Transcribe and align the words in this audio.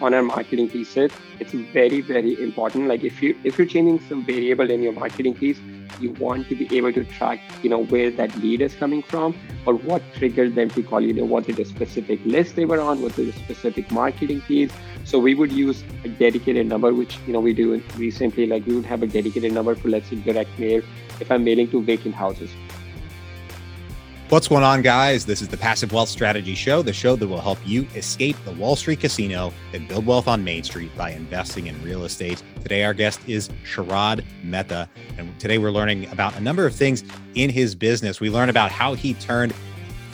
on 0.00 0.14
our 0.14 0.22
marketing 0.22 0.68
pieces, 0.68 1.10
it's 1.40 1.52
very, 1.52 2.00
very 2.00 2.40
important. 2.42 2.88
Like 2.88 3.04
if 3.04 3.22
you 3.22 3.36
if 3.44 3.58
you're 3.58 3.66
changing 3.66 4.00
some 4.08 4.24
variable 4.24 4.70
in 4.70 4.82
your 4.82 4.92
marketing 4.92 5.34
piece, 5.34 5.58
you 6.00 6.12
want 6.12 6.48
to 6.48 6.54
be 6.54 6.76
able 6.76 6.92
to 6.92 7.04
track, 7.04 7.40
you 7.62 7.70
know, 7.70 7.84
where 7.84 8.10
that 8.10 8.36
lead 8.36 8.60
is 8.60 8.74
coming 8.74 9.02
from 9.02 9.36
or 9.66 9.74
what 9.74 10.02
triggered 10.14 10.54
them 10.54 10.70
to 10.70 10.82
call 10.82 11.00
you. 11.00 11.24
Was 11.24 11.48
it 11.48 11.58
a 11.58 11.64
specific 11.64 12.20
list 12.24 12.56
they 12.56 12.64
were 12.64 12.80
on? 12.80 13.02
Was 13.02 13.18
it 13.18 13.34
a 13.34 13.38
specific 13.38 13.90
marketing 13.90 14.40
piece? 14.42 14.72
So 15.04 15.18
we 15.18 15.34
would 15.34 15.52
use 15.52 15.82
a 16.04 16.08
dedicated 16.08 16.66
number, 16.66 16.92
which 16.92 17.18
you 17.26 17.32
know 17.32 17.40
we 17.40 17.52
do 17.52 17.82
recently. 17.96 18.46
Like 18.46 18.66
we 18.66 18.76
would 18.76 18.86
have 18.86 19.02
a 19.02 19.06
dedicated 19.06 19.52
number 19.52 19.74
for 19.74 19.88
let's 19.88 20.08
say 20.08 20.16
direct 20.16 20.58
mail 20.58 20.82
if 21.20 21.30
I'm 21.30 21.44
mailing 21.44 21.70
to 21.70 21.82
vacant 21.82 22.14
houses. 22.14 22.50
What's 24.30 24.46
going 24.46 24.62
on, 24.62 24.82
guys? 24.82 25.24
This 25.24 25.40
is 25.40 25.48
the 25.48 25.56
Passive 25.56 25.90
Wealth 25.90 26.10
Strategy 26.10 26.54
Show, 26.54 26.82
the 26.82 26.92
show 26.92 27.16
that 27.16 27.26
will 27.26 27.40
help 27.40 27.58
you 27.64 27.88
escape 27.94 28.36
the 28.44 28.52
Wall 28.52 28.76
Street 28.76 29.00
casino 29.00 29.54
and 29.72 29.88
build 29.88 30.04
wealth 30.04 30.28
on 30.28 30.44
Main 30.44 30.64
Street 30.64 30.94
by 30.98 31.12
investing 31.12 31.66
in 31.66 31.82
real 31.82 32.04
estate. 32.04 32.42
Today, 32.60 32.84
our 32.84 32.92
guest 32.92 33.20
is 33.26 33.48
Sharad 33.64 34.22
Mehta. 34.44 34.86
And 35.16 35.40
today, 35.40 35.56
we're 35.56 35.70
learning 35.70 36.10
about 36.10 36.36
a 36.36 36.40
number 36.40 36.66
of 36.66 36.74
things 36.74 37.04
in 37.36 37.48
his 37.48 37.74
business. 37.74 38.20
We 38.20 38.28
learn 38.28 38.50
about 38.50 38.70
how 38.70 38.92
he 38.92 39.14
turned 39.14 39.54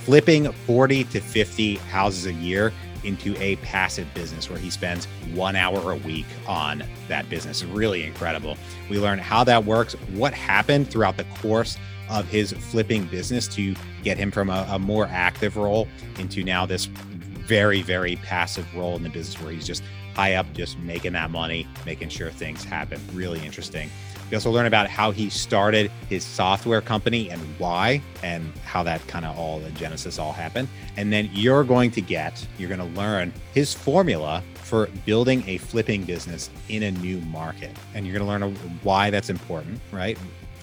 flipping 0.04 0.52
40 0.52 1.02
to 1.04 1.20
50 1.20 1.74
houses 1.74 2.26
a 2.26 2.34
year 2.34 2.72
into 3.02 3.36
a 3.42 3.56
passive 3.56 4.06
business 4.14 4.48
where 4.48 4.60
he 4.60 4.70
spends 4.70 5.06
one 5.34 5.56
hour 5.56 5.90
a 5.90 5.96
week 5.96 6.26
on 6.46 6.84
that 7.08 7.28
business. 7.28 7.64
Really 7.64 8.04
incredible. 8.04 8.56
We 8.88 9.00
learn 9.00 9.18
how 9.18 9.42
that 9.42 9.64
works, 9.64 9.94
what 10.12 10.32
happened 10.32 10.88
throughout 10.88 11.16
the 11.16 11.24
course 11.42 11.76
of 12.10 12.28
his 12.28 12.52
flipping 12.52 13.06
business 13.06 13.48
to 13.48 13.74
get 14.02 14.16
him 14.16 14.30
from 14.30 14.50
a, 14.50 14.66
a 14.70 14.78
more 14.78 15.06
active 15.06 15.56
role 15.56 15.88
into 16.18 16.44
now 16.44 16.66
this 16.66 16.86
very, 16.86 17.82
very 17.82 18.16
passive 18.16 18.66
role 18.74 18.96
in 18.96 19.02
the 19.02 19.10
business 19.10 19.40
where 19.42 19.52
he's 19.52 19.66
just 19.66 19.82
high 20.14 20.34
up, 20.34 20.50
just 20.52 20.78
making 20.78 21.12
that 21.12 21.30
money, 21.30 21.66
making 21.84 22.08
sure 22.08 22.30
things 22.30 22.64
happen. 22.64 23.00
Really 23.12 23.44
interesting. 23.44 23.90
We 24.30 24.36
also 24.36 24.50
learn 24.50 24.66
about 24.66 24.88
how 24.88 25.10
he 25.10 25.28
started 25.28 25.90
his 26.08 26.24
software 26.24 26.80
company 26.80 27.30
and 27.30 27.40
why, 27.58 28.00
and 28.22 28.52
how 28.64 28.82
that 28.84 29.06
kind 29.06 29.24
of 29.26 29.38
all 29.38 29.60
the 29.60 29.70
genesis 29.72 30.18
all 30.18 30.32
happened. 30.32 30.68
And 30.96 31.12
then 31.12 31.28
you're 31.32 31.64
going 31.64 31.90
to 31.92 32.00
get, 32.00 32.46
you're 32.58 32.68
going 32.68 32.80
to 32.80 32.98
learn 32.98 33.32
his 33.52 33.74
formula 33.74 34.42
for 34.54 34.86
building 35.04 35.44
a 35.46 35.58
flipping 35.58 36.04
business 36.04 36.48
in 36.68 36.84
a 36.84 36.90
new 36.90 37.20
market. 37.20 37.76
And 37.94 38.06
you're 38.06 38.18
going 38.18 38.40
to 38.40 38.46
learn 38.46 38.56
why 38.82 39.10
that's 39.10 39.28
important, 39.28 39.80
right? 39.92 40.18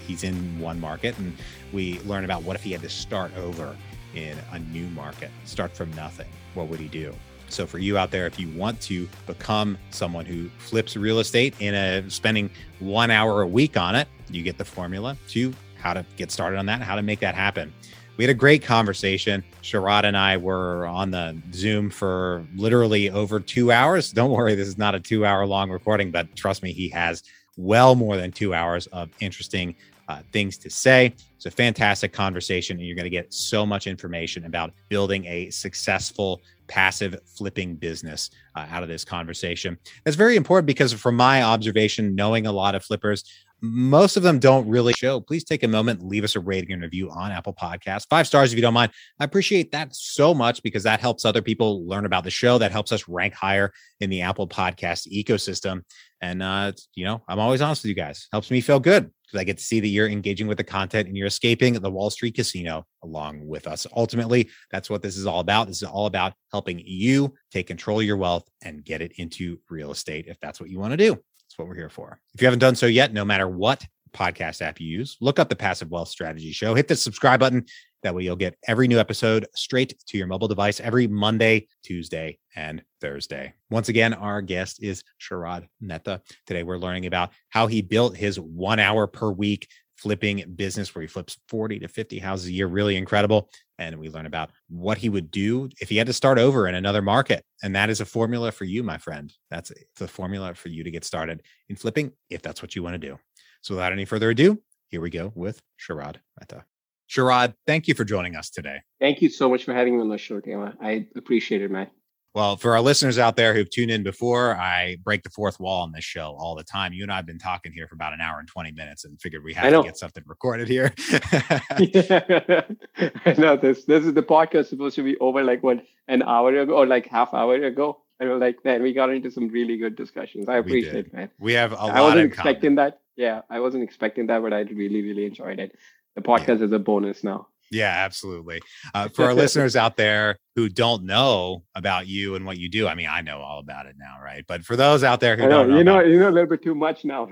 He's 0.07 0.23
in 0.23 0.59
one 0.59 0.79
market 0.79 1.17
and 1.17 1.35
we 1.73 1.99
learn 2.01 2.25
about 2.25 2.43
what 2.43 2.55
if 2.55 2.63
he 2.63 2.71
had 2.71 2.81
to 2.81 2.89
start 2.89 3.31
over 3.37 3.75
in 4.15 4.37
a 4.51 4.59
new 4.59 4.87
market, 4.89 5.31
start 5.45 5.75
from 5.75 5.91
nothing. 5.93 6.27
What 6.53 6.67
would 6.67 6.79
he 6.79 6.87
do? 6.87 7.13
So 7.49 7.67
for 7.67 7.79
you 7.79 7.97
out 7.97 8.11
there, 8.11 8.27
if 8.27 8.39
you 8.39 8.49
want 8.57 8.79
to 8.81 9.09
become 9.27 9.77
someone 9.89 10.25
who 10.25 10.49
flips 10.57 10.95
real 10.95 11.19
estate 11.19 11.53
in 11.59 11.75
a 11.75 11.99
uh, 11.99 12.09
spending 12.09 12.49
one 12.79 13.11
hour 13.11 13.41
a 13.41 13.47
week 13.47 13.75
on 13.75 13.93
it, 13.93 14.07
you 14.29 14.41
get 14.41 14.57
the 14.57 14.65
formula 14.65 15.17
to 15.29 15.53
how 15.77 15.93
to 15.93 16.05
get 16.15 16.31
started 16.31 16.57
on 16.57 16.65
that, 16.67 16.81
how 16.81 16.95
to 16.95 17.01
make 17.01 17.19
that 17.19 17.35
happen. 17.35 17.73
We 18.17 18.23
had 18.23 18.29
a 18.29 18.37
great 18.37 18.63
conversation. 18.63 19.43
Sharad 19.63 20.03
and 20.03 20.15
I 20.15 20.37
were 20.37 20.85
on 20.85 21.11
the 21.11 21.37
Zoom 21.53 21.89
for 21.89 22.45
literally 22.55 23.09
over 23.09 23.39
two 23.39 23.71
hours. 23.71 24.11
Don't 24.11 24.31
worry, 24.31 24.55
this 24.55 24.67
is 24.67 24.77
not 24.77 24.95
a 24.95 24.99
two 24.99 25.25
hour 25.25 25.45
long 25.45 25.71
recording, 25.71 26.11
but 26.11 26.33
trust 26.35 26.63
me, 26.63 26.71
he 26.71 26.87
has 26.89 27.23
well 27.57 27.95
more 27.95 28.17
than 28.17 28.31
two 28.31 28.53
hours 28.53 28.87
of 28.87 29.09
interesting 29.19 29.75
uh, 30.11 30.21
things 30.33 30.57
to 30.57 30.69
say. 30.69 31.13
It's 31.35 31.45
a 31.45 31.51
fantastic 31.51 32.11
conversation, 32.11 32.77
and 32.77 32.85
you're 32.85 32.95
going 32.95 33.05
to 33.05 33.09
get 33.09 33.33
so 33.33 33.65
much 33.65 33.87
information 33.87 34.45
about 34.45 34.73
building 34.89 35.25
a 35.25 35.49
successful 35.49 36.41
passive 36.67 37.15
flipping 37.25 37.75
business 37.75 38.29
uh, 38.55 38.65
out 38.69 38.83
of 38.83 38.89
this 38.89 39.05
conversation. 39.05 39.77
That's 40.03 40.17
very 40.17 40.35
important 40.35 40.67
because, 40.67 40.91
from 40.93 41.15
my 41.15 41.43
observation, 41.43 42.13
knowing 42.13 42.45
a 42.45 42.51
lot 42.51 42.75
of 42.75 42.83
flippers, 42.83 43.23
most 43.61 44.17
of 44.17 44.23
them 44.23 44.39
don't 44.39 44.67
really 44.67 44.93
show. 44.93 45.19
Please 45.19 45.43
take 45.43 45.63
a 45.63 45.67
moment, 45.67 46.03
leave 46.03 46.23
us 46.23 46.35
a 46.35 46.39
rating 46.39 46.71
and 46.71 46.81
review 46.81 47.11
on 47.11 47.31
Apple 47.31 47.53
Podcasts. 47.53 48.07
Five 48.09 48.25
stars 48.25 48.51
if 48.51 48.57
you 48.57 48.61
don't 48.61 48.73
mind. 48.73 48.91
I 49.19 49.23
appreciate 49.23 49.71
that 49.71 49.95
so 49.95 50.33
much 50.33 50.63
because 50.63 50.83
that 50.83 50.99
helps 50.99 51.25
other 51.25 51.41
people 51.41 51.87
learn 51.87 52.05
about 52.05 52.23
the 52.23 52.31
show. 52.31 52.57
That 52.57 52.71
helps 52.71 52.91
us 52.91 53.07
rank 53.07 53.33
higher 53.33 53.71
in 53.99 54.09
the 54.09 54.21
Apple 54.21 54.47
Podcast 54.47 55.07
ecosystem. 55.07 55.83
And 56.21 56.41
uh, 56.41 56.71
you 56.95 57.05
know, 57.05 57.21
I'm 57.27 57.39
always 57.39 57.61
honest 57.61 57.83
with 57.83 57.89
you 57.89 57.95
guys. 57.95 58.27
Helps 58.31 58.51
me 58.51 58.61
feel 58.61 58.79
good 58.79 59.11
because 59.25 59.39
I 59.39 59.43
get 59.43 59.57
to 59.57 59.63
see 59.63 59.79
that 59.79 59.87
you're 59.87 60.07
engaging 60.09 60.47
with 60.47 60.57
the 60.57 60.63
content 60.63 61.07
and 61.07 61.15
you're 61.17 61.27
escaping 61.27 61.73
the 61.73 61.91
Wall 61.91 62.09
Street 62.09 62.35
casino 62.35 62.85
along 63.03 63.47
with 63.47 63.67
us. 63.67 63.87
Ultimately, 63.95 64.49
that's 64.71 64.89
what 64.89 65.01
this 65.01 65.17
is 65.17 65.25
all 65.25 65.39
about. 65.39 65.67
This 65.67 65.81
is 65.81 65.87
all 65.87 66.05
about 66.05 66.33
helping 66.51 66.79
you 66.83 67.33
take 67.51 67.67
control 67.67 67.99
of 67.99 68.05
your 68.05 68.17
wealth 68.17 68.47
and 68.63 68.83
get 68.83 69.01
it 69.01 69.13
into 69.17 69.59
real 69.69 69.91
estate 69.91 70.25
if 70.27 70.39
that's 70.41 70.59
what 70.59 70.69
you 70.69 70.79
want 70.79 70.91
to 70.91 70.97
do. 70.97 71.19
That's 71.51 71.59
what 71.59 71.67
we're 71.67 71.75
here 71.75 71.89
for. 71.89 72.17
If 72.33 72.41
you 72.41 72.45
haven't 72.45 72.59
done 72.59 72.75
so 72.75 72.85
yet, 72.85 73.11
no 73.11 73.25
matter 73.25 73.45
what 73.45 73.85
podcast 74.13 74.61
app 74.61 74.79
you 74.79 74.87
use, 74.87 75.17
look 75.19 75.37
up 75.37 75.49
the 75.49 75.55
Passive 75.55 75.91
Wealth 75.91 76.07
Strategy 76.07 76.53
Show, 76.53 76.73
hit 76.75 76.87
the 76.87 76.95
subscribe 76.95 77.41
button. 77.41 77.65
That 78.03 78.15
way, 78.15 78.23
you'll 78.23 78.37
get 78.37 78.55
every 78.69 78.87
new 78.87 78.99
episode 78.99 79.45
straight 79.53 79.93
to 80.07 80.17
your 80.17 80.27
mobile 80.27 80.47
device 80.47 80.79
every 80.79 81.07
Monday, 81.07 81.67
Tuesday, 81.83 82.39
and 82.55 82.81
Thursday. 83.01 83.53
Once 83.69 83.89
again, 83.89 84.13
our 84.13 84.41
guest 84.41 84.81
is 84.81 85.03
Sharad 85.19 85.67
Mehta. 85.81 86.21
Today, 86.45 86.63
we're 86.63 86.77
learning 86.77 87.05
about 87.05 87.31
how 87.49 87.67
he 87.67 87.81
built 87.81 88.15
his 88.15 88.39
one 88.39 88.79
hour 88.79 89.05
per 89.05 89.29
week 89.29 89.67
flipping 90.01 90.43
business 90.55 90.95
where 90.95 91.01
he 91.01 91.07
flips 91.07 91.37
40 91.47 91.79
to 91.79 91.87
50 91.87 92.19
houses 92.19 92.47
a 92.47 92.51
year. 92.51 92.67
Really 92.67 92.97
incredible. 92.97 93.49
And 93.77 93.97
we 93.97 94.09
learn 94.09 94.25
about 94.25 94.51
what 94.67 94.97
he 94.97 95.09
would 95.09 95.29
do 95.29 95.69
if 95.79 95.89
he 95.89 95.97
had 95.97 96.07
to 96.07 96.13
start 96.13 96.39
over 96.39 96.67
in 96.67 96.75
another 96.75 97.01
market. 97.01 97.45
And 97.61 97.75
that 97.75 97.89
is 97.89 98.01
a 98.01 98.05
formula 98.05 98.51
for 98.51 98.65
you, 98.65 98.81
my 98.83 98.97
friend. 98.97 99.31
That's 99.49 99.71
the 99.97 100.07
formula 100.07 100.55
for 100.55 100.69
you 100.69 100.83
to 100.83 100.91
get 100.91 101.05
started 101.05 101.43
in 101.69 101.75
flipping 101.75 102.11
if 102.29 102.41
that's 102.41 102.61
what 102.61 102.75
you 102.75 102.81
want 102.81 102.95
to 102.95 103.07
do. 103.07 103.19
So 103.61 103.75
without 103.75 103.91
any 103.91 104.05
further 104.05 104.31
ado, 104.31 104.59
here 104.87 105.01
we 105.01 105.11
go 105.11 105.31
with 105.35 105.61
Sharad 105.79 106.15
Mehta. 106.39 106.65
Sharad, 107.09 107.53
thank 107.67 107.87
you 107.87 107.93
for 107.93 108.03
joining 108.03 108.35
us 108.35 108.49
today. 108.49 108.81
Thank 108.99 109.21
you 109.21 109.29
so 109.29 109.49
much 109.49 109.65
for 109.65 109.73
having 109.73 109.95
me 109.95 110.01
on 110.01 110.09
the 110.09 110.17
show, 110.17 110.39
Taylor. 110.39 110.73
I 110.81 111.07
appreciate 111.15 111.61
it, 111.61 111.69
man. 111.69 111.89
Well, 112.33 112.55
for 112.55 112.73
our 112.73 112.81
listeners 112.81 113.19
out 113.19 113.35
there 113.35 113.53
who've 113.53 113.69
tuned 113.69 113.91
in 113.91 114.03
before, 114.03 114.55
I 114.55 114.95
break 115.03 115.23
the 115.23 115.29
fourth 115.29 115.59
wall 115.59 115.83
on 115.83 115.91
this 115.91 116.05
show 116.05 116.33
all 116.39 116.55
the 116.55 116.63
time. 116.63 116.93
You 116.93 117.03
and 117.03 117.11
I 117.11 117.17
have 117.17 117.25
been 117.25 117.37
talking 117.37 117.73
here 117.73 117.87
for 117.87 117.95
about 117.95 118.13
an 118.13 118.21
hour 118.21 118.39
and 118.39 118.47
20 118.47 118.71
minutes 118.71 119.03
and 119.03 119.19
figured 119.19 119.43
we 119.43 119.53
had 119.53 119.71
to 119.71 119.83
get 119.83 119.97
something 119.97 120.23
recorded 120.25 120.69
here. 120.69 120.93
yeah. 121.11 121.59
I 123.25 123.33
know 123.37 123.57
this 123.57 123.83
this 123.83 124.05
is 124.05 124.13
the 124.13 124.23
podcast 124.23 124.67
supposed 124.67 124.95
to 124.95 125.03
be 125.03 125.17
over 125.17 125.43
like 125.43 125.61
what 125.61 125.83
an 126.07 126.23
hour 126.23 126.55
ago 126.55 126.73
or 126.73 126.87
like 126.87 127.07
half 127.07 127.33
hour 127.33 127.55
ago. 127.55 127.99
And 128.21 128.29
we're 128.29 128.37
like, 128.37 128.63
man, 128.63 128.81
we 128.81 128.93
got 128.93 129.09
into 129.09 129.29
some 129.29 129.49
really 129.49 129.77
good 129.77 129.95
discussions. 129.97 130.47
I 130.47 130.57
appreciate 130.57 131.07
it, 131.07 131.13
man. 131.13 131.29
We 131.39 131.53
have 131.53 131.73
a 131.73 131.77
I 131.77 132.01
wasn't 132.01 132.25
expecting 132.25 132.75
common. 132.75 132.91
that. 132.91 133.01
Yeah, 133.17 133.41
I 133.49 133.59
wasn't 133.59 133.83
expecting 133.83 134.27
that, 134.27 134.41
but 134.41 134.53
I 134.53 134.61
really, 134.61 135.01
really 135.01 135.25
enjoyed 135.25 135.59
it. 135.59 135.75
The 136.15 136.21
podcast 136.21 136.59
yeah. 136.59 136.65
is 136.65 136.71
a 136.71 136.79
bonus 136.79 137.23
now. 137.23 137.47
Yeah, 137.71 137.87
absolutely. 137.87 138.61
Uh, 138.93 139.07
for 139.09 139.23
our 139.25 139.33
listeners 139.41 139.75
out 139.75 139.95
there 139.95 140.37
who 140.55 140.67
don't 140.67 141.03
know 141.03 141.63
about 141.73 142.05
you 142.07 142.35
and 142.35 142.45
what 142.45 142.57
you 142.57 142.69
do, 142.69 142.87
I 142.87 142.95
mean, 142.95 143.07
I 143.09 143.21
know 143.21 143.39
all 143.39 143.59
about 143.59 143.85
it 143.85 143.95
now, 143.97 144.17
right? 144.21 144.43
But 144.45 144.65
for 144.65 144.75
those 144.75 145.03
out 145.03 145.21
there 145.21 145.37
who 145.37 145.43
know, 145.43 145.49
don't 145.49 145.69
know, 145.69 145.77
you 145.77 145.83
know, 145.83 145.99
you 146.01 146.19
know 146.19 146.29
a 146.29 146.31
little 146.31 146.49
bit 146.49 146.61
too 146.61 146.75
much 146.75 147.05
now. 147.05 147.25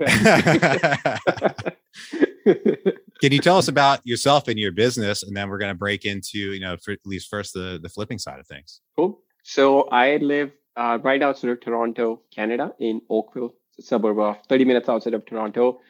Can 3.20 3.32
you 3.32 3.38
tell 3.38 3.58
us 3.58 3.68
about 3.68 4.00
yourself 4.04 4.48
and 4.48 4.58
your 4.58 4.72
business, 4.72 5.22
and 5.22 5.36
then 5.36 5.50
we're 5.50 5.58
going 5.58 5.72
to 5.72 5.78
break 5.78 6.06
into, 6.06 6.38
you 6.38 6.60
know, 6.60 6.72
at 6.72 6.98
least 7.04 7.28
first 7.28 7.52
the 7.52 7.78
the 7.82 7.90
flipping 7.90 8.18
side 8.18 8.40
of 8.40 8.46
things. 8.46 8.80
Cool. 8.96 9.22
So 9.42 9.82
I 9.90 10.16
live 10.16 10.52
uh, 10.76 10.98
right 11.02 11.22
outside 11.22 11.50
of 11.50 11.60
Toronto, 11.60 12.22
Canada, 12.34 12.72
in 12.78 13.02
Oakville, 13.10 13.54
suburb 13.78 14.18
of 14.18 14.36
30 14.48 14.64
minutes 14.64 14.88
outside 14.88 15.12
of 15.12 15.26
Toronto. 15.26 15.80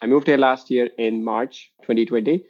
I 0.00 0.06
moved 0.06 0.26
here 0.26 0.38
last 0.38 0.70
year 0.70 0.88
in 0.96 1.22
March 1.22 1.70
2020 1.82 2.46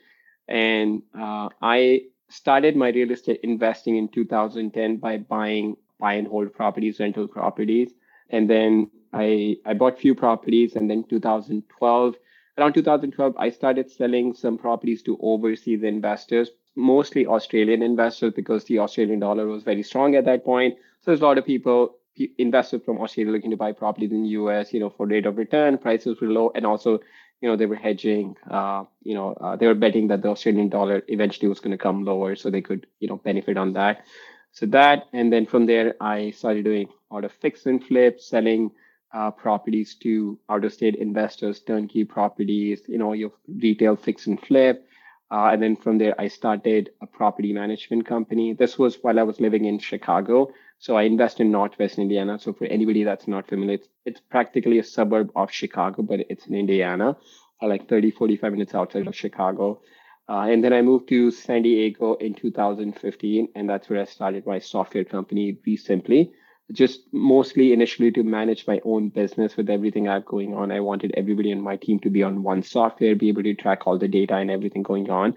and 0.50 1.02
uh, 1.18 1.48
I 1.62 2.02
started 2.28 2.76
my 2.76 2.90
real 2.90 3.10
estate 3.10 3.40
investing 3.42 3.96
in 3.96 4.08
2010 4.08 4.96
by 4.96 5.18
buying 5.18 5.76
buy 6.00 6.14
and 6.14 6.26
hold 6.26 6.52
properties, 6.52 6.98
rental 6.98 7.28
properties. 7.28 7.92
And 8.30 8.48
then 8.50 8.90
I, 9.12 9.56
I 9.66 9.74
bought 9.74 9.98
few 9.98 10.14
properties. 10.14 10.74
And 10.74 10.90
then 10.90 11.04
2012, 11.04 12.14
around 12.58 12.72
2012, 12.72 13.34
I 13.36 13.50
started 13.50 13.90
selling 13.90 14.34
some 14.34 14.58
properties 14.58 15.02
to 15.02 15.18
overseas 15.20 15.82
investors, 15.82 16.50
mostly 16.74 17.26
Australian 17.26 17.82
investors, 17.82 18.32
because 18.34 18.64
the 18.64 18.78
Australian 18.78 19.20
dollar 19.20 19.46
was 19.46 19.62
very 19.62 19.82
strong 19.82 20.16
at 20.16 20.24
that 20.24 20.44
point. 20.44 20.76
So 21.02 21.10
there's 21.10 21.20
a 21.20 21.24
lot 21.24 21.38
of 21.38 21.46
people, 21.46 21.96
investors 22.38 22.82
from 22.84 23.00
Australia 23.00 23.32
looking 23.32 23.50
to 23.50 23.56
buy 23.56 23.72
properties 23.72 24.10
in 24.10 24.22
the 24.22 24.30
US, 24.30 24.72
you 24.72 24.80
know, 24.80 24.90
for 24.90 25.06
rate 25.06 25.26
of 25.26 25.36
return, 25.36 25.78
prices 25.78 26.20
were 26.20 26.28
low, 26.28 26.50
and 26.54 26.66
also 26.66 27.00
you 27.40 27.48
know 27.48 27.56
they 27.56 27.66
were 27.66 27.76
hedging 27.76 28.36
uh, 28.50 28.84
you 29.02 29.14
know 29.14 29.32
uh, 29.34 29.56
they 29.56 29.66
were 29.66 29.74
betting 29.74 30.08
that 30.08 30.22
the 30.22 30.28
australian 30.28 30.68
dollar 30.68 31.02
eventually 31.08 31.48
was 31.48 31.60
going 31.60 31.70
to 31.70 31.78
come 31.78 32.04
lower 32.04 32.36
so 32.36 32.50
they 32.50 32.60
could 32.62 32.86
you 33.00 33.08
know 33.08 33.16
benefit 33.16 33.56
on 33.56 33.72
that. 33.74 34.04
So 34.52 34.66
that 34.66 35.06
and 35.12 35.32
then 35.32 35.46
from 35.46 35.66
there 35.66 35.94
i 36.00 36.30
started 36.30 36.64
doing 36.64 36.88
a 37.10 37.14
lot 37.14 37.24
of 37.24 37.32
fix 37.32 37.66
and 37.66 37.82
flip 37.82 38.20
selling 38.20 38.70
uh, 39.12 39.30
properties 39.30 39.94
to 39.96 40.38
out 40.48 40.64
of 40.64 40.72
state 40.72 40.96
investors 40.96 41.60
turnkey 41.60 42.04
properties 42.04 42.82
you 42.88 42.98
know 42.98 43.12
your 43.12 43.32
retail 43.48 43.96
fix 43.96 44.26
and 44.26 44.40
flip. 44.40 44.86
Uh, 45.32 45.50
and 45.52 45.62
then 45.62 45.76
from 45.76 45.98
there 45.98 46.20
i 46.20 46.26
started 46.26 46.90
a 47.00 47.06
property 47.06 47.52
management 47.52 48.04
company. 48.06 48.52
This 48.52 48.78
was 48.78 48.98
while 49.02 49.18
i 49.20 49.22
was 49.22 49.40
living 49.40 49.64
in 49.64 49.78
chicago 49.78 50.50
So 50.80 50.96
I 50.96 51.02
invest 51.02 51.40
in 51.40 51.50
Northwest 51.50 51.98
Indiana. 51.98 52.38
So 52.38 52.54
for 52.54 52.64
anybody 52.64 53.04
that's 53.04 53.28
not 53.28 53.46
familiar, 53.46 53.74
it's, 53.74 53.88
it's 54.06 54.20
practically 54.20 54.78
a 54.78 54.82
suburb 54.82 55.30
of 55.36 55.52
Chicago, 55.52 56.02
but 56.02 56.20
it's 56.30 56.46
in 56.46 56.54
Indiana, 56.54 57.18
uh, 57.62 57.66
like 57.68 57.86
30, 57.86 58.10
45 58.12 58.52
minutes 58.52 58.74
outside 58.74 59.06
of 59.06 59.14
Chicago. 59.14 59.82
Uh, 60.26 60.46
and 60.48 60.64
then 60.64 60.72
I 60.72 60.80
moved 60.80 61.10
to 61.10 61.30
San 61.30 61.62
Diego 61.62 62.14
in 62.14 62.32
2015, 62.32 63.48
and 63.54 63.68
that's 63.68 63.90
where 63.90 64.00
I 64.00 64.06
started 64.06 64.46
my 64.46 64.58
software 64.58 65.04
company, 65.04 65.58
REsimpli. 65.66 66.30
Just 66.72 67.00
mostly 67.12 67.74
initially 67.74 68.10
to 68.12 68.22
manage 68.22 68.66
my 68.66 68.80
own 68.82 69.10
business 69.10 69.58
with 69.58 69.68
everything 69.68 70.08
I 70.08 70.14
have 70.14 70.24
going 70.24 70.54
on. 70.54 70.72
I 70.72 70.80
wanted 70.80 71.12
everybody 71.14 71.50
in 71.50 71.60
my 71.60 71.76
team 71.76 71.98
to 72.00 72.10
be 72.10 72.22
on 72.22 72.42
one 72.42 72.62
software, 72.62 73.14
be 73.14 73.28
able 73.28 73.42
to 73.42 73.54
track 73.54 73.86
all 73.86 73.98
the 73.98 74.08
data 74.08 74.36
and 74.36 74.50
everything 74.50 74.82
going 74.82 75.10
on. 75.10 75.34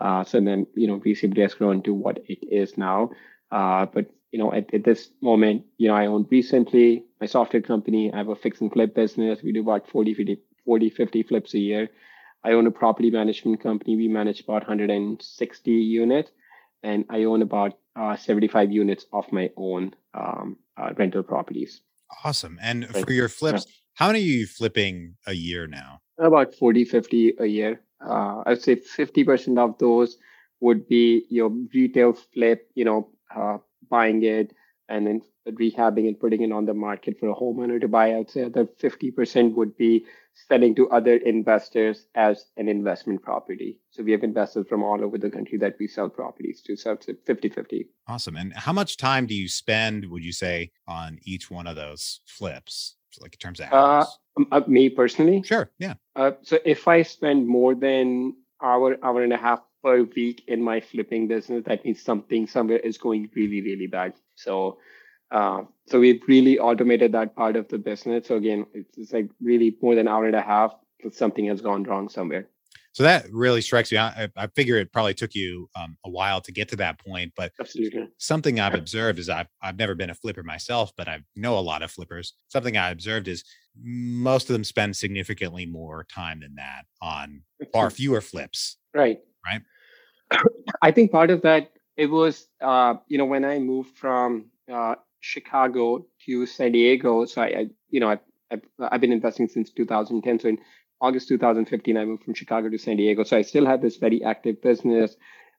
Uh, 0.00 0.24
so 0.24 0.40
then, 0.40 0.66
you 0.74 0.86
know, 0.86 1.00
REsimpli 1.00 1.42
has 1.42 1.52
grown 1.52 1.82
to 1.82 1.92
what 1.92 2.20
it 2.28 2.38
is 2.50 2.78
now. 2.78 3.10
Uh, 3.50 3.86
but 3.86 4.10
you 4.32 4.38
know, 4.38 4.52
at, 4.52 4.72
at 4.74 4.84
this 4.84 5.10
moment, 5.22 5.64
you 5.78 5.88
know, 5.88 5.94
I 5.94 6.06
own 6.06 6.26
recently 6.30 7.04
my 7.20 7.26
software 7.26 7.62
company. 7.62 8.12
I 8.12 8.18
have 8.18 8.28
a 8.28 8.36
fix 8.36 8.60
and 8.60 8.72
flip 8.72 8.94
business. 8.94 9.40
We 9.42 9.52
do 9.52 9.60
about 9.60 9.88
40, 9.88 10.14
50, 10.14 10.38
40, 10.64 10.90
50 10.90 11.22
flips 11.22 11.54
a 11.54 11.58
year. 11.58 11.88
I 12.44 12.52
own 12.52 12.66
a 12.66 12.70
property 12.70 13.10
management 13.10 13.62
company. 13.62 13.96
We 13.96 14.08
manage 14.08 14.40
about 14.40 14.62
160 14.62 15.70
units, 15.70 16.30
and 16.82 17.04
I 17.10 17.24
own 17.24 17.42
about 17.42 17.78
uh, 17.96 18.16
75 18.16 18.70
units 18.70 19.06
of 19.12 19.24
my 19.32 19.50
own 19.56 19.94
um, 20.14 20.56
uh, 20.76 20.90
rental 20.96 21.22
properties. 21.22 21.80
Awesome. 22.24 22.58
And 22.62 22.88
right. 22.94 23.04
for 23.04 23.12
your 23.12 23.28
flips, 23.28 23.64
yeah. 23.66 23.72
how 23.94 24.06
many 24.08 24.20
are 24.20 24.22
you 24.22 24.46
flipping 24.46 25.16
a 25.26 25.32
year 25.32 25.66
now? 25.66 26.00
About 26.18 26.54
40, 26.54 26.84
50 26.84 27.34
a 27.40 27.46
year. 27.46 27.80
Uh, 28.06 28.42
I'd 28.46 28.62
say 28.62 28.76
50% 28.76 29.58
of 29.58 29.78
those 29.78 30.18
would 30.60 30.88
be 30.88 31.24
your 31.30 31.50
retail 31.74 32.12
flip, 32.12 32.70
you 32.74 32.84
know, 32.84 33.08
uh, 33.34 33.58
buying 33.88 34.22
it 34.22 34.52
and 34.88 35.06
then 35.06 35.22
rehabbing 35.48 36.06
and 36.06 36.18
putting 36.18 36.42
it 36.42 36.52
on 36.52 36.66
the 36.66 36.74
market 36.74 37.18
for 37.18 37.28
a 37.28 37.34
homeowner 37.34 37.80
to 37.80 37.88
buy. 37.88 38.14
I'd 38.14 38.30
say 38.30 38.44
other 38.44 38.64
50% 38.64 39.54
would 39.54 39.76
be 39.76 40.04
selling 40.48 40.74
to 40.74 40.88
other 40.90 41.16
investors 41.16 42.06
as 42.14 42.44
an 42.56 42.68
investment 42.68 43.22
property. 43.22 43.80
So 43.90 44.02
we 44.02 44.12
have 44.12 44.22
investors 44.22 44.66
from 44.68 44.82
all 44.82 45.02
over 45.02 45.18
the 45.18 45.30
country 45.30 45.58
that 45.58 45.76
we 45.80 45.88
sell 45.88 46.08
properties 46.08 46.62
to. 46.62 46.76
So 46.76 46.92
it's 46.92 47.08
50 47.26 47.48
50. 47.48 47.88
Awesome. 48.06 48.36
And 48.36 48.52
how 48.54 48.72
much 48.72 48.96
time 48.96 49.26
do 49.26 49.34
you 49.34 49.48
spend, 49.48 50.04
would 50.06 50.24
you 50.24 50.32
say, 50.32 50.72
on 50.86 51.18
each 51.24 51.50
one 51.50 51.66
of 51.66 51.76
those 51.76 52.20
flips? 52.26 52.96
So 53.10 53.22
like 53.22 53.34
in 53.34 53.38
terms 53.38 53.60
of 53.60 53.72
hours? 53.72 54.18
Uh, 54.38 54.44
uh, 54.52 54.60
me 54.66 54.90
personally? 54.90 55.42
Sure. 55.42 55.70
Yeah. 55.78 55.94
Uh, 56.14 56.32
so 56.42 56.58
if 56.64 56.86
I 56.86 57.02
spend 57.02 57.48
more 57.48 57.74
than 57.74 58.34
hour, 58.62 58.96
hour 59.02 59.22
and 59.22 59.32
a 59.32 59.38
half 59.38 59.60
per 59.86 60.02
week 60.16 60.42
in 60.48 60.60
my 60.60 60.80
flipping 60.80 61.28
business, 61.28 61.62
that 61.64 61.84
means 61.84 62.02
something 62.02 62.48
somewhere 62.48 62.78
is 62.78 62.98
going 62.98 63.30
really, 63.36 63.62
really 63.62 63.86
bad. 63.86 64.14
So, 64.34 64.78
uh, 65.30 65.62
so 65.86 66.00
we've 66.00 66.20
really 66.26 66.58
automated 66.58 67.12
that 67.12 67.36
part 67.36 67.54
of 67.54 67.68
the 67.68 67.78
business. 67.78 68.26
So 68.26 68.34
again, 68.34 68.66
it's, 68.74 68.98
it's 68.98 69.12
like 69.12 69.30
really 69.40 69.76
more 69.80 69.94
than 69.94 70.08
an 70.08 70.12
hour 70.12 70.26
and 70.26 70.34
a 70.34 70.42
half. 70.42 70.74
That 71.04 71.14
something 71.14 71.46
has 71.46 71.60
gone 71.60 71.84
wrong 71.84 72.08
somewhere. 72.08 72.48
So 72.94 73.02
that 73.02 73.26
really 73.30 73.60
strikes 73.60 73.92
me. 73.92 73.98
I, 73.98 74.28
I 74.36 74.46
figure 74.48 74.76
it 74.78 74.90
probably 74.90 75.14
took 75.14 75.34
you 75.34 75.68
um, 75.76 75.98
a 76.04 76.10
while 76.10 76.40
to 76.40 76.50
get 76.50 76.68
to 76.70 76.76
that 76.76 76.98
point, 76.98 77.32
but 77.36 77.52
Absolutely. 77.60 78.08
something 78.16 78.58
I've 78.58 78.74
observed 78.74 79.18
is 79.18 79.28
I've 79.28 79.48
I've 79.62 79.78
never 79.78 79.94
been 79.94 80.08
a 80.08 80.14
flipper 80.14 80.42
myself, 80.42 80.92
but 80.96 81.06
I 81.06 81.20
know 81.36 81.58
a 81.58 81.60
lot 81.60 81.82
of 81.82 81.90
flippers. 81.90 82.32
Something 82.48 82.78
I 82.78 82.90
observed 82.90 83.28
is 83.28 83.44
most 83.78 84.48
of 84.48 84.54
them 84.54 84.64
spend 84.64 84.96
significantly 84.96 85.66
more 85.66 86.06
time 86.12 86.40
than 86.40 86.54
that 86.54 86.86
on 87.02 87.42
far 87.70 87.90
fewer 87.90 88.22
flips. 88.22 88.78
Right. 88.94 89.20
Right. 89.44 89.60
I 90.82 90.90
think 90.90 91.12
part 91.12 91.30
of 91.30 91.42
that 91.42 91.70
it 91.96 92.06
was 92.06 92.46
uh, 92.60 92.94
you 93.08 93.18
know 93.18 93.24
when 93.24 93.44
I 93.44 93.58
moved 93.58 93.96
from 93.96 94.46
uh, 94.72 94.96
Chicago 95.20 96.06
to 96.26 96.46
San 96.46 96.72
Diego. 96.72 97.24
So 97.24 97.42
I, 97.42 97.46
I 97.46 97.66
you 97.90 98.00
know 98.00 98.10
I, 98.10 98.18
I've, 98.50 98.62
I've 98.78 99.00
been 99.00 99.12
investing 99.12 99.48
since 99.48 99.70
2010. 99.70 100.40
So 100.40 100.48
in 100.48 100.58
August 101.00 101.28
2015, 101.28 101.96
I 101.96 102.04
moved 102.04 102.24
from 102.24 102.34
Chicago 102.34 102.68
to 102.68 102.78
San 102.78 102.96
Diego. 102.96 103.24
So 103.24 103.36
I 103.36 103.42
still 103.42 103.66
had 103.66 103.82
this 103.82 103.96
very 103.96 104.22
active 104.22 104.62
business. 104.62 105.16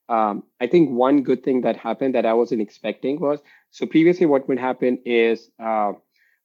Um, 0.10 0.44
I 0.62 0.68
think 0.68 0.92
one 0.92 1.22
good 1.22 1.44
thing 1.44 1.62
that 1.62 1.76
happened 1.76 2.16
that 2.16 2.26
I 2.26 2.34
wasn't 2.34 2.62
expecting 2.62 3.20
was 3.20 3.40
so 3.72 3.86
previously 3.86 4.26
what 4.26 4.48
would 4.48 4.58
happen 4.58 5.00
is 5.06 5.52
uh, 5.60 5.92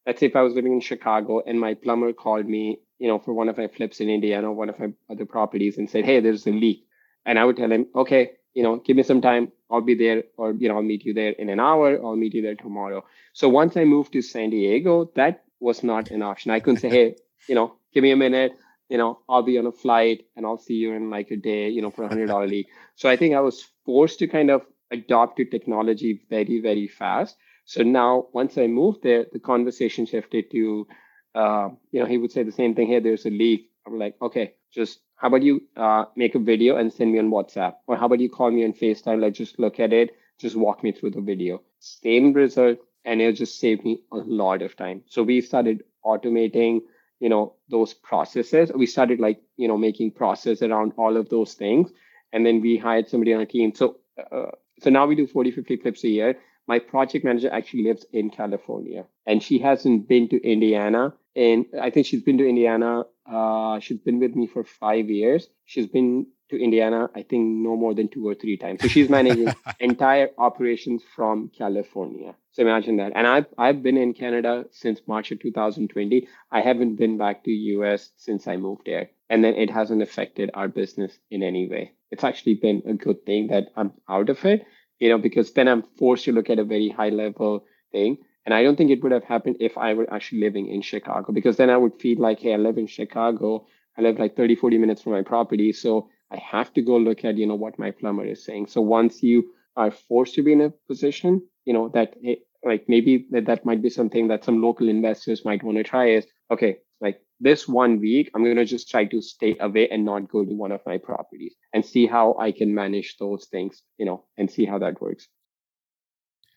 let's 0.07 0.21
say 0.21 0.27
if 0.27 0.37
I 0.37 0.43
was 0.43 0.55
living 0.55 0.73
in 0.73 0.81
Chicago 0.81 1.43
and 1.47 1.61
my 1.61 1.75
plumber 1.75 2.13
called 2.13 2.47
me, 2.47 2.81
you 2.99 3.09
know, 3.09 3.19
for 3.19 3.33
one 3.33 3.49
of 3.49 3.57
my 3.59 3.69
flips 3.69 4.01
in 4.01 4.09
Indiana, 4.09 4.53
one 4.53 4.69
of 4.69 4.79
my 4.79 4.89
other 5.11 5.27
properties, 5.27 5.79
and 5.79 5.89
said, 5.89 6.05
"Hey, 6.05 6.21
there's 6.21 6.47
a 6.47 6.51
leak." 6.51 6.87
And 7.25 7.39
I 7.39 7.45
would 7.45 7.57
tell 7.57 7.71
him, 7.71 7.87
okay, 7.95 8.33
you 8.55 8.63
know, 8.63 8.77
give 8.77 8.97
me 8.97 9.03
some 9.03 9.21
time. 9.21 9.53
I'll 9.71 9.81
be 9.81 9.95
there, 9.95 10.25
or 10.37 10.53
you 10.53 10.69
know, 10.69 10.77
I'll 10.77 10.83
meet 10.83 11.05
you 11.05 11.15
there 11.15 11.31
in 11.31 11.49
an 11.49 11.61
hour. 11.61 11.99
I'll 12.05 12.17
meet 12.17 12.35
you 12.35 12.43
there 12.43 12.55
tomorrow. 12.55 13.05
So 13.33 13.49
once 13.49 13.77
I 13.77 13.85
moved 13.85 14.13
to 14.13 14.23
San 14.23 14.51
Diego, 14.51 15.11
that 15.17 15.45
was 15.61 15.83
not 15.83 16.11
an 16.11 16.23
option. 16.23 16.51
I 16.51 16.61
couldn't 16.61 16.81
say, 16.81 16.91
hey, 16.99 17.17
you 17.49 17.55
know, 17.55 17.75
give 17.95 18.03
me 18.03 18.11
a 18.11 18.17
minute. 18.17 18.53
You 18.89 18.99
know, 18.99 19.21
I'll 19.29 19.43
be 19.43 19.59
on 19.59 19.67
a 19.67 19.73
flight 19.73 20.27
and 20.37 20.45
I'll 20.45 20.59
see 20.59 20.75
you 20.75 20.93
in 20.93 21.09
like 21.09 21.31
a 21.31 21.37
day. 21.37 21.71
You 21.71 21.81
know, 21.81 21.91
for 21.91 22.05
a 22.05 22.09
hundred 22.09 22.27
dollar 22.27 22.47
league. 22.47 22.67
So 22.97 23.09
I 23.09 23.17
think 23.17 23.35
I 23.35 23.41
was 23.41 23.65
forced 23.87 24.19
to 24.19 24.27
kind 24.27 24.51
of 24.51 24.63
adopt 24.91 25.39
to 25.39 25.45
technology 25.47 26.21
very, 26.29 26.61
very 26.61 26.87
fast. 26.87 27.37
So 27.65 27.83
now, 27.83 28.27
once 28.33 28.59
I 28.59 28.67
moved 28.67 29.03
there, 29.03 29.25
the 29.33 29.39
conversation 29.39 30.05
shifted 30.05 30.51
to, 30.51 30.87
uh, 31.35 31.71
you 31.91 32.01
know, 32.01 32.07
he 32.07 32.19
would 32.19 32.33
say 32.33 32.43
the 32.43 32.53
same 32.53 32.75
thing. 32.75 32.89
Hey, 32.89 33.01
there's 33.01 33.25
a 33.25 33.31
leak. 33.31 33.71
I'm 33.87 33.99
like, 33.99 34.17
okay, 34.23 34.55
just 34.73 35.00
how 35.17 35.29
about 35.29 35.43
you 35.43 35.62
uh, 35.76 36.05
make 36.17 36.34
a 36.34 36.38
video 36.38 36.76
and 36.76 36.93
send 36.93 37.12
me 37.12 37.19
on 37.19 37.31
WhatsApp? 37.31 37.75
Or 37.87 37.96
how 37.96 38.06
about 38.06 38.20
you 38.20 38.29
call 38.29 38.50
me 38.50 38.64
on 38.64 38.73
FaceTime? 38.73 39.20
Let's 39.20 39.38
just 39.38 39.58
look 39.58 39.81
at 39.81 39.93
it, 39.93 40.11
just 40.38 40.56
walk 40.56 40.82
me 40.82 40.93
through 40.93 41.11
the 41.11 41.20
video. 41.20 41.62
Same 41.79 42.32
result, 42.32 42.79
and 43.05 43.20
it 43.20 43.32
just 43.34 43.58
saved 43.58 43.84
me 43.84 44.02
a 44.12 44.17
lot 44.17 44.62
of 44.62 44.76
time. 44.76 45.02
So 45.06 45.23
we 45.23 45.40
started 45.40 45.82
automating, 46.05 46.81
you 47.20 47.29
know, 47.29 47.55
those 47.69 47.94
processes. 47.94 48.70
We 48.75 48.87
started 48.87 49.20
like, 49.20 49.40
you 49.56 49.69
know, 49.69 49.79
making 49.79 50.12
process 50.12 50.62
around 50.62 50.93
all 50.96 51.17
of 51.17 51.29
those 51.29 51.55
things. 51.55 51.90
And 52.32 52.46
then 52.46 52.61
we 52.61 52.76
hired 52.76 53.08
somebody 53.08 53.34
on 53.34 53.40
our 53.40 53.46
team. 53.46 53.75
So, 53.75 53.96
uh, 54.31 54.52
so 54.81 54.90
now 54.90 55.06
we 55.06 55.14
do 55.14 55.26
40, 55.26 55.50
50 55.50 55.76
clips 55.76 56.05
a 56.05 56.08
year. 56.08 56.38
My 56.67 56.79
project 56.79 57.25
manager 57.25 57.50
actually 57.53 57.85
lives 57.85 58.06
in 58.12 58.31
California 58.31 59.06
and 59.26 59.43
she 59.43 59.59
hasn't 59.59 60.09
been 60.09 60.29
to 60.29 60.41
Indiana. 60.43 61.14
And 61.35 61.67
I 61.81 61.91
think 61.91 62.06
she's 62.06 62.23
been 62.23 62.38
to 62.38 62.49
Indiana 62.49 63.05
uh, 63.26 63.79
she's 63.81 63.99
been 63.99 64.19
with 64.19 64.35
me 64.35 64.47
for 64.47 64.64
five 64.64 65.09
years. 65.09 65.49
She's 65.64 65.87
been 65.87 66.26
to 66.50 66.62
Indiana, 66.62 67.09
I 67.14 67.23
think 67.23 67.47
no 67.47 67.76
more 67.76 67.94
than 67.94 68.09
two 68.09 68.26
or 68.26 68.35
three 68.35 68.56
times. 68.56 68.82
So 68.82 68.88
she's 68.88 69.09
managing 69.09 69.55
entire 69.81 70.31
operations 70.37 71.03
from 71.14 71.50
California. 71.56 72.35
So 72.50 72.62
imagine 72.62 72.97
that. 72.97 73.12
And 73.15 73.26
I've 73.26 73.47
I've 73.56 73.82
been 73.82 73.97
in 73.97 74.12
Canada 74.12 74.67
since 74.70 75.01
March 75.06 75.31
of 75.31 75.41
2020. 75.41 76.29
I 76.51 76.60
haven't 76.60 76.96
been 76.96 77.17
back 77.17 77.44
to 77.44 77.51
US 77.51 78.10
since 78.17 78.46
I 78.46 78.56
moved 78.56 78.82
there. 78.87 79.10
And 79.31 79.43
then 79.43 79.55
it 79.55 79.70
hasn't 79.70 80.03
affected 80.03 80.51
our 80.53 80.69
business 80.69 81.19
in 81.31 81.43
any 81.43 81.69
way. 81.69 81.93
It's 82.10 82.25
actually 82.25 82.56
been 82.56 82.82
a 82.87 82.93
good 82.93 83.25
thing 83.25 83.46
that 83.46 83.69
I'm 83.75 83.93
out 84.06 84.29
of 84.29 84.44
it, 84.44 84.67
you 84.99 85.08
know, 85.08 85.19
because 85.19 85.53
then 85.53 85.69
I'm 85.69 85.82
forced 85.99 86.25
to 86.25 86.32
look 86.32 86.51
at 86.51 86.58
a 86.58 86.65
very 86.65 86.89
high 86.89 87.11
level 87.11 87.65
thing. 87.91 88.19
And 88.44 88.55
I 88.55 88.63
don't 88.63 88.77
think 88.77 88.91
it 88.91 89.03
would 89.03 89.13
have 89.13 89.25
happened 89.25 89.56
if 89.61 89.79
I 89.79 89.94
were 89.94 90.13
actually 90.13 90.41
living 90.41 90.69
in 90.69 90.82
Chicago, 90.82 91.32
because 91.32 91.56
then 91.56 91.70
I 91.70 91.77
would 91.77 92.01
feel 92.01 92.20
like, 92.20 92.41
hey, 92.41 92.55
I 92.55 92.56
live 92.56 92.79
in 92.79 92.87
Chicago. 92.87 93.67
I 93.96 94.03
live 94.03 94.19
like 94.19 94.37
30, 94.37 94.56
40 94.56 94.79
minutes 94.79 95.03
from 95.03 95.13
my 95.13 95.22
property. 95.22 95.72
So 95.72 96.08
I 96.31 96.39
have 96.39 96.72
to 96.75 96.82
go 96.82 96.96
look 96.96 97.25
at, 97.25 97.37
you 97.37 97.46
know, 97.46 97.55
what 97.55 97.79
my 97.79 97.91
plumber 97.91 98.25
is 98.25 98.44
saying. 98.44 98.67
So 98.67 98.81
once 98.81 99.22
you 99.22 99.53
are 99.77 99.91
forced 99.91 100.34
to 100.34 100.43
be 100.43 100.53
in 100.53 100.63
a 100.63 100.70
position, 100.89 101.43
you 101.65 101.72
know, 101.72 101.89
that 101.91 102.15
eh, 102.25 102.37
like 102.65 102.84
maybe 102.89 103.27
that, 103.31 103.46
that 103.46 103.65
might 103.65 103.82
be 103.82 103.91
something 103.91 104.29
that 104.29 104.44
some 104.44 104.63
local 104.63 104.89
investors 104.89 105.44
might 105.44 105.63
want 105.63 105.79
to 105.79 105.84
try 105.84 106.11
is, 106.11 106.27
okay, 106.51 106.79
like 107.03 107.21
this 107.41 107.69
one 107.69 108.01
week, 108.01 108.31
I'm 108.35 108.44
going 108.44 108.56
to 108.56 108.65
just 108.65 108.89
try 108.89 109.05
to 109.06 109.21
stay 109.21 109.56
away 109.61 109.89
and 109.91 110.05
not 110.05 110.31
go 110.31 110.44
to 110.44 110.55
one 110.55 110.73
of 110.73 110.81
my 110.87 110.97
properties 110.97 111.55
and 111.75 111.85
see 111.85 112.06
how 112.06 112.37
I 112.39 112.53
can 112.53 112.75
manage 112.75 113.17
those 113.19 113.47
things, 113.47 113.82
you 113.99 114.06
know, 114.06 114.25
and 114.39 114.51
see 114.51 114.65
how 114.65 114.79
that 114.79 115.01
works. 115.03 115.27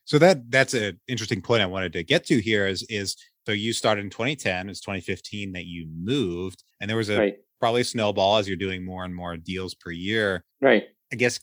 So 0.06 0.20
that 0.20 0.52
that's 0.52 0.75
an 0.75 1.00
interesting 1.08 1.42
point 1.42 1.64
I 1.64 1.66
wanted 1.66 1.92
to 1.94 2.04
get 2.04 2.25
to 2.28 2.40
here 2.40 2.68
is 2.68 2.84
is 2.90 3.18
so 3.48 3.52
you 3.52 3.74
started 3.74 4.04
in 4.04 4.12
2010, 4.12 4.70
it's 4.70 4.80
2015 4.82 5.54
that 5.54 5.66
you 5.66 5.88
moved, 5.92 6.64
and 6.80 6.90
there 6.90 6.98
was 6.98 7.10
a 7.10 7.18
right. 7.18 7.36
probably 7.60 7.84
snowball 7.84 8.38
as 8.38 8.48
you're 8.48 8.58
doing 8.58 8.86
more 8.86 9.04
and 9.04 9.16
more 9.16 9.36
deals 9.36 9.74
per 9.74 9.90
year. 9.90 10.44
Right. 10.62 10.84
I 11.12 11.16
guess 11.16 11.40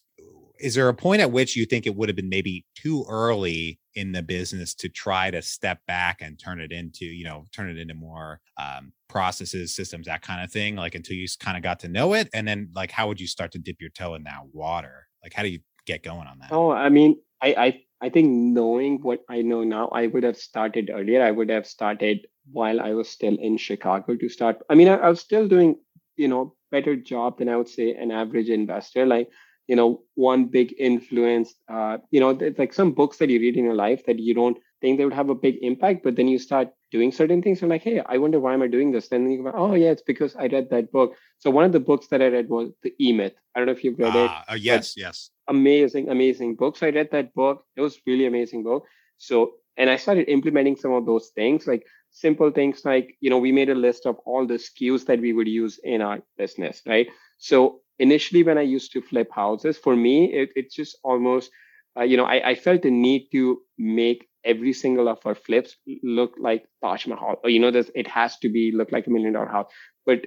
is 0.61 0.77
there 0.77 0.89
a 0.89 0.95
point 0.95 1.23
at 1.23 1.33
which 1.33 1.57
you 1.57 1.67
think 1.67 1.87
it 1.87 1.97
would 1.97 2.09
have 2.09 2.17
been 2.17 2.29
maybe 2.29 2.65
too 2.77 3.05
early 3.09 3.81
in 3.95 4.13
the 4.13 4.23
business 4.23 4.75
to 4.75 4.89
try 4.89 5.31
to 5.31 5.43
step 5.43 5.81
back 5.87 6.23
and 6.23 6.39
turn 6.39 6.61
it 6.61 6.73
into 6.73 7.05
you 7.05 7.25
know 7.25 7.47
turn 7.53 7.69
it 7.69 7.79
into 7.79 7.95
more 7.95 8.41
um, 8.59 8.93
processes 9.09 9.75
systems 9.75 10.07
that 10.07 10.23
kind 10.23 10.43
of 10.43 10.51
thing 10.51 10.77
like 10.77 10.95
until 10.95 11.17
you 11.17 11.27
kind 11.39 11.57
of 11.57 11.63
got 11.63 11.81
to 11.81 11.89
know 11.89 12.15
it 12.15 12.29
and 12.35 12.47
then 12.47 12.71
like 12.75 12.91
how 12.91 13.09
would 13.09 13.21
you 13.21 13.27
start 13.27 13.53
to 13.53 13.59
dip 13.59 13.81
your 13.81 13.91
toe 13.91 14.15
in 14.15 14.23
that 14.25 14.43
water 14.53 15.07
like 15.23 15.33
how 15.33 15.43
do 15.43 15.49
you 15.49 15.61
get 15.87 16.03
going 16.03 16.27
on 16.27 16.39
that 16.39 16.53
oh 16.53 16.71
i 16.71 16.89
mean 16.89 17.17
i 17.41 17.55
i 17.59 17.83
I 18.03 18.09
think 18.09 18.29
knowing 18.29 18.99
what 19.01 19.21
I 19.29 19.43
know 19.43 19.63
now, 19.63 19.87
I 19.89 20.09
would 20.09 20.25
have 20.25 20.37
started 20.37 20.91
earlier. 20.93 21.23
I 21.23 21.31
would 21.31 21.49
have 21.51 21.69
started 21.69 22.27
while 22.51 22.81
I 22.81 22.95
was 22.95 23.09
still 23.09 23.37
in 23.41 23.57
Chicago 23.57 24.17
to 24.17 24.29
start. 24.29 24.59
I 24.69 24.75
mean, 24.75 24.89
I, 24.89 24.97
I 24.97 25.09
was 25.09 25.21
still 25.21 25.47
doing, 25.47 25.77
you 26.17 26.27
know, 26.27 26.57
better 26.73 26.97
job 26.97 27.39
than 27.39 27.49
I 27.49 27.57
would 27.57 27.69
say 27.69 27.95
an 27.95 28.11
average 28.11 28.49
investor. 28.49 29.07
Like, 29.07 29.31
you 29.73 29.77
know, 29.77 30.03
one 30.17 30.45
big 30.45 30.75
influence, 30.79 31.55
uh, 31.67 31.97
you 32.11 32.21
know, 32.21 32.29
it's 32.29 32.59
like 32.59 32.75
some 32.75 32.93
books 32.93 33.17
that 33.17 33.31
you 33.31 33.41
read 33.41 33.57
in 33.57 33.65
your 33.65 33.75
life 33.87 34.05
that 34.05 34.19
you 34.19 34.35
don't 34.35 34.59
think 34.83 34.99
they 34.99 35.07
would 35.07 35.15
have 35.15 35.31
a 35.31 35.35
big 35.35 35.57
impact. 35.63 36.05
But 36.05 36.15
then 36.17 36.29
you 36.29 36.39
start 36.39 36.69
doing 36.91 37.11
certain 37.11 37.41
things. 37.41 37.63
You're 37.63 37.71
like, 37.71 37.83
hey, 37.83 38.03
I 38.05 38.19
wonder 38.19 38.39
why 38.39 38.53
am 38.53 38.61
I 38.61 38.67
doing 38.67 38.93
this? 38.93 39.09
Then 39.09 39.31
you 39.31 39.43
go, 39.43 39.53
oh 39.55 39.73
yeah, 39.73 39.93
it's 39.93 40.03
because 40.03 40.37
I 40.37 40.49
read 40.49 40.69
that 40.69 40.93
book. 40.93 41.17
So 41.39 41.51
one 41.51 41.65
of 41.65 41.73
the 41.73 41.81
books 41.81 42.09
that 42.09 42.21
I 42.21 42.27
read 42.27 42.51
was 42.51 42.69
The 42.83 42.93
E 43.01 43.15
Myth. 43.15 43.33
I 43.55 43.61
don't 43.61 43.67
know 43.67 43.73
if 43.73 43.83
you've 43.83 43.99
read 43.99 44.15
it. 44.15 44.31
Uh, 44.31 44.59
yes, 44.59 44.95
yes. 44.95 45.31
Amazing, 45.49 46.11
amazing 46.11 46.57
book. 46.57 46.77
So 46.77 46.87
I 46.87 46.91
read 46.91 47.11
that 47.13 47.33
book. 47.33 47.65
It 47.75 47.81
was 47.81 47.99
really 48.07 48.27
amazing 48.27 48.65
book. 48.65 48.85
So 49.17 49.53
and 49.79 49.89
I 49.89 49.97
started 49.97 50.29
implementing 50.29 50.77
some 50.77 50.93
of 50.93 51.07
those 51.07 51.31
things, 51.35 51.67
like 51.67 51.87
simple 52.11 52.51
things 52.51 52.85
like, 52.85 53.17
you 53.21 53.31
know, 53.31 53.39
we 53.39 53.53
made 53.53 53.71
a 53.71 53.75
list 53.75 54.05
of 54.05 54.17
all 54.27 54.47
the 54.47 54.61
SKUs 54.67 55.07
that 55.07 55.21
we 55.21 55.33
would 55.33 55.49
use 55.49 55.81
in 55.83 56.03
our 56.03 56.21
business, 56.37 56.83
right? 56.87 57.09
So 57.39 57.81
initially 57.99 58.43
when 58.43 58.59
I 58.59 58.63
used 58.63 58.93
to 58.93 59.03
flip 59.03 59.29
houses, 59.33 59.79
for 59.79 59.97
me, 59.97 60.33
it, 60.33 60.51
it's 60.57 60.75
just 60.75 60.99
almost 61.05 61.51
uh, 61.99 62.03
you 62.03 62.17
know, 62.17 62.25
I, 62.25 62.51
I 62.51 62.55
felt 62.55 62.83
the 62.83 62.91
need 62.91 63.29
to 63.33 63.61
make 63.79 64.27
every 64.45 64.73
single 64.73 65.09
of 65.09 65.19
our 65.27 65.35
flips 65.35 65.77
look 66.03 66.33
like 66.41 66.65
Taj 66.83 67.07
Mahal, 67.07 67.37
or 67.45 67.51
you 67.51 67.61
know, 67.61 67.71
this 67.71 67.91
it 67.95 68.09
has 68.09 68.39
to 68.39 68.49
be 68.49 68.73
look 68.73 68.91
like 68.93 69.07
a 69.07 69.11
million 69.11 69.35
dollar 69.35 69.47
house. 69.49 69.71
But 70.07 70.23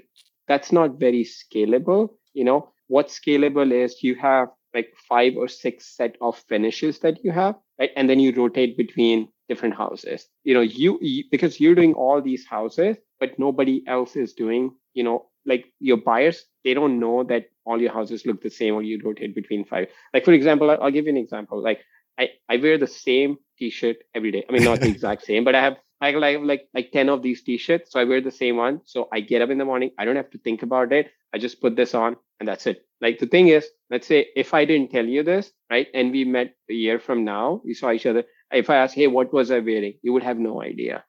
that's 0.47 0.71
not 0.71 0.99
very 0.99 1.23
scalable. 1.25 2.09
You 2.33 2.43
know, 2.43 2.71
what's 2.87 3.19
scalable 3.19 3.71
is 3.71 4.03
you 4.03 4.15
have 4.15 4.49
like 4.73 4.93
five 5.09 5.35
or 5.37 5.47
six 5.47 5.95
set 5.95 6.17
of 6.21 6.37
finishes 6.49 6.99
that 6.99 7.23
you 7.23 7.31
have, 7.31 7.55
right? 7.79 7.91
And 7.95 8.09
then 8.09 8.19
you 8.19 8.31
rotate 8.33 8.77
between 8.77 9.29
different 9.49 9.75
houses. 9.75 10.27
You 10.43 10.53
know, 10.53 10.61
you, 10.61 10.99
you 11.01 11.23
because 11.31 11.59
you're 11.59 11.75
doing 11.75 11.93
all 11.93 12.21
these 12.21 12.45
houses, 12.45 12.97
but 13.19 13.39
nobody 13.39 13.83
else 13.87 14.15
is 14.15 14.33
doing, 14.33 14.75
you 14.93 15.03
know, 15.03 15.25
like 15.45 15.65
your 15.79 15.97
buyers, 15.97 16.45
they 16.63 16.73
don't 16.73 16.99
know 16.99 17.23
that 17.23 17.45
all 17.65 17.81
your 17.81 17.93
houses 17.93 18.25
look 18.25 18.41
the 18.41 18.49
same 18.49 18.73
or 18.73 18.83
you 18.83 18.99
rotate 19.03 19.35
between 19.35 19.65
five. 19.65 19.87
Like 20.13 20.25
for 20.25 20.33
example, 20.33 20.69
I'll 20.71 20.91
give 20.91 21.05
you 21.05 21.11
an 21.11 21.17
example. 21.17 21.61
Like 21.61 21.81
I, 22.17 22.29
I 22.49 22.57
wear 22.57 22.77
the 22.77 22.87
same 22.87 23.37
t-shirt 23.57 23.97
every 24.13 24.31
day. 24.31 24.45
I 24.47 24.51
mean, 24.51 24.63
not 24.63 24.79
the 24.79 24.87
exact 24.95 25.25
same, 25.25 25.43
but 25.43 25.55
I 25.55 25.61
have 25.61 25.77
I 26.01 26.11
have 26.11 26.43
like 26.43 26.67
like 26.73 26.91
10 26.91 27.09
of 27.09 27.21
these 27.21 27.43
t-shirts. 27.43 27.91
So 27.91 27.99
I 27.99 28.03
wear 28.03 28.21
the 28.21 28.31
same 28.31 28.57
one. 28.57 28.81
So 28.85 29.07
I 29.11 29.21
get 29.21 29.41
up 29.41 29.49
in 29.49 29.57
the 29.57 29.65
morning. 29.65 29.91
I 29.97 30.05
don't 30.05 30.15
have 30.15 30.29
to 30.31 30.37
think 30.39 30.63
about 30.63 30.91
it. 30.91 31.11
I 31.33 31.37
just 31.37 31.61
put 31.61 31.75
this 31.75 31.93
on 31.93 32.15
and 32.39 32.47
that's 32.47 32.67
it. 32.67 32.85
Like 33.01 33.19
the 33.19 33.27
thing 33.27 33.49
is, 33.49 33.67
let's 33.89 34.07
say 34.07 34.27
if 34.35 34.53
I 34.53 34.65
didn't 34.65 34.91
tell 34.91 35.05
you 35.05 35.23
this, 35.23 35.51
right? 35.69 35.87
And 35.93 36.11
we 36.11 36.23
met 36.23 36.55
a 36.69 36.73
year 36.73 36.99
from 36.99 37.23
now, 37.23 37.61
we 37.63 37.73
saw 37.73 37.91
each 37.91 38.05
other. 38.05 38.23
If 38.51 38.69
I 38.69 38.77
ask, 38.77 38.95
hey, 38.95 39.07
what 39.07 39.33
was 39.33 39.51
I 39.51 39.59
wearing? 39.59 39.95
You 40.01 40.13
would 40.13 40.23
have 40.23 40.37
no 40.37 40.61
idea. 40.61 41.03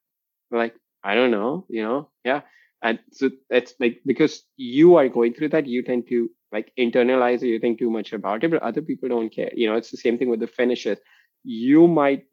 like, 0.51 0.75
I 1.05 1.15
don't 1.15 1.31
know, 1.31 1.67
you 1.69 1.83
know? 1.83 2.11
Yeah 2.25 2.41
and 2.83 2.99
so 3.13 3.31
it's 3.51 3.75
like 3.81 4.01
because 4.07 4.45
you 4.57 4.97
are 4.97 5.09
going 5.09 5.33
through 5.35 5.49
that 5.49 5.67
you 5.67 5.83
tend 5.83 6.07
to 6.09 6.29
like 6.53 6.73
internalize 6.79 7.43
it 7.43 7.49
you 7.49 7.59
think 7.59 7.79
too 7.79 7.91
much 7.91 8.13
about 8.13 8.45
it 8.45 8.51
but 8.51 8.63
other 8.63 8.83
people 8.83 9.09
don't 9.09 9.35
care. 9.35 9.51
You 9.55 9.69
know 9.69 9.77
it's 9.77 9.91
the 9.91 9.97
same 9.97 10.19
thing 10.19 10.29
with 10.29 10.41
the 10.41 10.47
finishes 10.47 10.99
you 11.45 11.87
might 11.87 12.25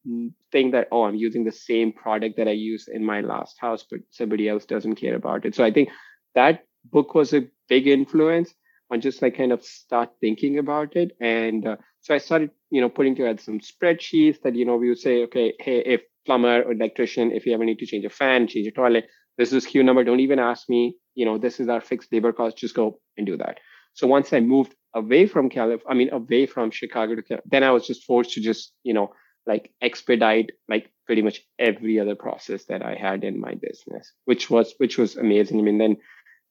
think 0.52 0.72
that 0.72 0.88
oh 0.92 1.04
i'm 1.04 1.16
using 1.16 1.44
the 1.44 1.52
same 1.52 1.92
product 1.92 2.38
that 2.38 2.48
i 2.48 2.52
used 2.52 2.90
in 2.90 3.06
my 3.06 3.22
last 3.22 3.58
house 3.60 3.86
but 3.90 4.00
somebody 4.10 4.50
else 4.50 4.66
doesn't 4.66 4.96
care 4.96 5.16
about 5.16 5.46
it. 5.46 5.56
So 5.56 5.64
i 5.64 5.72
think 5.72 5.90
that 6.36 6.66
book 6.92 7.14
was 7.16 7.34
a 7.34 7.48
big 7.70 7.88
influence 7.88 8.54
on 8.92 9.02
just 9.02 9.22
like 9.22 9.38
kind 9.38 9.52
of 9.52 9.64
start 9.64 10.10
thinking 10.20 10.60
about 10.60 10.96
it. 10.96 11.12
And 11.22 11.66
uh, 11.68 11.78
so 12.02 12.14
i 12.14 12.18
started 12.18 12.52
you 12.70 12.82
know 12.82 12.90
putting 12.90 13.16
together 13.16 13.40
some 13.42 13.60
spreadsheets 13.60 14.42
that 14.44 14.56
you 14.56 14.66
know 14.66 14.76
we 14.78 14.90
would 14.90 15.00
say 15.00 15.24
okay 15.24 15.54
hey 15.60 15.80
if 15.86 16.02
plumber 16.26 16.64
or 16.64 16.72
electrician 16.72 17.32
if 17.32 17.46
you 17.46 17.54
ever 17.54 17.66
need 17.66 17.80
to 17.80 17.86
change 17.86 18.06
a 18.06 18.10
fan 18.10 18.48
change 18.48 18.68
a 18.68 18.72
toilet 18.72 19.06
this 19.38 19.52
is 19.52 19.66
SKU 19.66 19.84
number. 19.84 20.04
Don't 20.04 20.20
even 20.20 20.40
ask 20.40 20.70
me, 20.70 20.96
you 21.16 21.26
know, 21.26 21.38
this 21.38 21.60
is 21.60 21.70
our 21.70 21.82
fixed 21.82 22.12
labor 22.12 22.34
cost. 22.34 22.58
Just 22.58 22.76
go 22.76 23.00
and 23.18 23.26
do 23.26 23.38
that. 23.38 23.60
So 23.94 24.08
once 24.08 24.34
I 24.34 24.40
moved 24.40 24.76
away 24.94 25.28
from 25.28 25.50
California, 25.50 25.86
I 25.88 25.94
mean, 25.94 26.14
away 26.14 26.46
from 26.46 26.72
Chicago 26.72 27.16
to 27.16 27.22
California, 27.22 27.50
then 27.50 27.64
I 27.64 27.72
was 27.72 27.86
just 27.86 28.04
forced 28.06 28.34
to 28.34 28.42
just, 28.42 28.74
you 28.84 28.94
know, 28.94 29.14
like 29.46 29.72
expedite 29.82 30.52
like 30.70 30.90
pretty 31.06 31.22
much 31.22 31.42
every 31.60 32.00
other 32.00 32.16
process 32.16 32.66
that 32.66 32.82
I 32.82 32.96
had 32.96 33.24
in 33.24 33.40
my 33.40 33.56
business, 33.56 34.14
which 34.26 34.50
was 34.50 34.74
which 34.78 34.98
was 34.98 35.18
amazing. 35.18 35.60
I 35.60 35.64
mean, 35.64 35.78
then 35.78 35.98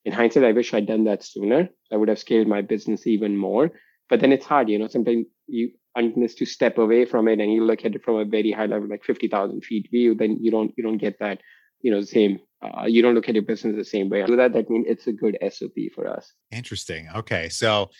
in 0.04 0.12
hindsight, 0.12 0.44
I 0.44 0.52
wish 0.52 0.74
I'd 0.74 0.86
done 0.86 1.04
that 1.04 1.22
sooner. 1.22 1.68
I 1.92 1.96
would 1.96 2.08
have 2.08 2.18
scaled 2.18 2.48
my 2.48 2.60
business 2.60 3.06
even 3.06 3.36
more. 3.36 3.70
But 4.10 4.20
then 4.20 4.32
it's 4.32 4.44
hard, 4.44 4.68
you 4.68 4.78
know. 4.78 4.88
Sometimes 4.88 5.26
you 5.46 5.70
unless 5.94 6.34
to 6.34 6.46
step 6.46 6.78
away 6.78 7.04
from 7.04 7.28
it 7.28 7.40
and 7.40 7.52
you 7.52 7.64
look 7.64 7.84
at 7.84 7.94
it 7.94 8.04
from 8.04 8.16
a 8.16 8.24
very 8.24 8.50
high 8.52 8.66
level, 8.66 8.88
like 8.88 9.04
fifty 9.04 9.28
thousand 9.28 9.64
feet 9.64 9.88
view, 9.90 10.14
then 10.14 10.36
you 10.40 10.50
don't 10.50 10.72
you 10.76 10.84
don't 10.84 10.98
get 10.98 11.18
that 11.20 11.40
you 11.80 11.90
know 11.90 12.02
same 12.02 12.40
uh, 12.62 12.86
you 12.86 13.02
don't 13.02 13.14
look 13.14 13.28
at 13.28 13.34
your 13.34 13.44
business 13.44 13.76
the 13.76 13.84
same 13.84 14.08
way. 14.08 14.24
Do 14.24 14.36
that 14.36 14.52
that 14.52 14.70
means 14.70 14.86
it's 14.88 15.06
a 15.06 15.12
good 15.12 15.36
sop 15.50 15.70
for 15.94 16.06
us. 16.06 16.32
Interesting. 16.50 17.08
Okay. 17.14 17.48
So 17.48 17.90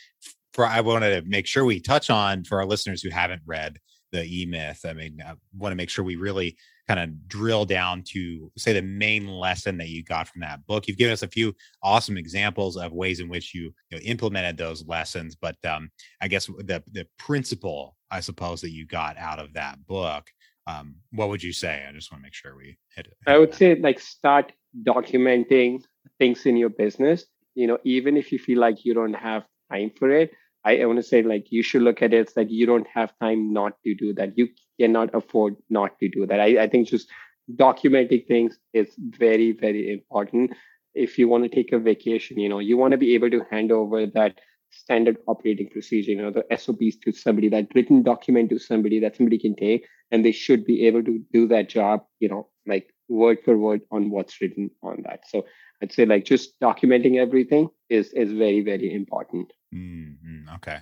for 0.53 0.67
i 0.67 0.81
wanted 0.81 1.23
to 1.23 1.29
make 1.29 1.47
sure 1.47 1.65
we 1.65 1.81
touch 1.81 2.11
on 2.11 2.45
for 2.45 2.59
our 2.59 2.67
listeners 2.67 3.03
who 3.03 3.11
haven't 3.11 3.43
read 3.47 3.79
the 4.13 4.25
e-myth 4.25 4.81
i 4.87 4.93
mean 4.93 5.19
i 5.27 5.33
want 5.57 5.73
to 5.73 5.77
make 5.77 5.89
sure 5.89 6.05
we 6.05 6.17
really 6.17 6.57
kind 6.89 6.99
of 7.01 7.29
drill 7.29 7.65
down 7.65 8.03
to 8.03 8.51
say 8.59 8.73
the 8.73 8.83
main 8.83 9.29
lesson 9.29 9.79
that 9.79 9.89
you 9.89 10.03
got 10.03 10.27
from 10.27 10.41
that 10.41 10.67
book. 10.67 10.89
You've 10.89 10.97
given 10.97 11.13
us 11.13 11.23
a 11.23 11.29
few 11.29 11.55
awesome 11.81 12.17
examples 12.17 12.77
of 12.77 12.93
ways 12.93 13.21
in 13.21 13.29
which 13.29 13.55
you, 13.55 13.73
you 13.89 13.97
know, 13.97 13.99
implemented 13.99 14.57
those 14.57 14.85
lessons 14.87 15.37
but 15.37 15.57
um, 15.65 15.91
i 16.21 16.29
guess 16.29 16.47
the 16.47 16.83
the 16.93 17.07
principle 17.19 17.97
i 18.11 18.21
suppose 18.21 18.61
that 18.61 18.73
you 18.73 18.85
got 18.87 19.17
out 19.17 19.39
of 19.39 19.53
that 19.55 19.79
book 19.87 20.29
um, 20.67 20.97
what 21.11 21.29
would 21.29 21.43
you 21.43 21.53
say? 21.53 21.85
I 21.89 21.93
just 21.93 22.13
want 22.13 22.23
to 22.23 22.27
make 22.27 22.35
sure 22.35 22.57
we 22.57 22.79
hit 22.95 23.07
it. 23.07 23.17
I 23.27 23.39
would 23.39 23.55
say 23.55 23.75
like 23.75 24.01
start 24.01 24.53
documenting 24.87 25.83
things 26.19 26.47
in 26.47 26.57
your 26.57 26.71
business. 26.71 27.25
You 27.55 27.67
know, 27.67 27.79
even 27.85 28.17
if 28.17 28.33
you 28.33 28.39
feel 28.39 28.59
like 28.59 28.85
you 28.85 28.95
don't 28.95 29.15
have 29.15 29.45
time 29.71 29.91
for 29.99 30.11
it, 30.11 30.33
I, 30.65 30.79
I 30.79 30.85
want 30.87 30.99
to 30.99 31.03
say 31.03 31.23
like 31.23 31.51
you 31.51 31.63
should 31.63 31.83
look 31.83 32.03
at 32.03 32.15
it 32.15 32.35
that 32.35 32.51
you 32.51 32.67
don't 32.67 32.87
have 32.95 33.13
time 33.21 33.53
not 33.53 33.75
to 33.85 33.95
do 33.95 34.15
that. 34.15 34.39
You 34.39 34.49
cannot 34.81 35.15
afford 35.15 35.57
not 35.69 35.99
to 35.99 36.09
do 36.09 36.27
that. 36.27 36.41
I, 36.41 36.63
I 36.63 36.69
think 36.69 36.89
just 36.89 37.09
documenting 37.57 38.27
things 38.27 38.59
is 38.73 38.95
very, 38.99 39.53
very 39.53 39.93
important. 39.93 40.53
If 40.95 41.19
you 41.19 41.29
want 41.29 41.45
to 41.45 41.49
take 41.49 41.73
a 41.73 41.79
vacation, 41.79 42.39
you 42.39 42.49
know, 42.49 42.59
you 42.59 42.77
want 42.77 42.93
to 42.93 42.99
be 42.99 43.15
able 43.15 43.31
to 43.31 43.45
hand 43.51 43.73
over 43.73 44.07
that 44.07 44.39
standard 44.73 45.19
operating 45.27 45.69
procedure, 45.69 46.13
you 46.13 46.23
know, 46.23 46.31
the 46.31 46.45
SOPs 46.57 46.97
to 47.05 47.13
somebody, 47.13 47.49
that 47.49 47.69
written 47.75 48.03
document 48.03 48.51
to 48.51 48.59
somebody 48.59 49.01
that 49.01 49.17
somebody 49.17 49.39
can 49.39 49.55
take, 49.55 49.87
and 50.11 50.25
they 50.25 50.33
should 50.33 50.65
be 50.65 50.87
able 50.87 51.03
to 51.05 51.21
do 51.33 51.47
that 51.49 51.69
job, 51.69 52.05
you 52.21 52.29
know, 52.29 52.49
like 52.67 52.93
word 53.09 53.39
for 53.45 53.57
word 53.57 53.83
on 53.91 54.11
what's 54.11 54.41
written 54.41 54.71
on 54.83 55.03
that. 55.05 55.21
So 55.29 55.45
I'd 55.83 55.93
say 55.93 56.07
like 56.07 56.25
just 56.25 56.59
documenting 56.61 57.19
everything 57.19 57.69
is 57.91 58.13
is 58.13 58.33
very 58.33 58.61
very 58.61 58.95
important. 58.95 59.53
Mm-hmm. 59.75 60.55
Okay. 60.57 60.79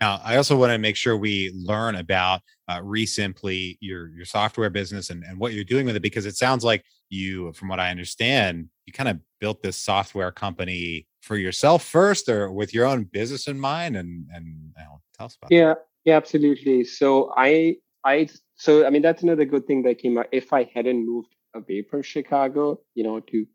Now 0.00 0.20
I 0.24 0.36
also 0.36 0.56
want 0.56 0.72
to 0.72 0.78
make 0.78 0.96
sure 0.96 1.16
we 1.16 1.52
learn 1.54 1.96
about 1.96 2.40
uh, 2.68 2.80
Resimpli 2.80 3.78
your 3.80 4.08
your 4.10 4.24
software 4.24 4.70
business 4.70 5.10
and 5.10 5.24
and 5.24 5.38
what 5.38 5.52
you're 5.54 5.64
doing 5.64 5.86
with 5.86 5.96
it 5.96 6.02
because 6.02 6.26
it 6.26 6.36
sounds 6.36 6.64
like 6.64 6.84
you, 7.08 7.52
from 7.52 7.68
what 7.68 7.78
I 7.78 7.90
understand, 7.90 8.68
you 8.86 8.92
kind 8.92 9.08
of 9.08 9.20
built 9.40 9.62
this 9.62 9.76
software 9.76 10.32
company 10.32 11.06
for 11.22 11.36
yourself 11.36 11.84
first 11.84 12.28
or 12.28 12.52
with 12.52 12.74
your 12.74 12.84
own 12.84 13.04
business 13.04 13.46
in 13.46 13.58
mind 13.58 13.96
and 13.96 14.28
and 14.34 14.46
you 14.46 14.84
know, 14.84 15.00
tell 15.16 15.26
us 15.26 15.36
about 15.40 15.50
yeah 15.50 15.68
that. 15.68 15.86
yeah 16.04 16.16
absolutely. 16.16 16.84
So 16.84 17.32
i 17.36 17.76
i 18.04 18.28
so 18.56 18.84
i 18.86 18.90
mean 18.90 19.02
that's 19.02 19.22
another 19.22 19.46
good 19.46 19.66
thing 19.66 19.82
that 19.84 19.98
came 19.98 20.18
out. 20.18 20.26
If 20.32 20.52
i 20.52 20.68
hadn't 20.74 21.06
moved 21.06 21.34
away 21.54 21.82
from 21.82 22.02
chicago 22.02 22.80
you 22.94 23.04
know 23.04 23.20
to 23.20 23.46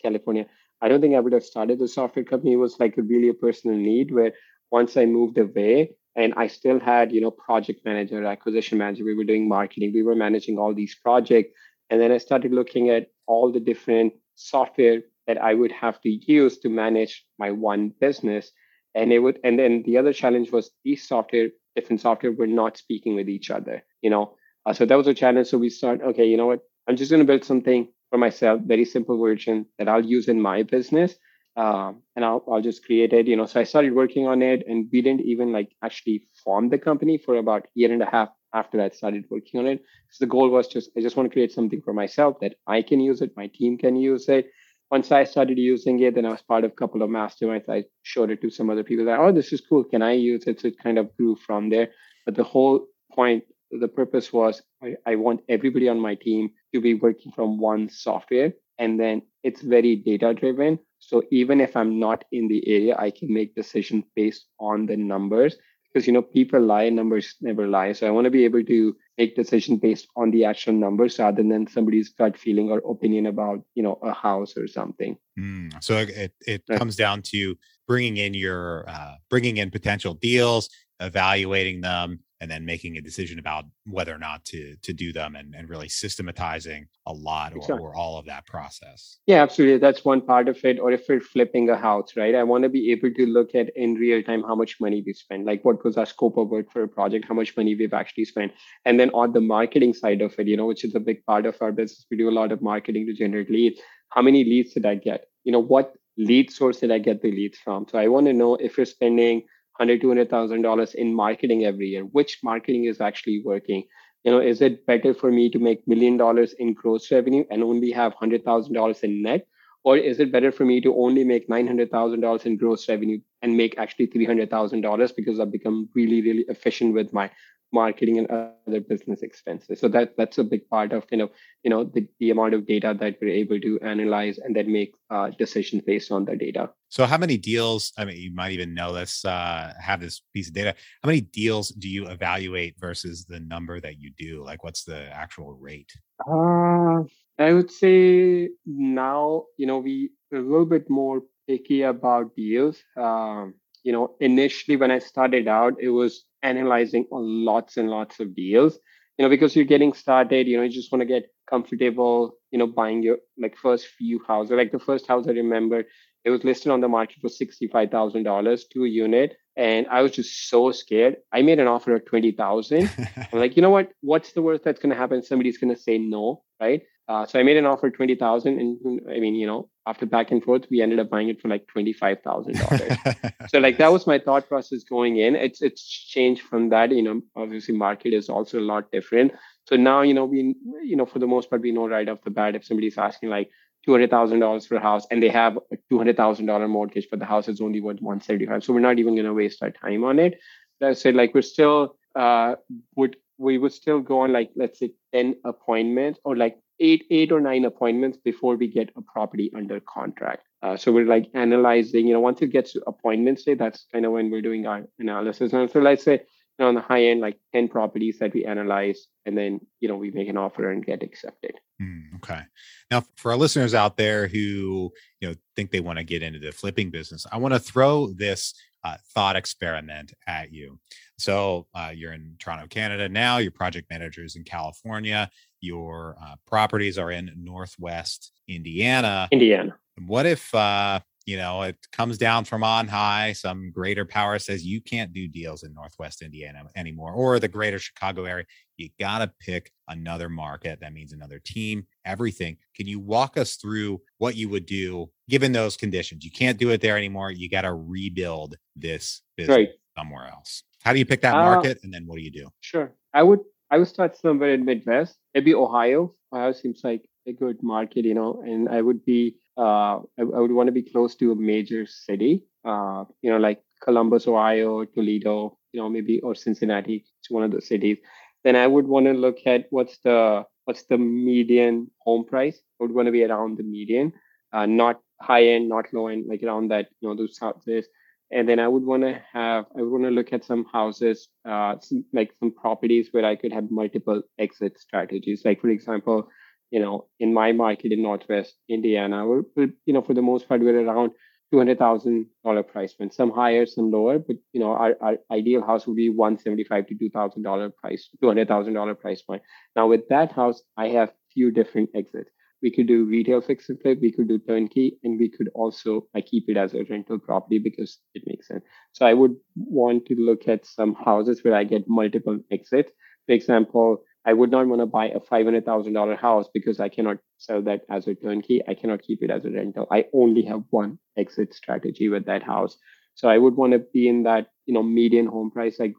california 0.00 0.46
i 0.80 0.88
don't 0.88 1.00
think 1.00 1.16
i 1.16 1.20
would 1.20 1.32
have 1.32 1.44
started 1.44 1.78
the 1.78 1.88
software 1.88 2.24
company. 2.24 2.52
It 2.52 2.56
was 2.56 2.78
like 2.80 2.94
really 2.96 3.28
a 3.28 3.34
personal 3.34 3.76
need 3.76 4.12
where 4.12 4.32
once 4.70 4.96
i 4.96 5.04
moved 5.04 5.36
away 5.36 5.90
and 6.16 6.32
i 6.36 6.46
still 6.46 6.80
had 6.80 7.12
you 7.12 7.20
know 7.20 7.30
project 7.32 7.84
manager 7.84 8.24
acquisition 8.24 8.78
manager 8.78 9.04
we 9.04 9.14
were 9.14 9.24
doing 9.24 9.48
marketing 9.48 9.92
we 9.92 10.02
were 10.02 10.14
managing 10.14 10.58
all 10.58 10.72
these 10.74 10.96
projects. 11.02 11.50
And 11.90 12.00
then 12.00 12.12
i 12.12 12.18
started 12.18 12.52
looking 12.52 12.88
at 12.88 13.08
all 13.26 13.52
the 13.52 13.60
different 13.60 14.12
software 14.36 15.02
that 15.26 15.38
I 15.38 15.54
would 15.54 15.72
have 15.72 16.00
to 16.02 16.08
use 16.08 16.58
to 16.58 16.68
manage 16.68 17.24
my 17.38 17.50
one 17.50 17.92
business. 18.00 18.50
And 18.94 19.12
it 19.12 19.20
would, 19.20 19.38
and 19.44 19.58
then 19.58 19.82
the 19.84 19.98
other 19.98 20.12
challenge 20.12 20.50
was 20.50 20.70
these 20.84 21.06
software, 21.06 21.48
different 21.76 22.00
software 22.00 22.32
were 22.32 22.46
not 22.46 22.76
speaking 22.76 23.14
with 23.14 23.28
each 23.28 23.50
other, 23.50 23.84
you 24.02 24.10
know. 24.10 24.36
Uh, 24.66 24.72
so 24.72 24.84
that 24.84 24.96
was 24.96 25.06
a 25.06 25.14
challenge. 25.14 25.46
So 25.46 25.58
we 25.58 25.70
start, 25.70 26.00
okay, 26.02 26.26
you 26.26 26.36
know 26.36 26.46
what? 26.46 26.60
I'm 26.88 26.96
just 26.96 27.10
going 27.10 27.20
to 27.20 27.26
build 27.26 27.44
something 27.44 27.88
for 28.10 28.18
myself, 28.18 28.60
very 28.64 28.84
simple 28.84 29.18
version 29.18 29.66
that 29.78 29.88
I'll 29.88 30.04
use 30.04 30.28
in 30.28 30.40
my 30.40 30.64
business. 30.64 31.14
Um, 31.56 32.02
and 32.16 32.24
I'll, 32.24 32.44
I'll 32.50 32.62
just 32.62 32.84
create 32.84 33.12
it, 33.12 33.26
you 33.26 33.36
know. 33.36 33.46
So 33.46 33.60
I 33.60 33.64
started 33.64 33.94
working 33.94 34.26
on 34.26 34.40
it 34.42 34.64
and 34.66 34.88
we 34.92 35.02
didn't 35.02 35.22
even 35.22 35.52
like 35.52 35.72
actually 35.82 36.24
form 36.44 36.68
the 36.68 36.78
company 36.78 37.18
for 37.18 37.36
about 37.36 37.66
year 37.74 37.92
and 37.92 38.02
a 38.02 38.10
half 38.10 38.30
after 38.54 38.80
I 38.80 38.88
started 38.90 39.24
working 39.30 39.60
on 39.60 39.66
it. 39.66 39.82
So 40.10 40.24
the 40.24 40.28
goal 40.30 40.48
was 40.48 40.68
just, 40.68 40.90
I 40.96 41.00
just 41.00 41.16
want 41.16 41.28
to 41.28 41.32
create 41.32 41.52
something 41.52 41.82
for 41.82 41.92
myself 41.92 42.38
that 42.40 42.54
I 42.66 42.82
can 42.82 43.00
use 43.00 43.20
it, 43.20 43.36
my 43.36 43.48
team 43.48 43.78
can 43.78 43.96
use 43.96 44.28
it, 44.28 44.50
once 44.90 45.12
I 45.12 45.24
started 45.24 45.56
using 45.56 46.00
it, 46.00 46.14
then 46.14 46.26
I 46.26 46.30
was 46.30 46.42
part 46.42 46.64
of 46.64 46.72
a 46.72 46.74
couple 46.74 47.02
of 47.02 47.10
masterminds. 47.10 47.68
I 47.68 47.84
showed 48.02 48.30
it 48.30 48.40
to 48.42 48.50
some 48.50 48.70
other 48.70 48.82
people 48.82 49.04
that, 49.04 49.20
oh, 49.20 49.32
this 49.32 49.52
is 49.52 49.60
cool. 49.60 49.84
Can 49.84 50.02
I 50.02 50.12
use 50.12 50.44
it? 50.46 50.60
So 50.60 50.68
it 50.68 50.78
kind 50.82 50.98
of 50.98 51.16
grew 51.16 51.36
from 51.36 51.70
there. 51.70 51.90
But 52.26 52.34
the 52.34 52.44
whole 52.44 52.86
point, 53.12 53.44
the 53.70 53.88
purpose 53.88 54.32
was 54.32 54.62
I, 54.82 54.96
I 55.06 55.14
want 55.14 55.42
everybody 55.48 55.88
on 55.88 56.00
my 56.00 56.16
team 56.16 56.50
to 56.74 56.80
be 56.80 56.94
working 56.94 57.30
from 57.32 57.58
one 57.58 57.88
software. 57.88 58.52
And 58.78 58.98
then 58.98 59.22
it's 59.44 59.62
very 59.62 59.94
data 59.94 60.34
driven. 60.34 60.78
So 60.98 61.22
even 61.30 61.60
if 61.60 61.76
I'm 61.76 62.00
not 62.00 62.24
in 62.32 62.48
the 62.48 62.66
area, 62.66 62.96
I 62.98 63.10
can 63.10 63.32
make 63.32 63.54
decisions 63.54 64.04
based 64.16 64.46
on 64.58 64.86
the 64.86 64.96
numbers 64.96 65.56
because 65.92 66.06
you 66.06 66.12
know 66.12 66.22
people 66.22 66.60
lie 66.60 66.88
numbers 66.88 67.34
never 67.40 67.66
lie 67.66 67.92
so 67.92 68.06
i 68.06 68.10
want 68.10 68.24
to 68.24 68.30
be 68.30 68.44
able 68.44 68.62
to 68.62 68.94
make 69.20 69.36
decisions 69.36 69.78
based 69.80 70.06
on 70.16 70.30
the 70.30 70.42
actual 70.44 70.72
numbers 70.72 71.18
rather 71.18 71.42
than 71.42 71.66
somebody's 71.66 72.08
gut 72.08 72.38
feeling 72.38 72.70
or 72.70 72.78
opinion 72.94 73.26
about 73.26 73.58
you 73.74 73.82
know 73.82 73.96
a 74.02 74.12
house 74.12 74.52
or 74.56 74.66
something. 74.66 75.16
Mm, 75.38 75.68
so 75.86 75.92
it 75.98 76.32
it 76.46 76.62
right. 76.68 76.78
comes 76.78 76.96
down 76.96 77.22
to 77.32 77.40
bringing 77.86 78.16
in 78.16 78.32
your 78.34 78.88
uh, 78.88 79.14
bringing 79.28 79.58
in 79.58 79.70
potential 79.70 80.14
deals, 80.14 80.70
evaluating 81.00 81.82
them, 81.82 82.20
and 82.40 82.50
then 82.50 82.64
making 82.64 82.96
a 82.96 83.00
decision 83.00 83.38
about 83.38 83.64
whether 83.86 84.14
or 84.14 84.18
not 84.18 84.44
to 84.46 84.76
to 84.82 84.92
do 84.92 85.12
them 85.12 85.36
and, 85.36 85.54
and 85.54 85.68
really 85.68 85.88
systematizing 85.88 86.86
a 87.06 87.12
lot 87.12 87.52
or, 87.52 87.58
exactly. 87.58 87.84
or 87.84 87.94
all 87.94 88.18
of 88.18 88.26
that 88.26 88.46
process. 88.46 89.18
Yeah 89.26 89.42
absolutely. 89.42 89.78
That's 89.78 90.04
one 90.04 90.22
part 90.22 90.48
of 90.48 90.58
it. 90.64 90.78
Or 90.80 90.90
if 90.90 91.04
we're 91.08 91.20
flipping 91.20 91.68
a 91.68 91.76
house 91.76 92.16
right? 92.16 92.34
I 92.34 92.42
want 92.42 92.62
to 92.64 92.68
be 92.68 92.92
able 92.92 93.12
to 93.12 93.26
look 93.26 93.54
at 93.54 93.70
in 93.76 93.94
real 93.94 94.22
time 94.22 94.42
how 94.42 94.54
much 94.54 94.80
money 94.80 95.02
we 95.04 95.12
spend. 95.12 95.44
Like 95.44 95.64
what 95.64 95.84
was 95.84 95.96
our 95.96 96.06
scope 96.06 96.36
of 96.38 96.48
work 96.48 96.72
for 96.72 96.82
a 96.82 96.88
project? 96.88 97.26
How 97.28 97.34
much 97.34 97.56
money 97.56 97.74
we've 97.74 97.94
actually 97.94 98.24
spent? 98.24 98.52
And 98.84 98.98
then 98.98 99.10
on 99.10 99.32
the 99.32 99.40
marketing 99.40 99.94
side 99.94 100.22
of 100.22 100.34
it 100.38 100.46
you 100.46 100.56
know 100.56 100.66
which 100.66 100.84
is 100.84 100.94
a 100.94 101.00
big 101.00 101.24
part 101.26 101.46
of 101.46 101.56
our 101.60 101.72
business 101.72 102.06
we 102.10 102.16
do 102.16 102.28
a 102.28 102.38
lot 102.40 102.52
of 102.52 102.62
marketing 102.62 103.06
to 103.06 103.12
generate 103.12 103.50
leads. 103.50 103.80
How 104.10 104.22
many 104.22 104.44
leads 104.44 104.72
did 104.74 104.86
i 104.86 104.94
get? 104.94 105.26
You 105.44 105.52
know 105.52 105.60
what 105.60 105.94
lead 106.16 106.50
source 106.50 106.80
did 106.80 106.90
i 106.90 106.98
get 106.98 107.22
the 107.22 107.30
leads 107.30 107.58
from? 107.58 107.86
So 107.88 107.98
i 107.98 108.08
want 108.08 108.26
to 108.26 108.32
know 108.32 108.54
if 108.56 108.76
you're 108.76 108.86
spending 108.86 109.42
hundred, 109.80 110.00
two 110.00 110.08
hundred 110.08 110.30
thousand 110.30 110.62
dollars 110.62 110.94
in 110.94 111.14
marketing 111.14 111.64
every 111.64 111.88
year. 111.88 112.04
Which 112.04 112.38
marketing 112.44 112.84
is 112.84 113.00
actually 113.00 113.42
working? 113.44 113.84
You 114.24 114.32
know, 114.32 114.40
is 114.40 114.60
it 114.60 114.86
better 114.86 115.14
for 115.14 115.32
me 115.32 115.50
to 115.50 115.58
make 115.58 115.88
million 115.88 116.16
dollars 116.18 116.54
in 116.58 116.74
gross 116.74 117.10
revenue 117.10 117.44
and 117.50 117.62
only 117.64 117.90
have 117.92 118.14
hundred 118.14 118.44
thousand 118.44 118.74
dollars 118.74 119.00
in 119.02 119.22
net? 119.22 119.46
Or 119.84 119.96
is 119.96 120.20
it 120.20 120.30
better 120.32 120.52
for 120.52 120.66
me 120.66 120.80
to 120.82 120.94
only 120.94 121.24
make 121.24 121.48
nine 121.48 121.66
hundred 121.66 121.90
thousand 121.90 122.20
dollars 122.20 122.44
in 122.46 122.58
gross 122.58 122.88
revenue 122.88 123.20
and 123.42 123.56
make 123.56 123.78
actually 123.78 124.06
three 124.06 124.26
hundred 124.26 124.50
thousand 124.50 124.82
dollars 124.82 125.12
because 125.12 125.40
I've 125.40 125.52
become 125.52 125.88
really, 125.94 126.20
really 126.22 126.44
efficient 126.48 126.94
with 126.94 127.12
my 127.14 127.30
marketing 127.72 128.18
and 128.18 128.30
other 128.30 128.80
business 128.80 129.22
expenses. 129.22 129.80
So 129.80 129.88
that 129.88 130.16
that's 130.16 130.38
a 130.38 130.44
big 130.44 130.68
part 130.68 130.92
of 130.92 131.06
kind 131.08 131.22
of 131.22 131.30
you 131.62 131.70
know 131.70 131.84
the, 131.84 132.06
the 132.18 132.30
amount 132.30 132.54
of 132.54 132.66
data 132.66 132.96
that 133.00 133.18
we're 133.20 133.30
able 133.30 133.60
to 133.60 133.78
analyze 133.80 134.38
and 134.38 134.54
then 134.54 134.72
make 134.72 134.94
uh, 135.10 135.30
decisions 135.38 135.82
based 135.86 136.10
on 136.10 136.24
the 136.24 136.36
data. 136.36 136.70
So 136.88 137.06
how 137.06 137.18
many 137.18 137.36
deals? 137.36 137.92
I 137.96 138.04
mean, 138.04 138.16
you 138.16 138.34
might 138.34 138.52
even 138.52 138.74
know 138.74 138.92
this. 138.92 139.24
Uh, 139.24 139.72
have 139.80 140.00
this 140.00 140.22
piece 140.34 140.48
of 140.48 140.54
data. 140.54 140.74
How 141.02 141.06
many 141.06 141.20
deals 141.20 141.70
do 141.70 141.88
you 141.88 142.06
evaluate 142.08 142.74
versus 142.78 143.24
the 143.24 143.40
number 143.40 143.80
that 143.80 143.98
you 143.98 144.10
do? 144.16 144.44
Like, 144.44 144.64
what's 144.64 144.84
the 144.84 145.08
actual 145.14 145.52
rate? 145.54 145.92
Uh, 146.26 147.04
I 147.38 147.52
would 147.52 147.70
say 147.70 148.50
now 148.66 149.44
you 149.56 149.66
know 149.66 149.78
we 149.78 150.10
a 150.32 150.38
little 150.38 150.66
bit 150.66 150.88
more 150.90 151.22
picky 151.48 151.82
about 151.82 152.34
deals. 152.36 152.82
Um, 152.96 153.54
you 153.82 153.92
know, 153.92 154.14
initially 154.20 154.76
when 154.76 154.90
I 154.90 154.98
started 154.98 155.48
out, 155.48 155.74
it 155.80 155.88
was 155.88 156.24
analyzing 156.42 157.06
lots 157.10 157.76
and 157.76 157.90
lots 157.90 158.20
of 158.20 158.34
deals 158.34 158.78
you 159.20 159.24
know 159.24 159.28
because 159.28 159.54
you're 159.54 159.64
getting 159.64 159.92
started 159.92 160.46
you 160.46 160.56
know 160.56 160.62
you 160.62 160.70
just 160.70 160.90
want 160.90 161.00
to 161.00 161.06
get 161.06 161.26
comfortable 161.48 162.32
you 162.50 162.58
know 162.58 162.66
buying 162.66 163.02
your 163.02 163.18
like 163.38 163.56
first 163.56 163.86
few 163.86 164.20
houses. 164.26 164.52
Like 164.52 164.72
the 164.72 164.78
first 164.78 165.06
house 165.06 165.26
i 165.28 165.32
remember 165.32 165.84
it 166.24 166.30
was 166.30 166.44
listed 166.44 166.70
on 166.70 166.80
the 166.80 166.88
market 166.88 167.16
for 167.20 167.28
$65000 167.28 168.62
to 168.72 168.84
a 168.84 168.88
unit 168.88 169.36
and 169.56 169.86
i 169.88 170.00
was 170.00 170.12
just 170.12 170.48
so 170.48 170.70
scared. 170.70 171.16
I 171.32 171.42
made 171.42 171.58
an 171.58 171.66
offer 171.66 171.94
of 171.94 172.06
20000 172.06 172.90
i'm 173.32 173.38
like 173.38 173.56
you 173.56 173.62
know 173.62 173.70
what? 173.70 173.92
What's 174.00 174.32
the 174.32 174.42
worst 174.42 174.64
that's 174.64 174.80
going 174.80 174.90
to 174.90 174.96
happen? 174.96 175.22
Somebody's 175.22 175.58
going 175.58 175.74
to 175.74 175.80
say 175.80 175.98
no 175.98 176.42
right 176.60 176.82
uh, 177.10 177.26
so 177.26 177.40
I 177.40 177.42
made 177.42 177.56
an 177.56 177.66
offer 177.66 177.90
twenty 177.90 178.14
thousand, 178.14 178.60
and 178.60 179.00
I 179.10 179.18
mean, 179.18 179.34
you 179.34 179.44
know, 179.44 179.68
after 179.84 180.06
back 180.06 180.30
and 180.30 180.40
forth, 180.40 180.66
we 180.70 180.80
ended 180.80 181.00
up 181.00 181.10
buying 181.10 181.28
it 181.28 181.40
for 181.40 181.48
like 181.48 181.66
twenty 181.66 181.92
five 181.92 182.22
thousand 182.22 182.54
dollars. 182.54 182.92
so 183.48 183.58
like 183.58 183.78
that 183.78 183.90
was 183.90 184.06
my 184.06 184.20
thought 184.20 184.48
process 184.48 184.84
going 184.84 185.16
in. 185.16 185.34
It's 185.34 185.60
it's 185.60 185.82
changed 185.82 186.42
from 186.42 186.68
that. 186.68 186.92
You 186.92 187.02
know, 187.02 187.20
obviously 187.34 187.74
market 187.74 188.14
is 188.14 188.28
also 188.28 188.60
a 188.60 188.68
lot 188.72 188.92
different. 188.92 189.32
So 189.66 189.74
now 189.74 190.02
you 190.02 190.14
know 190.14 190.24
we 190.24 190.54
you 190.84 190.94
know 190.94 191.04
for 191.04 191.18
the 191.18 191.26
most 191.26 191.50
part 191.50 191.62
we 191.62 191.72
know 191.72 191.88
right 191.88 192.08
off 192.08 192.22
the 192.22 192.30
bat 192.30 192.54
if 192.54 192.64
somebody's 192.64 192.96
asking 192.96 193.30
like 193.30 193.50
two 193.84 193.90
hundred 193.90 194.10
thousand 194.10 194.38
dollars 194.38 194.64
for 194.64 194.76
a 194.76 194.80
house 194.80 195.04
and 195.10 195.20
they 195.20 195.30
have 195.30 195.56
a 195.72 195.78
two 195.88 195.98
hundred 195.98 196.16
thousand 196.16 196.46
dollar 196.46 196.68
mortgage, 196.68 197.08
but 197.10 197.18
the 197.18 197.26
house 197.26 197.48
is 197.48 197.60
only 197.60 197.80
worth 197.80 198.00
one 198.00 198.20
seventy 198.20 198.46
five. 198.46 198.62
So 198.62 198.72
we're 198.72 198.78
not 198.78 199.00
even 199.00 199.16
going 199.16 199.26
to 199.26 199.34
waste 199.34 199.64
our 199.64 199.72
time 199.72 200.04
on 200.04 200.20
it. 200.20 200.38
I 200.80 200.92
said 200.92 201.16
like 201.16 201.34
we're 201.34 201.42
still 201.42 201.96
uh 202.14 202.54
would 202.94 203.16
we 203.36 203.58
would 203.58 203.72
still 203.72 203.98
go 203.98 204.20
on 204.20 204.32
like 204.32 204.50
let's 204.54 204.78
say 204.78 204.92
10 205.12 205.36
appointments 205.44 206.20
or 206.24 206.36
like 206.36 206.58
eight 206.80 207.04
eight 207.10 207.30
or 207.32 207.40
nine 207.40 207.64
appointments 207.64 208.18
before 208.18 208.56
we 208.56 208.66
get 208.68 208.90
a 208.96 209.02
property 209.02 209.50
under 209.54 209.80
contract. 209.80 210.42
Uh, 210.62 210.76
so 210.76 210.92
we're 210.92 211.06
like 211.06 211.30
analyzing, 211.34 212.06
you 212.06 212.12
know, 212.12 212.20
once 212.20 212.42
it 212.42 212.48
gets 212.48 212.72
to 212.72 212.82
appointment 212.86 213.42
day, 213.44 213.54
that's 213.54 213.86
kind 213.92 214.04
of 214.04 214.12
when 214.12 214.30
we're 214.30 214.42
doing 214.42 214.66
our 214.66 214.82
analysis. 214.98 215.52
And 215.52 215.70
so 215.70 215.80
let's 215.80 216.04
say 216.04 216.12
you 216.12 216.20
know, 216.64 216.68
on 216.68 216.74
the 216.74 216.82
high 216.82 217.04
end, 217.04 217.20
like 217.20 217.38
10 217.54 217.68
properties 217.68 218.18
that 218.18 218.34
we 218.34 218.44
analyze, 218.44 219.06
and 219.24 219.36
then, 219.36 219.60
you 219.80 219.88
know, 219.88 219.96
we 219.96 220.10
make 220.10 220.28
an 220.28 220.36
offer 220.36 220.70
and 220.70 220.84
get 220.84 221.02
accepted. 221.02 221.52
Mm, 221.80 222.16
okay. 222.16 222.42
Now, 222.90 223.04
for 223.16 223.32
our 223.32 223.38
listeners 223.38 223.72
out 223.72 223.96
there 223.96 224.28
who, 224.28 224.92
you 225.20 225.28
know, 225.28 225.34
think 225.56 225.70
they 225.70 225.80
want 225.80 225.98
to 225.98 226.04
get 226.04 226.22
into 226.22 226.38
the 226.38 226.52
flipping 226.52 226.90
business, 226.90 227.26
I 227.32 227.38
want 227.38 227.54
to 227.54 227.60
throw 227.60 228.08
this 228.12 228.52
uh, 228.84 228.96
thought 229.14 229.36
experiment 229.36 230.12
at 230.26 230.52
you. 230.52 230.78
So 231.20 231.66
uh, 231.74 231.92
you're 231.94 232.12
in 232.12 232.36
Toronto, 232.38 232.66
Canada 232.66 233.08
now. 233.08 233.38
Your 233.38 233.52
project 233.52 233.90
manager 233.90 234.24
is 234.24 234.36
in 234.36 234.44
California. 234.44 235.30
Your 235.60 236.16
uh, 236.22 236.36
properties 236.46 236.98
are 236.98 237.10
in 237.10 237.30
Northwest 237.36 238.32
Indiana. 238.48 239.28
Indiana. 239.30 239.76
What 240.06 240.24
if 240.24 240.54
uh, 240.54 241.00
you 241.26 241.36
know 241.36 241.62
it 241.62 241.76
comes 241.92 242.16
down 242.16 242.46
from 242.46 242.64
on 242.64 242.88
high? 242.88 243.34
Some 243.34 243.70
greater 243.70 244.06
power 244.06 244.38
says 244.38 244.64
you 244.64 244.80
can't 244.80 245.12
do 245.12 245.28
deals 245.28 245.62
in 245.62 245.74
Northwest 245.74 246.22
Indiana 246.22 246.64
anymore, 246.74 247.12
or 247.12 247.38
the 247.38 247.48
greater 247.48 247.78
Chicago 247.78 248.24
area. 248.24 248.46
You 248.78 248.88
got 248.98 249.18
to 249.18 249.30
pick 249.40 249.70
another 249.88 250.30
market. 250.30 250.80
That 250.80 250.94
means 250.94 251.12
another 251.12 251.38
team. 251.38 251.86
Everything. 252.06 252.56
Can 252.74 252.86
you 252.86 252.98
walk 252.98 253.36
us 253.36 253.56
through 253.56 254.00
what 254.16 254.36
you 254.36 254.48
would 254.48 254.64
do 254.64 255.10
given 255.28 255.52
those 255.52 255.76
conditions? 255.76 256.24
You 256.24 256.30
can't 256.30 256.58
do 256.58 256.70
it 256.70 256.80
there 256.80 256.96
anymore. 256.96 257.30
You 257.30 257.50
got 257.50 257.62
to 257.62 257.74
rebuild 257.74 258.56
this 258.74 259.20
business 259.36 259.54
right. 259.54 259.68
somewhere 259.94 260.28
else. 260.28 260.62
How 260.82 260.92
do 260.92 260.98
you 260.98 261.06
pick 261.06 261.20
that 261.22 261.34
uh, 261.34 261.42
market, 261.42 261.78
uh, 261.78 261.80
and 261.84 261.94
then 261.94 262.06
what 262.06 262.16
do 262.16 262.22
you 262.22 262.30
do? 262.30 262.48
Sure, 262.60 262.92
I 263.14 263.22
would 263.22 263.40
I 263.70 263.78
would 263.78 263.88
start 263.88 264.16
somewhere 264.16 264.54
in 264.54 264.64
Midwest, 264.64 265.16
maybe 265.34 265.54
Ohio. 265.54 266.14
Ohio 266.32 266.52
seems 266.52 266.80
like 266.82 267.08
a 267.26 267.32
good 267.32 267.62
market, 267.62 268.04
you 268.04 268.14
know, 268.14 268.42
and 268.44 268.68
I 268.68 268.80
would 268.80 269.04
be 269.04 269.36
uh, 269.58 269.98
I, 270.18 270.22
I 270.22 270.40
would 270.40 270.52
want 270.52 270.68
to 270.68 270.72
be 270.72 270.82
close 270.82 271.14
to 271.16 271.32
a 271.32 271.36
major 271.36 271.86
city, 271.86 272.44
uh, 272.64 273.04
you 273.22 273.30
know, 273.30 273.38
like 273.38 273.62
Columbus, 273.82 274.26
Ohio, 274.26 274.84
Toledo, 274.84 275.58
you 275.72 275.80
know, 275.80 275.88
maybe 275.88 276.20
or 276.20 276.34
Cincinnati. 276.34 277.04
It's 277.20 277.30
one 277.30 277.44
of 277.44 277.50
those 277.50 277.66
cities. 277.66 277.98
Then 278.42 278.56
I 278.56 278.66
would 278.66 278.86
want 278.86 279.06
to 279.06 279.12
look 279.12 279.38
at 279.46 279.66
what's 279.70 279.98
the 279.98 280.44
what's 280.64 280.84
the 280.84 280.98
median 280.98 281.90
home 281.98 282.24
price. 282.24 282.58
I 282.80 282.84
would 282.84 282.92
want 282.92 283.06
to 283.06 283.12
be 283.12 283.24
around 283.24 283.58
the 283.58 283.64
median, 283.64 284.12
uh, 284.52 284.66
not 284.66 285.00
high 285.20 285.44
end, 285.44 285.68
not 285.68 285.92
low 285.92 286.08
end, 286.08 286.24
like 286.26 286.42
around 286.42 286.68
that, 286.68 286.88
you 287.00 287.08
know, 287.08 287.14
those 287.14 287.38
houses 287.38 287.86
and 288.32 288.48
then 288.48 288.58
I 288.60 288.68
would 288.68 288.84
want 288.84 289.02
to 289.02 289.20
have 289.32 289.66
I 289.76 289.82
would 289.82 289.90
want 289.90 290.04
to 290.04 290.10
look 290.10 290.32
at 290.32 290.44
some 290.44 290.64
houses, 290.72 291.28
uh, 291.48 291.76
some, 291.80 292.04
like 292.12 292.32
some 292.38 292.52
properties 292.52 293.08
where 293.10 293.24
I 293.24 293.36
could 293.36 293.52
have 293.52 293.70
multiple 293.70 294.22
exit 294.38 294.78
strategies. 294.78 295.42
Like 295.44 295.60
for 295.60 295.68
example, 295.68 296.28
you 296.70 296.80
know, 296.80 297.06
in 297.18 297.34
my 297.34 297.52
market 297.52 297.92
in 297.92 298.02
Northwest 298.02 298.54
Indiana, 298.68 299.26
we're, 299.26 299.42
we're 299.56 299.72
you 299.86 299.92
know 299.94 300.02
for 300.02 300.14
the 300.14 300.22
most 300.22 300.48
part 300.48 300.60
we're 300.60 300.84
around 300.84 301.12
two 301.50 301.58
hundred 301.58 301.78
thousand 301.78 302.26
dollar 302.44 302.62
price 302.62 302.94
point, 302.94 303.12
some 303.12 303.30
higher, 303.32 303.66
some 303.66 303.90
lower, 303.90 304.18
but 304.18 304.36
you 304.52 304.60
know 304.60 304.70
our, 304.70 304.94
our 305.00 305.16
ideal 305.32 305.62
house 305.62 305.86
would 305.86 305.96
be 305.96 306.08
one 306.08 306.38
seventy 306.38 306.64
five 306.64 306.86
to 306.86 306.94
two 306.94 307.10
thousand 307.10 307.42
dollar 307.42 307.70
price, 307.70 308.08
two 308.20 308.28
hundred 308.28 308.48
thousand 308.48 308.74
dollar 308.74 308.94
price 308.94 309.22
point. 309.22 309.42
Now 309.74 309.88
with 309.88 310.08
that 310.08 310.32
house, 310.32 310.62
I 310.76 310.88
have 310.88 311.12
few 311.34 311.50
different 311.50 311.90
exits 311.94 312.30
we 312.62 312.70
could 312.70 312.86
do 312.86 313.04
retail 313.04 313.40
fix 313.40 313.68
and 313.68 313.80
flip, 313.80 313.98
we 314.00 314.12
could 314.12 314.28
do 314.28 314.38
turnkey, 314.38 314.98
and 315.02 315.18
we 315.18 315.28
could 315.28 315.48
also 315.54 316.06
I 316.14 316.20
keep 316.20 316.48
it 316.48 316.56
as 316.56 316.74
a 316.74 316.84
rental 316.84 317.18
property 317.18 317.58
because 317.58 317.98
it 318.14 318.22
makes 318.26 318.48
sense. 318.48 318.64
So 318.92 319.06
I 319.06 319.14
would 319.14 319.36
want 319.56 320.06
to 320.06 320.14
look 320.14 320.48
at 320.48 320.66
some 320.66 320.94
houses 320.94 321.42
where 321.44 321.54
I 321.54 321.64
get 321.64 321.88
multiple 321.88 322.38
exits. 322.50 322.92
For 323.26 323.32
example, 323.32 324.02
I 324.26 324.34
would 324.34 324.50
not 324.50 324.66
want 324.66 324.80
to 324.82 324.86
buy 324.86 325.08
a 325.08 325.20
five 325.20 325.46
hundred 325.46 325.64
thousand 325.64 325.94
dollar 325.94 326.16
house 326.16 326.48
because 326.52 326.80
I 326.80 326.88
cannot 326.88 327.18
sell 327.38 327.62
that 327.62 327.82
as 327.90 328.06
a 328.06 328.14
turnkey. 328.14 328.60
I 328.68 328.74
cannot 328.74 329.02
keep 329.02 329.22
it 329.22 329.30
as 329.30 329.44
a 329.44 329.50
rental. 329.50 329.86
I 329.90 330.06
only 330.12 330.42
have 330.42 330.62
one 330.70 330.98
exit 331.16 331.54
strategy 331.54 332.08
with 332.08 332.26
that 332.26 332.42
house. 332.42 332.76
So 333.14 333.28
I 333.28 333.38
would 333.38 333.54
want 333.56 333.72
to 333.72 333.78
be 333.78 334.08
in 334.08 334.24
that 334.24 334.48
you 334.66 334.74
know 334.74 334.82
median 334.82 335.26
home 335.26 335.50
price 335.50 335.78
like 335.80 335.94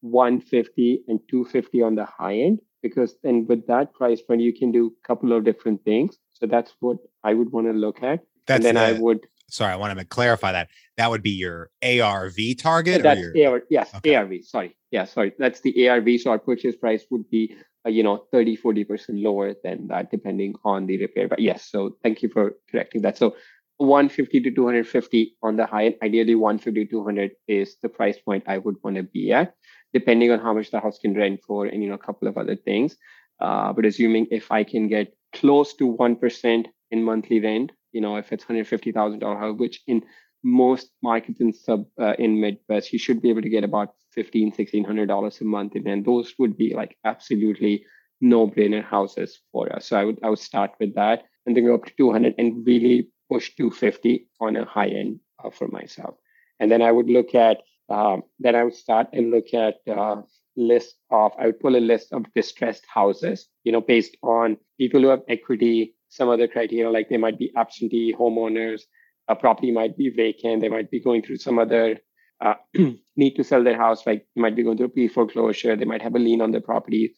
150 0.00 1.04
and 1.08 1.20
250 1.28 1.82
on 1.82 1.94
the 1.96 2.04
high 2.04 2.36
end 2.36 2.60
because 2.82 3.16
then 3.22 3.46
with 3.48 3.66
that 3.66 3.92
price 3.94 4.20
point 4.20 4.40
you 4.40 4.52
can 4.52 4.72
do 4.72 4.86
a 4.86 5.06
couple 5.06 5.32
of 5.32 5.44
different 5.44 5.84
things. 5.84 6.16
So 6.32 6.46
that's 6.46 6.72
what 6.80 6.98
i 7.24 7.32
would 7.34 7.50
want 7.52 7.66
to 7.66 7.72
look 7.72 8.02
at. 8.02 8.20
That's 8.46 8.64
and 8.64 8.64
then 8.64 8.74
the, 8.74 8.98
i 8.98 9.00
would 9.00 9.26
sorry 9.48 9.72
i 9.72 9.76
want 9.76 9.98
to 9.98 10.04
clarify 10.04 10.52
that. 10.52 10.68
That 10.96 11.10
would 11.10 11.22
be 11.22 11.30
your 11.30 11.70
arv 11.82 12.36
target 12.58 13.02
that's 13.02 13.20
your, 13.20 13.50
AR, 13.50 13.62
yes 13.70 13.94
okay. 13.96 14.14
arv 14.14 14.32
sorry. 14.44 14.76
Yeah 14.90 15.04
sorry. 15.04 15.32
That's 15.38 15.60
the 15.60 15.88
arv 15.88 16.08
so 16.20 16.30
our 16.30 16.38
purchase 16.38 16.76
price 16.76 17.04
would 17.10 17.28
be 17.30 17.56
uh, 17.86 17.90
you 17.90 18.02
know 18.02 18.24
30 18.32 18.56
40% 18.56 19.22
lower 19.22 19.54
than 19.62 19.88
that 19.88 20.10
depending 20.10 20.54
on 20.64 20.86
the 20.86 20.98
repair 20.98 21.28
but 21.28 21.40
yes. 21.40 21.68
So 21.70 21.96
thank 22.02 22.22
you 22.22 22.28
for 22.28 22.54
correcting 22.70 23.02
that. 23.02 23.18
So 23.18 23.36
150 23.78 24.40
to 24.40 24.50
250 24.50 25.36
on 25.42 25.56
the 25.56 25.66
high 25.66 25.86
end. 25.86 25.96
Ideally 26.02 26.34
150 26.34 26.86
to 26.86 26.90
200 26.90 27.32
is 27.46 27.76
the 27.82 27.90
price 27.90 28.18
point 28.18 28.44
i 28.46 28.58
would 28.58 28.76
want 28.82 28.96
to 28.96 29.02
be 29.02 29.32
at 29.32 29.54
depending 29.92 30.30
on 30.30 30.38
how 30.38 30.52
much 30.52 30.70
the 30.70 30.80
house 30.80 30.98
can 30.98 31.14
rent 31.14 31.40
for 31.46 31.66
and 31.66 31.82
you 31.82 31.88
know 31.88 31.94
a 31.94 32.06
couple 32.06 32.28
of 32.28 32.36
other 32.36 32.56
things. 32.56 32.96
Uh, 33.40 33.72
but 33.72 33.84
assuming 33.84 34.26
if 34.30 34.50
i 34.50 34.64
can 34.64 34.88
get 34.88 35.14
close 35.34 35.74
to 35.74 35.94
1% 35.94 36.66
in 36.90 37.02
monthly 37.02 37.38
rent 37.38 37.70
you 37.92 38.00
know 38.00 38.16
if 38.16 38.32
it's 38.32 38.44
$150000 38.44 39.38
house 39.38 39.58
which 39.58 39.82
in 39.86 40.02
most 40.42 40.90
markets 41.02 41.40
in 41.40 41.52
sub 41.52 41.84
uh, 42.00 42.14
in 42.18 42.40
midwest 42.40 42.92
you 42.92 42.98
should 42.98 43.20
be 43.20 43.28
able 43.28 43.42
to 43.42 43.48
get 43.50 43.64
about 43.64 43.90
15 44.12 44.48
1600 44.48 45.06
dollars 45.06 45.40
a 45.40 45.44
month 45.44 45.74
and 45.74 46.04
those 46.06 46.32
would 46.38 46.56
be 46.56 46.74
like 46.74 46.96
absolutely 47.04 47.84
no 48.20 48.48
brainer 48.48 48.82
houses 48.82 49.40
for 49.52 49.70
us. 49.74 49.86
So 49.86 49.96
i 49.96 50.04
would 50.04 50.18
i 50.22 50.30
would 50.30 50.38
start 50.38 50.72
with 50.80 50.94
that 50.94 51.24
and 51.44 51.56
then 51.56 51.66
go 51.66 51.74
up 51.74 51.84
to 51.84 51.92
200 51.96 52.34
and 52.38 52.66
really 52.66 53.08
push 53.30 53.54
250 53.56 54.28
on 54.40 54.56
a 54.56 54.64
high 54.64 54.88
end 54.88 55.20
uh, 55.44 55.50
for 55.50 55.68
myself. 55.68 56.16
And 56.60 56.70
then 56.70 56.82
i 56.82 56.90
would 56.90 57.10
look 57.10 57.34
at 57.34 57.58
um, 57.88 58.22
then 58.38 58.54
i 58.54 58.64
would 58.64 58.74
start 58.74 59.08
and 59.12 59.30
look 59.30 59.52
at 59.54 59.76
uh, 59.88 60.16
list 60.56 60.96
of 61.10 61.32
i 61.38 61.46
would 61.46 61.60
pull 61.60 61.76
a 61.76 61.88
list 61.92 62.12
of 62.12 62.24
distressed 62.34 62.84
houses 62.86 63.48
you 63.64 63.72
know 63.72 63.80
based 63.80 64.16
on 64.22 64.56
people 64.78 65.00
who 65.00 65.08
have 65.08 65.22
equity 65.28 65.94
some 66.08 66.28
other 66.28 66.48
criteria 66.48 66.90
like 66.90 67.08
they 67.08 67.16
might 67.16 67.38
be 67.38 67.52
absentee 67.56 68.14
homeowners 68.18 68.82
a 69.28 69.36
property 69.36 69.70
might 69.70 69.96
be 69.96 70.08
vacant 70.08 70.60
they 70.60 70.68
might 70.68 70.90
be 70.90 71.00
going 71.00 71.22
through 71.22 71.36
some 71.36 71.58
other 71.58 71.98
uh, 72.40 72.54
need 73.16 73.34
to 73.34 73.44
sell 73.44 73.64
their 73.64 73.76
house 73.76 74.06
like 74.06 74.26
they 74.34 74.42
might 74.42 74.56
be 74.56 74.62
going 74.62 74.76
through 74.76 74.86
a 74.86 74.90
pre-foreclosure 74.90 75.76
they 75.76 75.84
might 75.84 76.02
have 76.02 76.14
a 76.14 76.18
lien 76.18 76.40
on 76.42 76.52
their 76.52 76.60
property. 76.60 77.14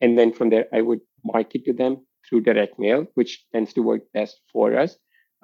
And 0.00 0.18
then 0.18 0.32
from 0.32 0.50
there 0.50 0.66
i 0.72 0.80
would 0.80 1.00
market 1.24 1.64
to 1.66 1.72
them 1.72 2.04
through 2.28 2.40
direct 2.42 2.78
mail 2.78 3.06
which 3.14 3.44
tends 3.52 3.72
to 3.74 3.82
work 3.82 4.02
best 4.12 4.40
for 4.52 4.76
us 4.76 4.96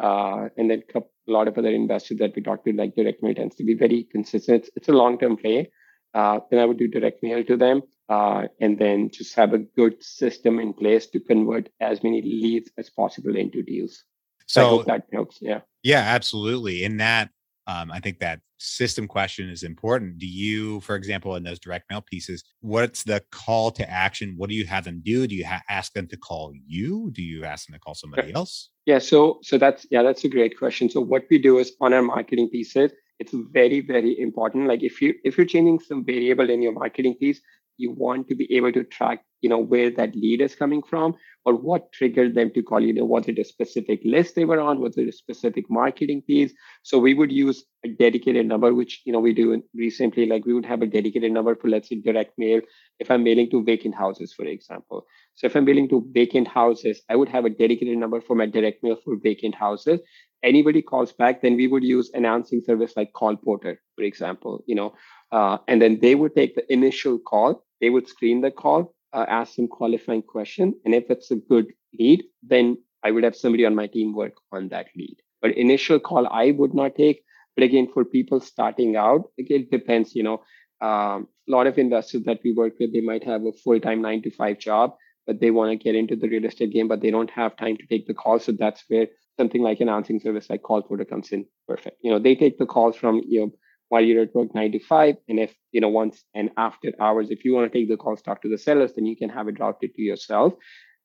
uh, 0.03 0.49
and 0.57 0.71
then 0.71 0.83
a 1.29 1.33
lot 1.33 1.49
of 1.49 1.59
other 1.59 1.71
investors 1.71 2.19
that 2.19 2.35
we 2.35 2.43
talk 2.43 2.65
to 2.65 2.73
like 2.73 2.95
direct 2.97 3.23
mail 3.23 3.35
tends 3.35 3.57
to 3.57 3.65
be 3.65 3.75
very 3.75 4.05
consistent 4.11 4.63
it's, 4.63 4.71
it's 4.77 4.89
a 4.89 4.93
long-term 4.93 5.37
play 5.37 5.71
uh, 6.15 6.39
then 6.51 6.61
i 6.61 6.65
would 6.65 6.79
do 6.79 6.89
direct 6.89 7.23
mail 7.23 7.45
to 7.45 7.57
them 7.57 7.83
uh, 8.09 8.45
and 8.61 8.79
then 8.79 9.11
just 9.11 9.35
have 9.35 9.53
a 9.53 9.59
good 9.59 10.03
system 10.03 10.59
in 10.59 10.73
place 10.73 11.07
to 11.07 11.21
convert 11.21 11.69
as 11.81 12.03
many 12.03 12.23
leads 12.23 12.71
as 12.79 12.89
possible 12.89 13.37
into 13.37 13.63
deals 13.63 14.05
so 14.49 14.83
that 14.87 15.05
helps. 15.13 15.39
Yeah. 15.41 15.61
Yeah, 15.83 16.01
absolutely. 16.01 16.83
In 16.83 16.97
that, 16.97 17.31
um, 17.67 17.93
I 17.93 18.01
think 18.01 18.19
that 18.21 18.41
system 18.59 19.09
question 19.09 19.49
is 19.49 19.63
important. 19.63 20.19
Do 20.19 20.27
you, 20.27 20.81
for 20.81 20.97
example, 20.97 21.35
in 21.37 21.43
those 21.43 21.59
direct 21.59 21.91
mail 21.91 22.03
pieces, 22.03 22.45
what's 22.61 23.05
the 23.05 23.23
call 23.31 23.71
to 23.73 23.89
action? 23.91 24.35
What 24.37 24.51
do 24.51 24.57
you 24.57 24.67
have 24.67 24.85
them 24.85 25.01
do? 25.05 25.27
Do 25.27 25.35
you 25.35 25.47
ha- 25.47 25.63
ask 25.69 25.93
them 25.93 26.07
to 26.09 26.17
call 26.17 26.53
you? 26.67 27.11
Do 27.13 27.23
you 27.23 27.45
ask 27.45 27.67
them 27.67 27.75
to 27.75 27.81
call 27.81 27.95
somebody 27.95 28.33
else? 28.35 28.71
Yeah. 28.87 28.99
So, 28.99 29.39
so 29.43 29.59
that's 29.59 29.87
yeah, 29.91 30.03
that's 30.03 30.25
a 30.25 30.29
great 30.29 30.59
question. 30.59 30.91
So, 30.91 31.01
what 31.01 31.25
we 31.31 31.39
do 31.39 31.59
is 31.59 31.73
on 31.81 31.93
our 31.93 32.03
marketing 32.03 32.51
pieces, 32.51 32.93
it's 33.19 33.33
very 33.35 33.81
very 33.81 34.19
important. 34.19 34.69
Like 34.69 34.83
if 34.83 35.03
you 35.03 35.15
if 35.25 35.37
you're 35.37 35.47
changing 35.47 35.81
some 35.81 36.05
variable 36.05 36.51
in 36.51 36.63
your 36.63 36.73
marketing 36.73 37.15
piece, 37.15 37.41
you 37.79 37.91
want 37.93 38.29
to 38.29 38.35
be 38.35 38.55
able 38.57 38.73
to 38.73 38.85
track 38.85 39.25
you 39.41 39.49
know 39.49 39.59
where 39.59 39.91
that 39.91 40.15
lead 40.15 40.41
is 40.41 40.55
coming 40.55 40.83
from 40.83 41.15
or 41.45 41.55
what 41.55 41.93
triggered 41.93 42.35
them 42.35 42.51
to 42.55 42.63
call 42.63 42.81
you? 42.81 42.93
Know 42.93 43.05
was 43.05 43.29
it 43.29 43.39
a 43.39 43.45
specific 43.45 44.01
list 44.05 44.35
they 44.35 44.45
were 44.45 44.61
on? 44.61 44.81
Was 44.81 44.97
it 44.99 45.09
a 45.09 45.13
specific 45.13 45.65
marketing 45.71 46.23
piece? 46.23 46.53
So 46.83 46.99
we 46.99 47.15
would 47.15 47.33
use 47.33 47.65
a 47.85 47.89
dedicated 47.89 48.47
number 48.47 48.75
which 48.75 49.03
you 49.05 49.13
know 49.13 49.21
we 49.21 49.33
do 49.33 49.63
recently. 49.75 50.27
Like 50.27 50.45
we 50.45 50.55
would 50.55 50.67
have 50.67 50.83
a 50.83 50.87
dedicated 50.87 51.33
number 51.33 51.55
for 51.55 51.69
let's 51.69 51.89
say 51.89 51.97
direct 51.97 52.33
mail 52.39 52.61
if 52.99 53.11
i'm 53.11 53.23
mailing 53.23 53.49
to 53.51 53.63
vacant 53.63 53.95
houses 53.95 54.33
for 54.33 54.45
example. 54.45 55.07
So 55.35 55.47
if 55.47 55.57
i'm 55.57 55.65
mailing 55.65 55.89
to 55.91 56.07
vacant 56.13 56.49
houses 56.49 57.03
i 57.09 57.17
would 57.17 57.29
have 57.29 57.45
a 57.45 57.51
dedicated 57.51 57.97
number 57.99 58.21
for 58.21 58.35
my 58.35 58.47
direct 58.47 58.83
mail 58.83 58.97
for 59.05 59.17
vacant 59.23 59.55
houses. 59.55 60.01
Anybody 60.43 60.83
calls 60.83 61.13
back 61.13 61.43
then 61.43 61.57
we 61.57 61.67
would 61.67 61.83
use 61.83 62.11
announcing 62.15 62.61
service 62.65 62.93
like 62.97 63.13
call 63.13 63.37
porter 63.37 63.81
for 63.97 64.03
example 64.05 64.63
you 64.67 64.75
know 64.75 64.95
uh, 65.33 65.59
and 65.67 65.83
then 65.83 65.99
they 66.01 66.15
would 66.15 66.35
take 66.35 66.55
the 66.55 66.73
initial 66.73 67.19
call 67.19 67.65
they 67.81 67.91
would 67.91 68.09
screen 68.09 68.41
the 68.41 68.51
call 68.51 68.95
uh, 69.13 69.25
ask 69.29 69.55
some 69.55 69.69
qualifying 69.69 70.23
question. 70.23 70.75
And 70.85 70.95
if 70.95 71.05
it's 71.11 71.31
a 71.31 71.37
good 71.37 71.67
lead, 71.99 72.25
then 72.43 72.79
I 73.03 73.11
would 73.11 73.25
have 73.25 73.37
somebody 73.37 73.65
on 73.65 73.75
my 73.75 73.87
team 73.87 74.15
work 74.15 74.35
on 74.53 74.69
that 74.69 74.87
lead. 74.97 75.17
But 75.41 75.57
initial 75.57 76.01
call, 76.01 76.27
I 76.27 76.51
would 76.51 76.75
not 76.75 76.97
take. 76.97 77.23
But 77.57 77.65
again, 77.65 77.89
for 77.93 78.05
people 78.05 78.41
starting 78.41 78.97
out, 78.97 79.31
it 79.37 79.71
depends. 79.71 80.15
You 80.15 80.23
know, 80.25 80.43
um, 80.81 81.29
a 81.49 81.51
lot 81.51 81.67
of 81.67 81.79
investors 81.79 82.23
that 82.25 82.41
we 82.45 82.53
work 82.53 82.75
with, 82.79 82.93
they 82.93 83.01
might 83.01 83.25
have 83.25 83.45
a 83.45 83.53
full-time 83.53 84.03
nine 84.03 84.23
to 84.23 84.31
five 84.31 84.59
job, 84.59 84.95
but 85.27 85.41
they 85.41 85.51
want 85.51 85.71
to 85.71 85.83
get 85.83 85.95
into 85.95 86.15
the 86.17 86.29
real 86.29 86.45
estate 86.45 86.73
game, 86.73 86.89
but 86.89 87.01
they 87.01 87.11
don't 87.11 87.31
have 87.31 87.57
time 87.57 87.77
to 87.77 87.87
take 87.87 88.07
the 88.07 88.15
call. 88.15 88.39
So 88.39 88.53
that's 88.53 88.85
where 88.89 89.09
something 89.37 89.63
like 89.63 89.81
an 89.81 89.89
answering 89.89 90.21
service 90.21 90.51
like 90.51 90.63
Call 90.63 90.83
Porter 90.83 91.05
comes 91.05 91.31
in 91.33 91.47
perfect. 91.67 91.97
You 92.03 92.11
know, 92.11 92.19
they 92.19 92.35
take 92.35 92.59
the 92.59 92.67
calls 92.67 92.97
from 92.97 93.23
you 93.27 93.41
know 93.41 93.53
while 93.89 94.03
you're 94.03 94.23
at 94.23 94.35
work 94.35 94.55
nine 94.55 94.73
to 94.73 94.79
five. 94.81 95.17
And 95.29 95.39
if, 95.39 95.55
you 95.73 95.81
know, 95.81 95.89
once 95.89 96.23
and 96.35 96.51
after 96.57 96.93
hours, 97.01 97.31
if 97.31 97.45
you 97.45 97.55
want 97.55 97.71
to 97.73 97.79
take 97.79 97.89
the 97.89 97.97
calls, 97.97 98.23
talk 98.23 98.43
to 98.43 98.49
the 98.49 98.59
sellers, 98.59 98.93
then 98.95 99.07
you 99.07 99.17
can 99.17 99.29
have 99.31 99.49
it 99.49 99.59
routed 99.59 99.95
to 99.95 100.03
yourself. 100.03 100.55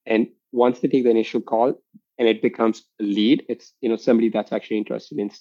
And 0.05 0.27
once 0.51 0.79
they 0.79 0.87
take 0.87 1.03
the 1.03 1.09
initial 1.09 1.41
call 1.41 1.81
and 2.19 2.27
it 2.27 2.41
becomes 2.41 2.83
a 2.99 3.03
lead, 3.03 3.43
it's, 3.49 3.73
you 3.81 3.89
know, 3.89 3.95
somebody 3.95 4.29
that's 4.29 4.51
actually 4.51 4.77
interested 4.77 5.17
in 5.17 5.31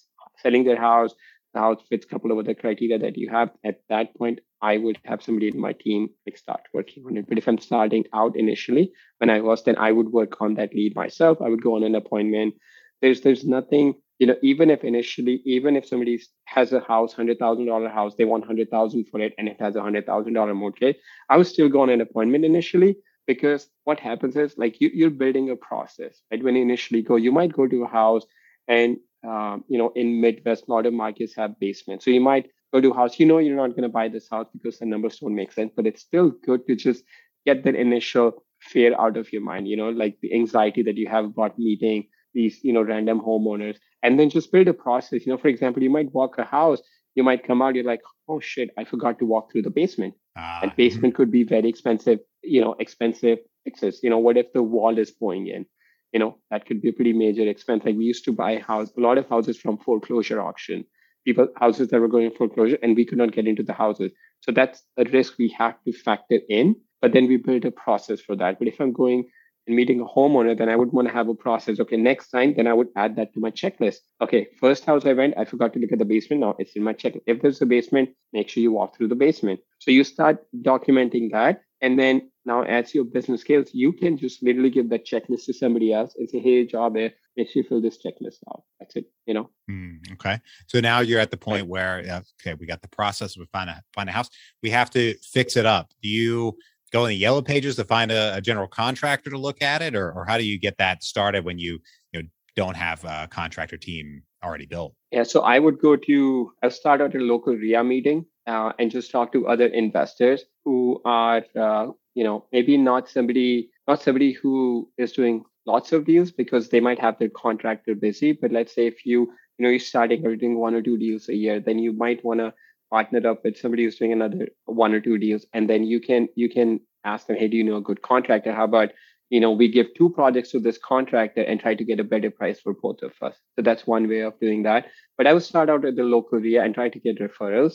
selling 0.41 0.65
their 0.65 0.81
house. 0.81 1.15
The 1.55 1.61
house 1.61 1.83
fits 1.91 2.07
a 2.07 2.09
couple 2.09 2.33
of 2.33 2.39
other 2.39 2.55
criteria 2.55 2.99
that 2.99 3.19
you 3.19 3.29
have. 3.29 3.51
At 3.63 3.81
that 3.91 4.17
point, 4.17 4.41
I 4.63 4.79
would 4.79 4.99
have 5.05 5.23
somebody 5.23 5.49
in 5.49 5.61
my 5.61 5.75
team 5.75 6.09
like 6.25 6.39
start 6.39 6.63
working 6.73 7.05
on 7.07 7.17
it. 7.19 7.29
But 7.29 7.37
if 7.37 7.47
I'm 7.47 7.59
starting 7.59 8.05
out 8.15 8.37
initially, 8.37 8.93
when 9.19 9.29
I 9.29 9.41
was, 9.41 9.63
then 9.65 9.77
I 9.77 9.93
would 9.93 10.11
work 10.11 10.41
on 10.41 10.55
that 10.55 10.73
lead 10.73 10.95
myself. 10.95 11.43
I 11.43 11.49
would 11.49 11.63
go 11.63 11.77
on 11.77 11.83
an 11.83 11.95
appointment. 11.95 12.55
There's 13.03 13.21
there's 13.21 13.45
nothing 13.45 13.95
you 14.23 14.29
know, 14.29 14.37
even 14.41 14.71
if 14.71 14.85
initially, 14.85 15.43
even 15.45 15.75
if 15.75 15.85
somebody 15.85 16.23
has 16.45 16.73
a 16.73 16.79
house, 16.79 17.13
hundred 17.13 17.41
thousand 17.41 17.67
dollar 17.67 17.89
house, 17.89 18.15
they 18.17 18.25
want 18.25 18.47
hundred 18.47 18.71
thousand 18.71 19.07
for 19.11 19.19
it, 19.19 19.35
and 19.37 19.49
it 19.49 19.61
has 19.61 19.75
a 19.75 19.83
hundred 19.83 20.07
thousand 20.07 20.35
dollar 20.35 20.55
mortgage, 20.55 20.95
I 21.29 21.37
would 21.37 21.49
still 21.49 21.69
go 21.69 21.81
on 21.81 21.91
an 21.91 22.01
appointment 22.01 22.45
initially 22.45 22.99
because 23.27 23.67
what 23.83 23.99
happens 23.99 24.37
is 24.37 24.57
like 24.57 24.81
you, 24.81 24.93
you're 24.95 25.11
building 25.11 25.51
a 25.51 25.57
process. 25.57 26.23
Right 26.31 26.41
when 26.41 26.55
you 26.55 26.63
initially 26.63 27.03
go, 27.03 27.17
you 27.17 27.33
might 27.33 27.53
go 27.53 27.67
to 27.67 27.83
a 27.83 27.89
house, 27.89 28.25
and 28.69 28.99
um, 29.27 29.65
you 29.67 29.77
know, 29.77 29.91
in 29.97 30.21
Midwest, 30.21 30.69
lot 30.69 30.87
of 30.87 30.93
markets 30.93 31.35
have 31.35 31.59
basements, 31.59 32.05
so 32.05 32.13
you 32.13 32.21
might 32.21 32.49
go 32.73 32.81
to 32.81 32.93
a 32.93 32.95
house. 32.95 33.19
You 33.19 33.27
know, 33.27 33.39
you're 33.39 33.57
not 33.57 33.71
going 33.71 33.91
to 33.91 33.97
buy 34.01 34.07
this 34.07 34.29
house 34.31 34.47
because 34.53 34.79
the 34.79 34.87
numbers 34.87 35.19
don't 35.19 35.35
make 35.35 35.51
sense, 35.51 35.73
but 35.75 35.85
it's 35.85 36.01
still 36.01 36.31
good 36.47 36.65
to 36.69 36.77
just 36.77 37.03
get 37.45 37.65
that 37.65 37.75
initial 37.75 38.45
fear 38.61 38.95
out 39.01 39.17
of 39.17 39.33
your 39.33 39.43
mind. 39.43 39.67
You 39.67 39.77
know, 39.77 39.91
like 39.91 40.19
the 40.23 40.33
anxiety 40.33 40.85
that 40.85 40.97
you 40.97 41.09
have 41.09 41.25
about 41.25 41.59
meeting 41.59 42.07
these 42.35 42.63
you 42.63 42.73
know 42.73 42.83
random 42.83 43.21
homeowners 43.21 43.77
and 44.03 44.19
then 44.19 44.31
just 44.31 44.53
build 44.53 44.69
a 44.69 44.75
process. 44.75 45.27
You 45.27 45.33
know 45.33 45.39
for 45.39 45.49
example 45.49 45.83
you 45.83 45.91
might 45.91 46.13
walk 46.13 46.39
a 46.39 46.45
house 46.45 46.81
you 47.15 47.23
might 47.23 47.47
come 47.47 47.61
out 47.61 47.75
you're 47.75 47.85
like 47.85 48.01
oh 48.29 48.41
shit 48.41 48.71
i 48.79 48.85
forgot 48.85 49.19
to 49.19 49.27
walk 49.27 49.53
through 49.53 49.63
the 49.63 49.71
basement. 49.71 50.15
Uh, 50.37 50.61
and 50.63 50.77
basement 50.77 51.13
mm-hmm. 51.13 51.17
could 51.17 51.31
be 51.31 51.45
very 51.45 51.69
expensive 51.69 52.19
you 52.43 52.61
know 52.61 52.75
expensive 52.79 53.39
fixes. 53.65 54.01
You 54.03 54.11
know 54.11 54.19
what 54.19 54.37
if 54.37 54.53
the 54.53 54.63
wall 54.63 54.99
is 54.99 55.11
going 55.11 55.47
in? 55.47 55.67
You 56.13 56.21
know 56.21 56.39
that 56.51 56.67
could 56.67 56.83
be 56.83 56.91
a 56.91 56.93
pretty 56.93 57.13
major 57.13 57.49
expense. 57.49 57.85
Like 57.85 57.97
we 57.97 58.05
used 58.05 58.25
to 58.25 58.33
buy 58.33 58.53
a 58.53 58.63
house 58.63 58.91
a 58.97 59.01
lot 59.01 59.19
of 59.19 59.29
houses 59.29 59.59
from 59.59 59.79
foreclosure 59.79 60.41
auction. 60.41 60.85
People 61.25 61.49
houses 61.57 61.89
that 61.89 62.01
were 62.01 62.09
going 62.09 62.31
foreclosure 62.33 62.79
and 62.83 62.97
we 62.97 63.05
could 63.05 63.19
not 63.19 63.33
get 63.33 63.47
into 63.47 63.63
the 63.63 63.73
houses. 63.73 64.11
So 64.41 64.51
that's 64.51 64.83
a 64.99 65.05
risk 65.05 65.39
we 65.39 65.55
have 65.57 65.77
to 65.85 65.93
factor 65.93 66.41
in 66.49 66.75
but 67.03 67.13
then 67.13 67.27
we 67.27 67.37
build 67.37 67.65
a 67.65 67.71
process 67.73 68.21
for 68.21 68.37
that. 68.37 68.59
But 68.59 68.69
if 68.69 68.81
i'm 68.81 68.93
going 68.93 69.29
and 69.67 69.77
meeting 69.77 70.01
a 70.01 70.05
homeowner, 70.05 70.57
then 70.57 70.69
I 70.69 70.77
would 70.77 70.93
want 70.93 71.09
to 71.09 71.15
have 71.15 71.29
a 71.29 71.35
process. 71.35 71.79
Okay, 71.81 71.97
next 71.97 72.29
time, 72.31 72.55
then 72.57 72.67
I 72.67 72.73
would 72.73 72.89
add 72.97 73.17
that 73.17 73.33
to 73.35 73.41
my 73.41 73.51
checklist. 73.51 73.99
Okay, 74.21 74.49
first 74.61 74.85
house 74.85 75.05
I 75.07 75.13
went, 75.13 75.35
I 75.39 75.45
forgot 75.45 75.73
to 75.75 75.79
look 75.79 75.93
at 75.93 75.99
the 75.99 76.05
basement. 76.05 76.41
Now 76.41 76.57
it's 76.59 76.73
in 76.73 76.83
my 76.83 76.93
checklist. 76.93 77.23
If 77.27 77.43
there's 77.43 77.63
a 77.63 77.67
basement, 77.67 78.11
make 78.33 78.49
sure 78.49 78.63
you 78.63 78.73
walk 78.73 78.97
through 78.97 79.09
the 79.09 79.15
basement. 79.15 79.61
So 79.79 79.91
you 79.91 80.05
start 80.05 80.45
documenting 80.63 81.31
that. 81.33 81.63
And 81.81 81.99
then 81.99 82.31
now 82.45 82.63
as 82.63 82.95
your 82.95 83.05
business 83.05 83.41
scales, 83.41 83.71
you 83.73 83.93
can 83.93 84.17
just 84.17 84.43
literally 84.43 84.71
give 84.71 84.89
that 84.91 85.05
checklist 85.05 85.47
to 85.47 85.53
somebody 85.53 85.93
else 85.93 86.15
and 86.17 86.29
say, 86.31 86.39
hey, 86.39 86.65
job 86.65 86.95
make 86.95 87.49
sure 87.49 87.63
you 87.63 87.69
fill 87.69 87.81
this 87.81 87.99
checklist 87.99 88.39
out. 88.51 88.63
That's 88.79 88.97
it, 88.97 89.07
you 89.27 89.35
know? 89.35 89.51
Mm, 89.71 90.13
okay. 90.13 90.39
So 90.67 90.81
now 90.81 91.01
you're 91.01 91.21
at 91.21 91.31
the 91.31 91.37
point 91.37 91.67
where, 91.67 92.23
okay, 92.41 92.55
we 92.55 92.67
got 92.67 92.83
the 92.83 92.89
process, 92.89 93.37
we 93.37 93.47
find 93.47 93.71
a, 93.71 93.83
find 93.95 94.09
a 94.09 94.13
house. 94.13 94.29
We 94.63 94.71
have 94.71 94.91
to 94.91 95.15
fix 95.33 95.57
it 95.57 95.67
up. 95.67 95.93
Do 96.03 96.09
you 96.09 96.57
go 96.93 97.05
in 97.05 97.11
the 97.11 97.17
yellow 97.17 97.43
pages 97.43 97.77
to 97.77 97.85
find 97.85 98.13
a, 98.13 98.37
a 98.37 98.41
general 98.41 98.69
contractor 98.69 99.31
to 99.31 99.39
look 99.39 99.63
at 99.63 99.83
it, 99.83 99.95
or, 99.95 100.13
or 100.13 100.25
how 100.27 100.39
do 100.39 100.45
you 100.45 100.59
get 100.59 100.79
that 100.79 101.03
started 101.03 101.45
when 101.45 101.59
you 101.59 101.79
you 102.13 102.23
know 102.23 102.29
don't 102.55 102.77
have 102.77 103.05
a 103.05 103.29
contractor 103.31 103.77
team 103.77 104.23
already 104.45 104.67
built? 104.67 104.95
Yeah, 105.11 105.23
so 105.23 105.41
I 105.41 105.59
would 105.59 105.79
go 105.81 105.97
to 105.97 106.53
I 106.63 106.69
start 106.69 107.01
at 107.01 107.15
a 107.15 107.19
local 107.19 107.55
REIA 107.55 107.83
meeting 107.83 108.27
uh, 108.47 108.73
and 108.79 108.91
just 108.91 109.11
talk 109.11 109.33
to 109.33 109.49
other 109.49 109.67
investors 109.67 110.45
who 110.65 111.01
are 111.05 111.43
uh, 111.59 111.89
you 112.15 112.25
know 112.25 112.47
maybe 112.53 112.77
not 112.77 113.09
somebody 113.09 113.71
not 113.89 114.03
somebody 114.03 114.33
who 114.33 114.91
is 114.99 115.13
doing 115.13 115.45
lots 115.67 115.93
of 115.93 116.05
deals 116.05 116.31
because 116.31 116.69
they 116.69 116.81
might 116.81 116.99
have 116.99 117.19
their 117.19 117.31
contractor 117.31 117.95
busy. 117.95 118.33
But 118.33 118.53
let's 118.53 118.75
say 118.75 118.87
if 118.87 119.07
you 119.07 119.33
you 119.59 119.65
know 119.65 119.71
you're 119.71 119.79
starting 119.79 120.27
or 120.27 120.37
doing 120.37 120.59
one 120.59 120.75
or 120.75 120.83
two 120.83 120.99
deals 120.99 121.29
a 121.29 121.35
year, 121.35 121.61
then 121.61 121.79
you 121.79 121.93
might 121.93 122.25
want 122.25 122.41
to 122.41 122.53
partnered 122.93 123.27
up 123.27 123.43
with 123.45 123.59
somebody 123.59 123.85
who's 123.85 123.97
doing 123.97 124.13
another 124.13 124.49
one 124.67 124.95
or 124.95 125.01
two 125.01 125.19
deals 125.19 125.47
and 125.55 125.69
then 125.69 125.85
you 125.93 126.01
can 126.09 126.29
you 126.35 126.49
can 126.57 126.79
ask 127.05 127.27
them 127.27 127.37
hey 127.37 127.49
do 127.49 127.57
you 127.57 127.65
know 127.65 127.77
a 127.77 127.89
good 127.91 128.03
contractor? 128.03 128.53
How 128.53 128.65
about 128.65 128.91
you 129.31 129.41
know 129.41 129.51
we 129.51 129.69
give 129.77 129.95
two 129.97 130.11
projects 130.11 130.51
to 130.51 130.61
this 130.61 130.79
contractor 130.79 131.43
and 131.43 131.59
try 131.59 131.75
to 131.75 131.85
get 131.91 132.01
a 132.01 132.05
better 132.13 132.31
price 132.31 132.61
for 132.61 132.75
both 132.75 133.03
of 133.03 133.13
us. 133.23 133.37
So 133.57 133.63
that's 133.63 133.87
one 133.87 134.09
way 134.09 134.21
of 134.21 134.39
doing 134.41 134.63
that. 134.65 134.87
But 135.17 135.27
i 135.27 135.33
would 135.33 135.43
start 135.43 135.71
out 135.71 135.87
at 135.91 135.97
the 135.97 136.09
local 136.17 136.39
area 136.39 136.63
and 136.63 136.75
try 136.75 136.89
to 136.91 137.01
get 137.07 137.19
referrals. 137.19 137.75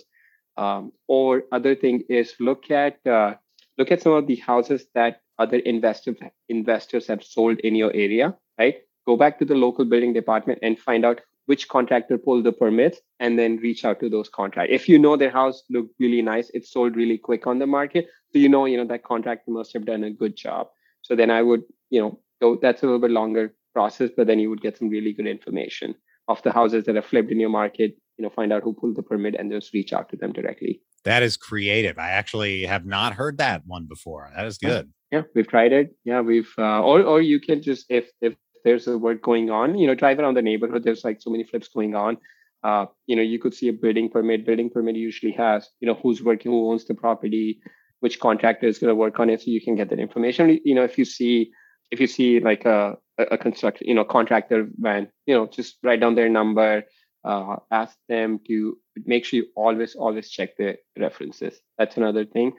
Um, 0.66 0.92
or 1.08 1.44
other 1.52 1.76
thing 1.76 2.04
is 2.10 2.34
look 2.40 2.70
at 2.72 3.06
uh, 3.06 3.34
look 3.78 3.92
at 3.92 4.02
some 4.02 4.14
of 4.14 4.28
the 4.28 4.38
houses 4.52 4.86
that 4.96 5.22
other 5.40 5.58
investors 5.58 6.18
investors 6.50 7.08
have 7.08 7.24
sold 7.24 7.60
in 7.72 7.76
your 7.76 7.92
area, 8.06 8.36
right? 8.60 8.78
Go 9.08 9.18
back 9.18 9.40
to 9.40 9.46
the 9.46 9.56
local 9.56 9.86
building 9.86 10.14
department 10.14 10.60
and 10.62 10.80
find 10.80 11.06
out 11.06 11.22
which 11.48 11.68
contractor 11.68 12.18
pulled 12.18 12.44
the 12.44 12.52
permits 12.52 13.00
and 13.20 13.40
then 13.40 13.58
reach 13.58 13.84
out 13.84 14.00
to 14.02 14.10
those 14.10 14.30
contractors. 14.30 14.76
If 14.76 14.88
you 14.88 15.00
know 15.00 15.18
their 15.18 15.32
house 15.32 15.64
looked 15.70 15.96
really 16.00 16.22
nice, 16.22 16.50
it 16.54 16.66
sold 16.66 16.96
really 16.96 17.18
quick 17.18 17.48
on 17.48 17.60
the 17.60 17.66
market. 17.66 18.08
So 18.32 18.40
you 18.40 18.50
know, 18.50 18.66
you 18.66 18.78
know, 18.78 18.86
that 18.86 19.04
contractor 19.04 19.52
must 19.52 19.74
have 19.74 19.86
done 19.86 20.04
a 20.04 20.12
good 20.12 20.36
job. 20.36 20.68
So 21.02 21.16
then 21.16 21.32
I 21.32 21.42
would, 21.42 21.64
you 21.90 22.02
know, 22.02 22.20
go 22.42 22.58
that's 22.62 22.84
a 22.84 22.86
little 22.86 23.00
bit 23.00 23.12
longer 23.12 23.56
process, 23.74 24.12
but 24.16 24.28
then 24.28 24.40
you 24.40 24.50
would 24.50 24.62
get 24.62 24.78
some 24.78 24.90
really 24.90 25.14
good 25.14 25.28
information 25.28 25.96
of 26.28 26.42
the 26.44 26.52
houses 26.52 26.86
that 26.86 26.98
are 26.98 27.02
flipped 27.02 27.32
in 27.32 27.40
your 27.40 27.50
market, 27.50 27.98
you 28.18 28.24
know, 28.24 28.30
find 28.30 28.52
out 28.52 28.64
who 28.64 28.74
pulled 28.74 28.98
the 28.98 29.04
permit 29.04 29.36
and 29.36 29.50
just 29.50 29.74
reach 29.74 29.94
out 29.94 30.10
to 30.10 30.18
them 30.18 30.34
directly. 30.34 30.82
That 31.06 31.24
is 31.24 31.38
creative. 31.38 31.98
I 31.98 32.10
actually 32.10 32.64
have 32.64 32.86
not 32.86 33.14
heard 33.14 33.38
that 33.38 33.62
one 33.66 33.86
before. 33.86 34.30
That 34.36 34.46
is 34.46 34.58
good. 34.58 34.92
Yeah, 35.12 35.22
we've 35.34 35.48
tried 35.48 35.72
it. 35.72 35.96
Yeah, 36.04 36.20
we've 36.20 36.52
uh, 36.58 36.82
or 36.82 37.02
or 37.02 37.22
you 37.22 37.40
can 37.40 37.62
just 37.62 37.86
if 37.90 38.12
if 38.20 38.36
there's 38.64 38.88
a 38.88 38.98
work 38.98 39.22
going 39.22 39.50
on, 39.50 39.78
you 39.78 39.88
know, 39.88 39.96
drive 39.96 40.20
around 40.20 40.36
the 40.36 40.42
neighborhood. 40.42 40.84
There's 40.84 41.04
like 41.04 41.22
so 41.22 41.30
many 41.30 41.44
flips 41.44 41.68
going 41.68 41.96
on. 41.96 42.18
Uh, 42.64 42.88
you 43.06 43.16
know, 43.16 43.22
you 43.22 43.40
could 43.40 43.54
see 43.54 43.68
a 43.70 43.74
building 43.74 44.10
permit. 44.10 44.46
Building 44.46 44.70
permit 44.70 44.96
usually 44.96 45.32
has, 45.34 45.70
you 45.80 45.88
know, 45.88 45.94
who's 45.96 46.24
working, 46.24 46.52
who 46.52 46.72
owns 46.72 46.86
the 46.86 46.96
property, 46.96 47.62
which 48.00 48.20
contractor 48.20 48.68
is 48.68 48.80
going 48.80 48.90
to 48.90 48.96
work 48.96 49.20
on 49.20 49.30
it, 49.30 49.42
so 49.42 49.52
you 49.52 49.62
can 49.62 49.76
get 49.76 49.90
that 49.90 50.00
information. 50.00 50.60
You 50.64 50.76
know, 50.76 50.84
if 50.84 50.98
you 50.98 51.06
see 51.06 51.52
if 51.92 52.00
you 52.00 52.08
see 52.08 52.40
like 52.40 52.66
a 52.66 52.98
a 53.18 53.38
construction, 53.38 53.88
you 53.88 53.96
know, 53.96 54.04
contractor 54.04 54.68
van, 54.78 55.10
you 55.26 55.34
know, 55.34 55.48
just 55.48 55.78
write 55.84 56.00
down 56.00 56.16
their 56.16 56.30
number, 56.30 56.84
uh, 57.24 57.58
ask 57.72 57.98
them 58.08 58.40
to 58.48 58.78
make 59.06 59.26
sure 59.26 59.38
you 59.38 59.46
always 59.56 59.96
always 59.96 60.30
check 60.30 60.58
the 60.58 60.78
references. 60.98 61.60
That's 61.78 61.98
another 61.98 62.26
thing. 62.26 62.54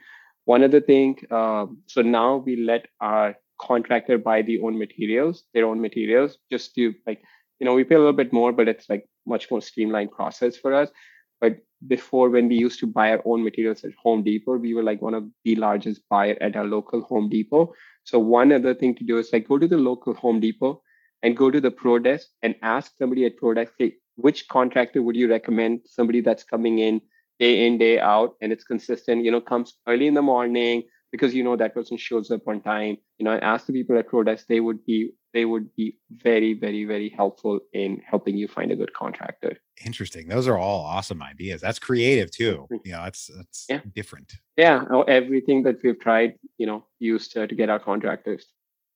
One 0.44 0.64
other 0.64 0.80
thing. 0.80 1.18
Um, 1.30 1.82
so 1.86 2.02
now 2.02 2.36
we 2.36 2.56
let 2.56 2.86
our 3.00 3.36
contractor 3.60 4.18
buy 4.18 4.42
the 4.42 4.60
own 4.60 4.78
materials, 4.78 5.44
their 5.54 5.66
own 5.66 5.80
materials, 5.80 6.38
just 6.50 6.74
to 6.74 6.94
like, 7.06 7.22
you 7.60 7.64
know, 7.64 7.74
we 7.74 7.84
pay 7.84 7.96
a 7.96 7.98
little 7.98 8.12
bit 8.12 8.32
more, 8.32 8.52
but 8.52 8.68
it's 8.68 8.88
like 8.88 9.08
much 9.26 9.50
more 9.50 9.60
streamlined 9.60 10.12
process 10.12 10.56
for 10.56 10.72
us. 10.74 10.90
But 11.40 11.58
before, 11.86 12.30
when 12.30 12.48
we 12.48 12.56
used 12.56 12.80
to 12.80 12.86
buy 12.86 13.10
our 13.10 13.22
own 13.24 13.44
materials 13.44 13.84
at 13.84 13.92
Home 14.02 14.22
Depot, 14.24 14.56
we 14.56 14.74
were 14.74 14.82
like 14.82 15.00
one 15.00 15.14
of 15.14 15.24
the 15.44 15.54
largest 15.54 16.02
buyer 16.08 16.36
at 16.40 16.56
our 16.56 16.64
local 16.64 17.02
Home 17.02 17.28
Depot. 17.28 17.72
So 18.04 18.18
one 18.18 18.52
other 18.52 18.74
thing 18.74 18.94
to 18.96 19.04
do 19.04 19.18
is 19.18 19.32
like 19.32 19.48
go 19.48 19.58
to 19.58 19.68
the 19.68 19.76
local 19.76 20.14
Home 20.14 20.40
Depot 20.40 20.82
and 21.22 21.36
go 21.36 21.50
to 21.50 21.60
the 21.60 21.70
pro 21.70 21.98
desk 21.98 22.28
and 22.42 22.56
ask 22.62 22.92
somebody 22.98 23.24
at 23.26 23.36
pro 23.36 23.54
desk, 23.54 23.72
hey, 23.78 23.94
which 24.16 24.48
contractor 24.48 25.02
would 25.02 25.14
you 25.14 25.28
recommend? 25.28 25.80
Somebody 25.84 26.20
that's 26.20 26.42
coming 26.42 26.80
in 26.80 27.00
day 27.38 27.66
in, 27.66 27.78
day 27.78 28.00
out, 28.00 28.34
and 28.40 28.52
it's 28.52 28.64
consistent, 28.64 29.24
you 29.24 29.30
know, 29.30 29.40
comes 29.40 29.74
early 29.86 30.06
in 30.06 30.14
the 30.14 30.22
morning, 30.22 30.82
because 31.10 31.34
you 31.34 31.42
know 31.42 31.56
that 31.56 31.74
person 31.74 31.96
shows 31.96 32.30
up 32.30 32.46
on 32.46 32.60
time. 32.60 32.98
You 33.18 33.24
know 33.24 33.32
and 33.32 33.42
ask 33.42 33.66
the 33.66 33.72
people 33.72 33.98
at 33.98 34.08
Prodesk, 34.08 34.46
they 34.46 34.60
would 34.60 34.84
be 34.84 35.12
they 35.32 35.44
would 35.44 35.74
be 35.74 35.98
very 36.10 36.54
very 36.54 36.84
very 36.84 37.08
helpful 37.08 37.60
in 37.72 38.00
helping 38.06 38.36
you 38.36 38.48
find 38.48 38.70
a 38.70 38.76
good 38.76 38.92
contractor. 38.94 39.58
Interesting. 39.84 40.28
Those 40.28 40.48
are 40.48 40.58
all 40.58 40.84
awesome 40.84 41.22
ideas. 41.22 41.60
That's 41.60 41.78
creative 41.78 42.30
too. 42.30 42.66
Mm-hmm. 42.70 42.76
you 42.84 42.92
know 42.92 43.02
that's 43.04 43.30
that's 43.36 43.66
yeah. 43.68 43.80
different. 43.94 44.32
Yeah 44.56 44.84
oh, 44.90 45.02
everything 45.02 45.62
that 45.64 45.82
we've 45.82 46.00
tried 46.00 46.34
you 46.58 46.66
know 46.66 46.86
used 46.98 47.32
to, 47.32 47.46
to 47.46 47.54
get 47.54 47.70
our 47.70 47.80
contractors. 47.80 48.46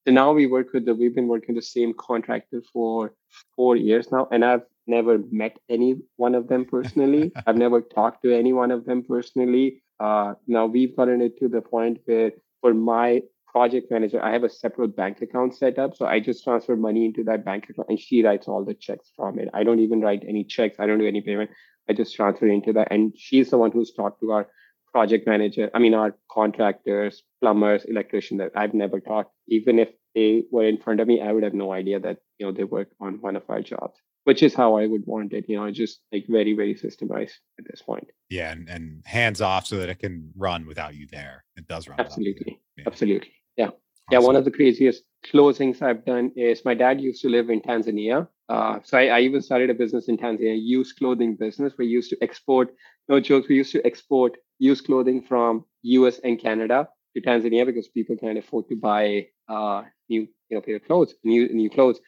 So 0.07 0.13
now 0.13 0.33
we 0.33 0.47
work 0.47 0.73
with 0.73 0.85
the 0.85 0.95
we've 0.95 1.15
been 1.15 1.29
working 1.29 1.55
the 1.55 1.63
same 1.63 1.95
contractor 1.95 2.63
for 2.73 3.15
four 3.57 3.77
years 3.77 4.11
now 4.11 4.29
and 4.33 4.45
i've 4.45 4.63
never 4.87 5.19
met 5.31 5.59
any 5.69 5.97
one 6.17 6.35
of 6.35 6.49
them 6.49 6.65
personally. 6.65 7.33
I've 7.47 7.57
never 7.57 7.81
talked 7.81 8.23
to 8.23 8.37
any 8.37 8.53
one 8.53 8.71
of 8.71 8.85
them 8.85 9.03
personally 9.03 9.83
uh, 10.03 10.35
now 10.49 10.67
we've 10.67 10.97
gotten 10.97 11.23
it 11.23 11.39
to 11.39 11.49
the 11.49 11.61
point 11.61 11.99
where 12.07 12.33
for 12.61 12.75
my 12.75 13.23
project 13.47 13.91
manager, 13.91 14.21
I 14.23 14.33
have 14.33 14.43
a 14.43 14.51
separate 14.51 14.97
bank 14.97 15.23
account 15.23 15.55
set 15.57 15.79
up. 15.79 15.95
So 15.95 16.07
I 16.07 16.19
just 16.19 16.43
transfer 16.43 16.75
money 16.75 17.05
into 17.05 17.23
that 17.25 17.45
bank 17.45 17.69
account 17.69 17.89
and 17.89 18.01
she 18.01 18.25
writes 18.25 18.49
all 18.49 18.65
the 18.65 18.75
checks 18.75 19.13
from 19.15 19.39
it. 19.39 19.49
I 19.55 19.63
don't 19.63 19.79
even 19.79 20.01
write 20.01 20.25
any 20.27 20.43
checks. 20.43 20.77
I 20.81 20.87
don't 20.87 20.99
do 20.99 21.07
any 21.07 21.21
payment. 21.21 21.51
I 21.89 21.93
just 21.93 22.17
transfer 22.17 22.49
into 22.49 22.73
that. 22.73 22.89
And 22.91 23.13
she's 23.17 23.51
the 23.51 23.59
one 23.59 23.71
who's 23.71 23.93
talked 23.93 24.21
to 24.21 24.33
our 24.33 24.49
project 24.91 25.27
manager, 25.27 25.71
I 25.73 25.79
mean, 25.79 25.95
our 25.95 26.15
contractors, 26.31 27.23
plumbers, 27.41 27.85
electricians 27.85 28.41
that 28.41 28.53
I've 28.55 28.75
never 28.75 29.01
talked. 29.01 29.33
Even 29.49 29.79
if 29.79 29.89
they 30.15 30.45
were 30.51 30.67
in 30.67 30.79
front 30.79 31.01
of 31.01 31.09
me, 31.09 31.23
I 31.23 31.33
would 31.33 31.45
have 31.45 31.55
no 31.55 31.73
idea 31.73 32.01
that, 32.01 32.19
you 32.39 32.47
know, 32.47 32.53
they 32.53 32.65
work 32.65 32.89
on 33.01 33.21
one 33.21 33.37
of 33.37 33.45
our 33.49 33.63
jobs 33.63 33.99
which 34.25 34.43
is 34.43 34.55
how 34.55 34.77
I 34.77 34.87
would 34.87 35.07
want 35.07 35.33
it. 35.33 35.49
You 35.49 35.57
know, 35.57 35.71
just 35.71 36.01
like 36.13 36.27
very, 36.29 36.55
very 36.55 36.75
systemized 36.75 37.35
at 37.59 37.67
this 37.69 37.83
point. 37.83 38.09
Yeah, 38.31 38.53
and, 38.53 38.69
and 38.69 39.03
hands 39.05 39.41
off 39.41 39.67
so 39.67 39.77
that 39.79 39.89
it 39.89 39.99
can 39.99 40.31
run 40.37 40.67
without 40.67 40.95
you 40.95 41.07
there. 41.11 41.45
It 41.57 41.67
does 41.69 41.89
run. 41.89 42.01
Absolutely. 42.01 42.61
Yeah. 42.77 42.85
Absolutely. 42.87 43.33
Yeah. 43.57 43.67
Awesome. 43.67 43.77
Yeah. 44.11 44.19
One 44.21 44.37
of 44.37 44.45
the 44.45 44.51
craziest 44.51 45.05
closings 45.25 45.83
I've 45.83 46.05
done 46.05 46.33
is 46.37 46.65
my 46.65 46.75
dad 46.75 47.01
used 47.01 47.23
to 47.23 47.29
live 47.29 47.51
in 47.51 47.61
Tanzania. 47.61 48.29
Uh, 48.49 48.81
so 48.85 48.99
I, 48.99 49.07
I, 49.07 49.21
even 49.21 49.41
started 49.41 49.71
a 49.71 49.75
business 49.75 50.09
in 50.09 50.19
Tanzania, 50.19 50.61
used 50.61 50.99
clothing 50.99 51.37
business. 51.37 51.73
We 51.79 51.87
used 51.87 52.11
to 52.11 52.19
export, 52.23 52.75
no 53.09 53.21
jokes, 53.21 53.49
we 53.49 53.55
used 53.55 53.73
to 53.73 53.87
export 53.87 54.37
used 54.59 54.85
clothing 54.85 55.23
from 55.23 55.65
US 55.83 56.19
and 56.23 56.39
Canada 56.39 56.89
to 57.15 57.23
Tanzania 57.23 57.67
because 57.67 57.89
people 57.89 58.17
can't 58.17 58.39
afford 58.39 58.69
to 58.69 58.77
buy 58.77 59.27
uh, 59.49 59.83
new, 60.09 60.23
you 60.49 60.57
know, 60.57 60.61
pair 60.61 60.77
of 60.77 60.85
clothes, 60.85 61.15
new 61.25 61.49
new 61.53 61.71
clothes. 61.71 62.01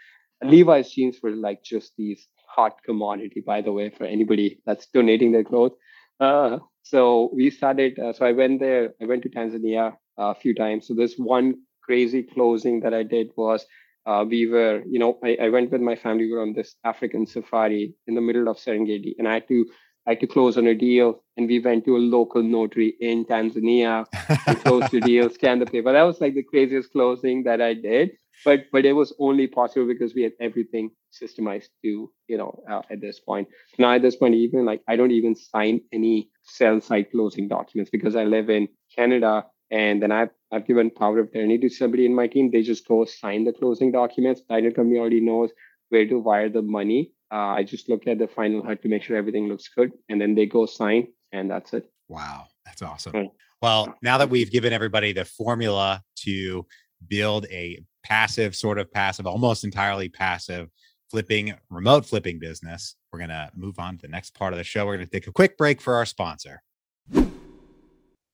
Levi's 0.45 0.91
jeans 0.93 1.19
were 1.23 1.31
like 1.31 1.63
just 1.63 1.93
these 1.97 2.29
hot 2.47 2.77
commodity, 2.85 3.43
by 3.45 3.61
the 3.61 3.73
way, 3.73 3.91
for 3.91 4.05
anybody 4.05 4.61
that's 4.67 4.87
donating 4.87 5.33
their 5.33 5.45
clothes. 5.45 5.73
Uh, 6.21 6.59
so 6.83 7.31
we 7.35 7.51
started. 7.51 7.99
Uh, 7.99 8.13
so 8.13 8.25
I 8.25 8.33
went 8.33 8.61
there. 8.61 8.95
I 9.03 9.07
went 9.07 9.23
to 9.23 9.29
Tanzania 9.29 9.97
a 10.17 10.35
few 10.35 10.55
times. 10.55 10.87
So 10.87 10.95
this 10.95 11.15
one 11.17 11.55
crazy 11.83 12.23
closing 12.23 12.81
that 12.81 12.95
I 12.95 13.03
did 13.03 13.31
was 13.37 13.67
uh, 14.07 14.25
we 14.29 14.47
were, 14.47 14.83
you 14.87 14.99
know, 14.99 15.19
I, 15.25 15.37
I, 15.43 15.49
went 15.49 15.71
with 15.71 15.81
my 15.81 15.97
family. 15.97 16.27
We 16.27 16.33
were 16.33 16.43
on 16.43 16.53
this 16.53 16.77
African 16.85 17.27
safari 17.27 17.95
in 18.07 18.15
the 18.15 18.21
middle 18.21 18.49
of 18.49 18.59
Serengeti, 18.59 19.15
and 19.19 19.27
I 19.27 19.35
had 19.35 19.49
to 19.49 19.67
I 20.07 20.11
had 20.11 20.21
to 20.21 20.27
close 20.27 20.59
on 20.59 20.67
a 20.67 20.75
deal, 20.75 21.25
and 21.39 21.49
we 21.49 21.59
went 21.61 21.87
to 21.87 21.97
a 21.97 21.99
local 21.99 22.43
notary 22.43 22.95
in 23.01 23.25
Tanzania 23.25 24.05
to 24.47 24.55
close 24.57 24.91
the 24.91 25.01
deal, 25.01 25.31
scan 25.31 25.59
the 25.59 25.67
paper. 25.67 25.93
That 25.93 26.03
was 26.03 26.21
like 26.21 26.35
the 26.35 26.43
craziest 26.43 26.93
closing 26.93 27.45
that 27.45 27.63
I 27.63 27.73
did 27.73 28.11
but 28.45 28.65
but 28.73 28.85
it 28.85 28.93
was 28.93 29.13
only 29.19 29.47
possible 29.47 29.87
because 29.87 30.15
we 30.15 30.23
had 30.23 30.33
everything 30.41 30.91
systemized 31.13 31.69
to 31.83 32.11
you 32.29 32.39
know 32.39 32.63
uh, 32.71 32.83
at 32.91 33.01
this 33.01 33.21
point. 33.21 33.49
Now 33.79 33.95
at 33.95 34.03
this 34.03 34.17
point 34.17 34.35
even 34.35 34.65
like 34.65 34.83
i 34.89 34.97
don't 34.97 35.11
even 35.11 35.35
sign 35.35 35.81
any 35.93 36.31
sell 36.43 36.81
side 36.81 37.11
closing 37.11 37.49
documents 37.49 37.91
because 37.91 38.17
i 38.17 38.25
live 38.25 38.51
in 38.51 38.69
canada 38.95 39.47
and 39.71 40.03
then 40.03 40.13
i've 40.13 40.31
i've 40.53 40.67
given 40.67 40.91
power 40.91 41.21
of 41.21 41.29
attorney 41.29 41.59
to 41.59 41.69
somebody 41.69 42.07
in 42.07 42.15
my 42.15 42.27
team. 42.27 42.51
They 42.51 42.63
just 42.63 42.87
go 42.87 43.05
sign 43.05 43.45
the 43.45 43.53
closing 43.53 43.93
documents. 43.93 44.43
Title 44.49 44.73
company 44.73 44.99
already 44.99 45.21
knows 45.21 45.51
where 45.89 46.07
to 46.07 46.19
wire 46.19 46.49
the 46.49 46.63
money. 46.63 47.13
Uh, 47.33 47.57
i 47.59 47.63
just 47.65 47.89
look 47.89 48.07
at 48.07 48.19
the 48.19 48.29
final 48.29 48.63
HUD 48.65 48.83
to 48.83 48.89
make 48.89 49.03
sure 49.03 49.17
everything 49.17 49.49
looks 49.49 49.69
good 49.69 49.93
and 50.09 50.21
then 50.21 50.35
they 50.35 50.47
go 50.47 50.67
sign 50.67 51.09
and 51.33 51.51
that's 51.51 51.73
it. 51.73 51.91
Wow. 52.09 52.47
That's 52.67 52.83
awesome. 52.83 53.31
Well 53.63 53.95
now 54.03 54.19
that 54.19 54.31
we've 54.31 54.51
given 54.51 54.73
everybody 54.73 55.13
the 55.13 55.25
formula 55.25 56.03
to 56.25 56.67
build 57.09 57.47
a 57.51 57.81
passive, 58.05 58.55
sort 58.55 58.79
of 58.79 58.93
passive, 58.93 59.27
almost 59.27 59.65
entirely 59.65 60.09
passive 60.09 60.71
flipping, 61.11 61.55
remote 61.71 62.05
flipping 62.05 62.39
business. 62.39 62.97
We're 63.13 63.21
going 63.21 63.31
to 63.31 63.51
move 63.55 63.79
on 63.79 63.97
to 63.97 64.03
the 64.03 64.09
next 64.09 64.35
part 64.35 64.53
of 64.53 64.59
the 64.59 64.65
show. 64.65 64.85
We're 64.85 64.97
going 64.97 65.07
to 65.07 65.13
take 65.13 65.27
a 65.27 65.33
quick 65.33 65.57
break 65.57 65.81
for 65.81 65.95
our 65.95 66.07
sponsor. 66.07 66.63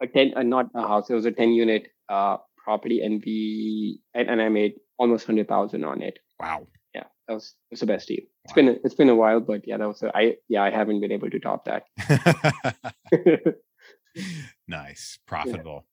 a 0.00 0.06
10, 0.06 0.34
uh, 0.36 0.44
not 0.44 0.66
a 0.76 0.86
house, 0.86 1.10
it 1.10 1.14
was 1.14 1.26
a 1.26 1.32
10 1.32 1.50
unit 1.50 1.88
uh, 2.08 2.36
property 2.64 3.00
and 3.00 3.20
we, 3.26 4.00
and, 4.14 4.30
and 4.30 4.40
I 4.40 4.50
made 4.50 4.74
almost 4.98 5.26
100,000 5.26 5.84
on 5.84 6.00
it. 6.00 6.20
Wow. 6.38 6.68
Yeah, 6.94 7.04
that 7.26 7.34
was, 7.34 7.54
that 7.70 7.72
was 7.72 7.80
the 7.80 7.86
best 7.86 8.06
deal. 8.06 8.22
It's 8.44 8.52
wow. 8.52 8.54
been, 8.54 8.80
it's 8.84 8.94
been 8.94 9.08
a 9.08 9.16
while, 9.16 9.40
but 9.40 9.66
yeah, 9.66 9.78
that 9.78 9.88
was, 9.88 10.00
a, 10.04 10.16
I, 10.16 10.36
yeah, 10.48 10.62
I 10.62 10.70
haven't 10.70 11.00
been 11.00 11.10
able 11.10 11.28
to 11.30 11.40
top 11.40 11.64
that. 11.64 11.86
nice. 14.68 15.18
Profitable. 15.26 15.86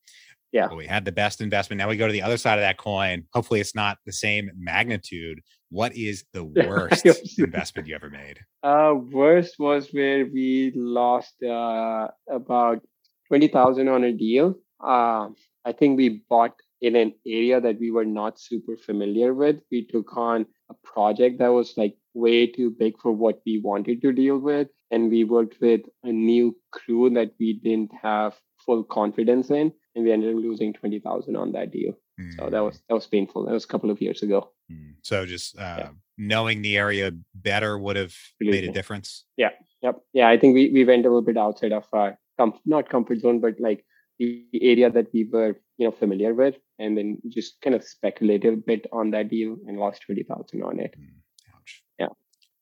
Yeah. 0.52 0.68
Well, 0.68 0.78
we 0.78 0.88
had 0.88 1.06
the 1.06 1.12
best 1.12 1.42
investment. 1.42 1.78
Now 1.78 1.90
we 1.90 1.98
go 1.98 2.08
to 2.08 2.14
the 2.14 2.22
other 2.22 2.38
side 2.38 2.58
of 2.58 2.64
that 2.64 2.78
coin. 2.78 3.26
Hopefully, 3.34 3.60
it's 3.60 3.76
not 3.76 3.98
the 4.06 4.14
same 4.14 4.50
magnitude. 4.58 5.42
What 5.70 5.96
is 5.96 6.24
the 6.34 6.44
worst 6.68 7.06
investment 7.38 7.88
you 7.88 7.96
ever 7.96 8.10
made? 8.10 8.40
Uh, 8.64 8.94
worst 8.96 9.56
was 9.60 9.90
where 9.92 10.26
we 10.26 10.72
lost 10.76 11.44
uh, 11.44 12.08
about 12.30 12.80
twenty 13.28 13.50
thousand 13.50 13.90
on 13.90 14.06
a 14.06 14.14
deal. 14.14 14.56
Uh, 14.80 15.30
I 15.66 15.74
think 15.74 15.98
we 15.98 16.24
bought 16.30 16.56
in 16.82 16.96
an 16.96 17.14
area 17.26 17.60
that 17.60 17.80
we 17.80 17.92
were 17.92 18.06
not 18.06 18.40
super 18.40 18.78
familiar 18.78 19.34
with. 19.34 19.58
We 19.72 19.86
took 19.86 20.16
on 20.16 20.46
a 20.70 20.76
project 20.84 21.40
that 21.40 21.50
was 21.50 21.76
like 21.76 21.98
way 22.14 22.48
too 22.48 22.72
big 22.72 23.00
for 23.02 23.12
what 23.12 23.42
we 23.46 23.60
wanted 23.60 24.02
to 24.02 24.12
deal 24.12 24.38
with, 24.38 24.70
and 24.92 25.10
we 25.10 25.24
worked 25.24 25.58
with 25.62 25.82
a 26.04 26.12
new 26.12 26.56
crew 26.72 27.10
that 27.12 27.32
we 27.40 27.60
didn't 27.64 27.92
have 28.02 28.34
full 28.66 28.84
confidence 28.84 29.50
in 29.50 29.72
and 29.96 30.04
we 30.04 30.12
ended 30.12 30.36
up 30.36 30.42
losing 30.42 30.74
20,000 30.74 31.36
on 31.36 31.52
that 31.54 31.72
deal. 31.72 31.94
Mm. 32.20 32.36
So 32.38 32.50
that 32.50 32.60
was 32.60 32.82
that 32.88 32.96
was 32.96 33.08
painful. 33.08 33.46
That 33.46 33.54
was 33.54 33.66
a 33.66 33.68
couple 33.68 33.92
of 33.92 34.02
years 34.02 34.24
ago. 34.24 34.52
Mm. 34.72 34.96
So 35.02 35.26
just 35.26 35.58
uh, 35.58 35.76
yeah. 35.78 35.90
knowing 36.18 36.62
the 36.62 36.78
area 36.78 37.12
better 37.36 37.78
would 37.78 37.96
have 37.96 38.16
made 38.40 38.64
a 38.64 38.72
difference. 38.72 39.26
Yeah. 39.38 39.52
Yep. 39.84 40.02
Yeah, 40.14 40.30
I 40.30 40.38
think 40.40 40.56
we, 40.56 40.72
we 40.72 40.86
went 40.86 41.06
a 41.06 41.10
little 41.10 41.22
bit 41.22 41.38
outside 41.38 41.72
of 41.72 41.86
our 41.94 42.18
com- 42.40 42.60
not 42.66 42.90
comfort 42.90 43.20
zone, 43.20 43.40
but 43.40 43.60
like 43.60 43.86
the 44.18 44.48
area 44.54 44.90
that 44.90 45.08
we 45.14 45.30
were 45.32 45.56
you 45.78 45.86
know 45.86 45.92
familiar 45.92 46.34
with, 46.34 46.56
and 46.80 46.98
then 46.98 47.20
just 47.30 47.62
kind 47.62 47.76
of 47.76 47.84
speculated 47.84 48.54
a 48.54 48.58
bit 48.58 48.88
on 48.92 49.12
that 49.12 49.30
deal 49.30 49.56
and 49.68 49.78
lost 49.78 50.02
twenty 50.02 50.24
thousand 50.24 50.64
on 50.64 50.80
it. 50.80 50.96
Mm. 51.00 51.22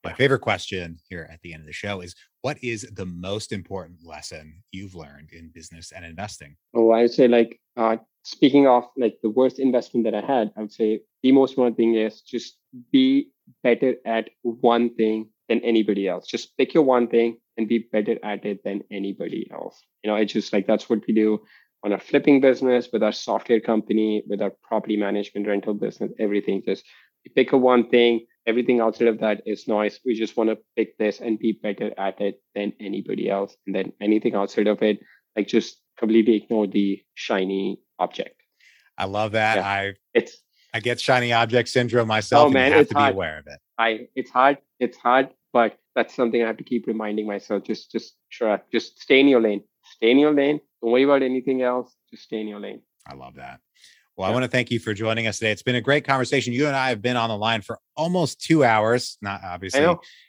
My 0.05 0.13
favorite 0.13 0.41
question 0.41 0.99
here 1.09 1.27
at 1.33 1.41
the 1.41 1.51
end 1.51 1.61
of 1.61 1.65
the 1.65 1.73
show 1.73 2.01
is 2.01 2.15
what 2.41 2.63
is 2.63 2.87
the 2.93 3.07
most 3.07 3.51
important 3.51 4.05
lesson 4.05 4.61
you've 4.71 4.93
learned 4.93 5.31
in 5.31 5.49
business 5.49 5.91
and 5.91 6.05
investing? 6.05 6.55
Oh, 6.75 6.91
I 6.91 7.01
would 7.01 7.11
say 7.11 7.27
like 7.27 7.59
uh, 7.75 7.97
speaking 8.23 8.67
of 8.67 8.83
like 8.95 9.17
the 9.23 9.31
worst 9.31 9.57
investment 9.57 10.05
that 10.05 10.13
I 10.13 10.21
had, 10.21 10.51
I 10.55 10.61
would 10.61 10.71
say 10.71 11.01
the 11.23 11.31
most 11.31 11.53
important 11.53 11.75
thing 11.77 11.95
is 11.95 12.21
just 12.21 12.57
be 12.91 13.31
better 13.63 13.95
at 14.05 14.29
one 14.43 14.93
thing 14.93 15.29
than 15.49 15.59
anybody 15.61 16.07
else. 16.07 16.27
Just 16.27 16.55
pick 16.55 16.75
your 16.75 16.83
one 16.83 17.07
thing 17.07 17.37
and 17.57 17.67
be 17.67 17.87
better 17.91 18.23
at 18.23 18.45
it 18.45 18.63
than 18.63 18.83
anybody 18.91 19.49
else. 19.51 19.81
You 20.03 20.11
know, 20.11 20.17
it's 20.17 20.33
just 20.33 20.53
like 20.53 20.67
that's 20.67 20.87
what 20.87 21.01
we 21.07 21.15
do 21.15 21.41
on 21.83 21.93
our 21.93 21.99
flipping 21.99 22.41
business, 22.41 22.89
with 22.93 23.01
our 23.01 23.11
software 23.11 23.59
company, 23.59 24.23
with 24.27 24.41
our 24.41 24.51
property 24.61 24.97
management 24.97 25.47
rental 25.47 25.73
business, 25.73 26.11
everything. 26.19 26.61
Just 26.63 26.85
pick 27.35 27.53
a 27.53 27.57
one 27.57 27.89
thing 27.89 28.25
everything 28.47 28.79
outside 28.79 29.07
of 29.07 29.19
that 29.19 29.41
is 29.45 29.67
noise. 29.67 29.99
We 30.05 30.15
just 30.15 30.37
want 30.37 30.49
to 30.49 30.57
pick 30.75 30.97
this 30.97 31.19
and 31.19 31.39
be 31.39 31.59
better 31.61 31.91
at 31.97 32.19
it 32.21 32.41
than 32.53 32.73
anybody 32.79 33.29
else. 33.29 33.55
And 33.65 33.75
then 33.75 33.93
anything 34.01 34.35
outside 34.35 34.67
of 34.67 34.81
it, 34.81 34.99
like 35.35 35.47
just 35.47 35.81
completely 35.97 36.35
ignore 36.35 36.67
the 36.67 37.01
shiny 37.13 37.79
object. 37.99 38.41
I 38.97 39.05
love 39.05 39.33
that. 39.33 39.57
Yeah. 39.57 39.67
I 39.67 39.93
it's 40.13 40.37
I 40.73 40.79
get 40.79 40.99
shiny 40.99 41.33
object 41.33 41.69
syndrome 41.69 42.07
myself. 42.07 42.47
Oh 42.47 42.49
man, 42.49 42.71
have 42.71 42.81
it's 42.81 42.91
to 42.91 42.97
hard. 42.97 43.13
be 43.13 43.15
aware 43.15 43.39
of 43.39 43.47
it. 43.47 43.59
I 43.77 44.07
it's 44.15 44.29
hard. 44.29 44.57
It's 44.79 44.97
hard, 44.97 45.29
but 45.53 45.77
that's 45.95 46.13
something 46.13 46.43
I 46.43 46.47
have 46.47 46.57
to 46.57 46.63
keep 46.63 46.87
reminding 46.87 47.27
myself. 47.27 47.63
Just 47.63 47.91
just 47.91 48.15
sure, 48.29 48.61
just 48.71 49.01
stay 49.01 49.19
in 49.19 49.27
your 49.27 49.41
lane. 49.41 49.63
Stay 49.83 50.11
in 50.11 50.19
your 50.19 50.33
lane. 50.33 50.59
Don't 50.81 50.91
worry 50.91 51.03
about 51.03 51.23
anything 51.23 51.61
else. 51.61 51.93
Just 52.11 52.23
stay 52.23 52.39
in 52.41 52.47
your 52.47 52.59
lane. 52.59 52.81
I 53.07 53.15
love 53.15 53.35
that. 53.35 53.59
Well, 54.17 54.29
I 54.29 54.31
want 54.31 54.43
to 54.43 54.49
thank 54.49 54.71
you 54.71 54.79
for 54.79 54.93
joining 54.93 55.27
us 55.27 55.39
today. 55.39 55.51
It's 55.51 55.61
been 55.61 55.75
a 55.75 55.81
great 55.81 56.05
conversation. 56.05 56.53
You 56.53 56.67
and 56.67 56.75
I 56.75 56.87
have 56.87 57.01
been 57.01 57.17
on 57.17 57.29
the 57.29 57.35
line 57.35 57.61
for 57.61 57.79
almost 57.97 58.39
two 58.39 58.63
hours. 58.63 59.17
Not 59.21 59.41
obviously, 59.43 59.81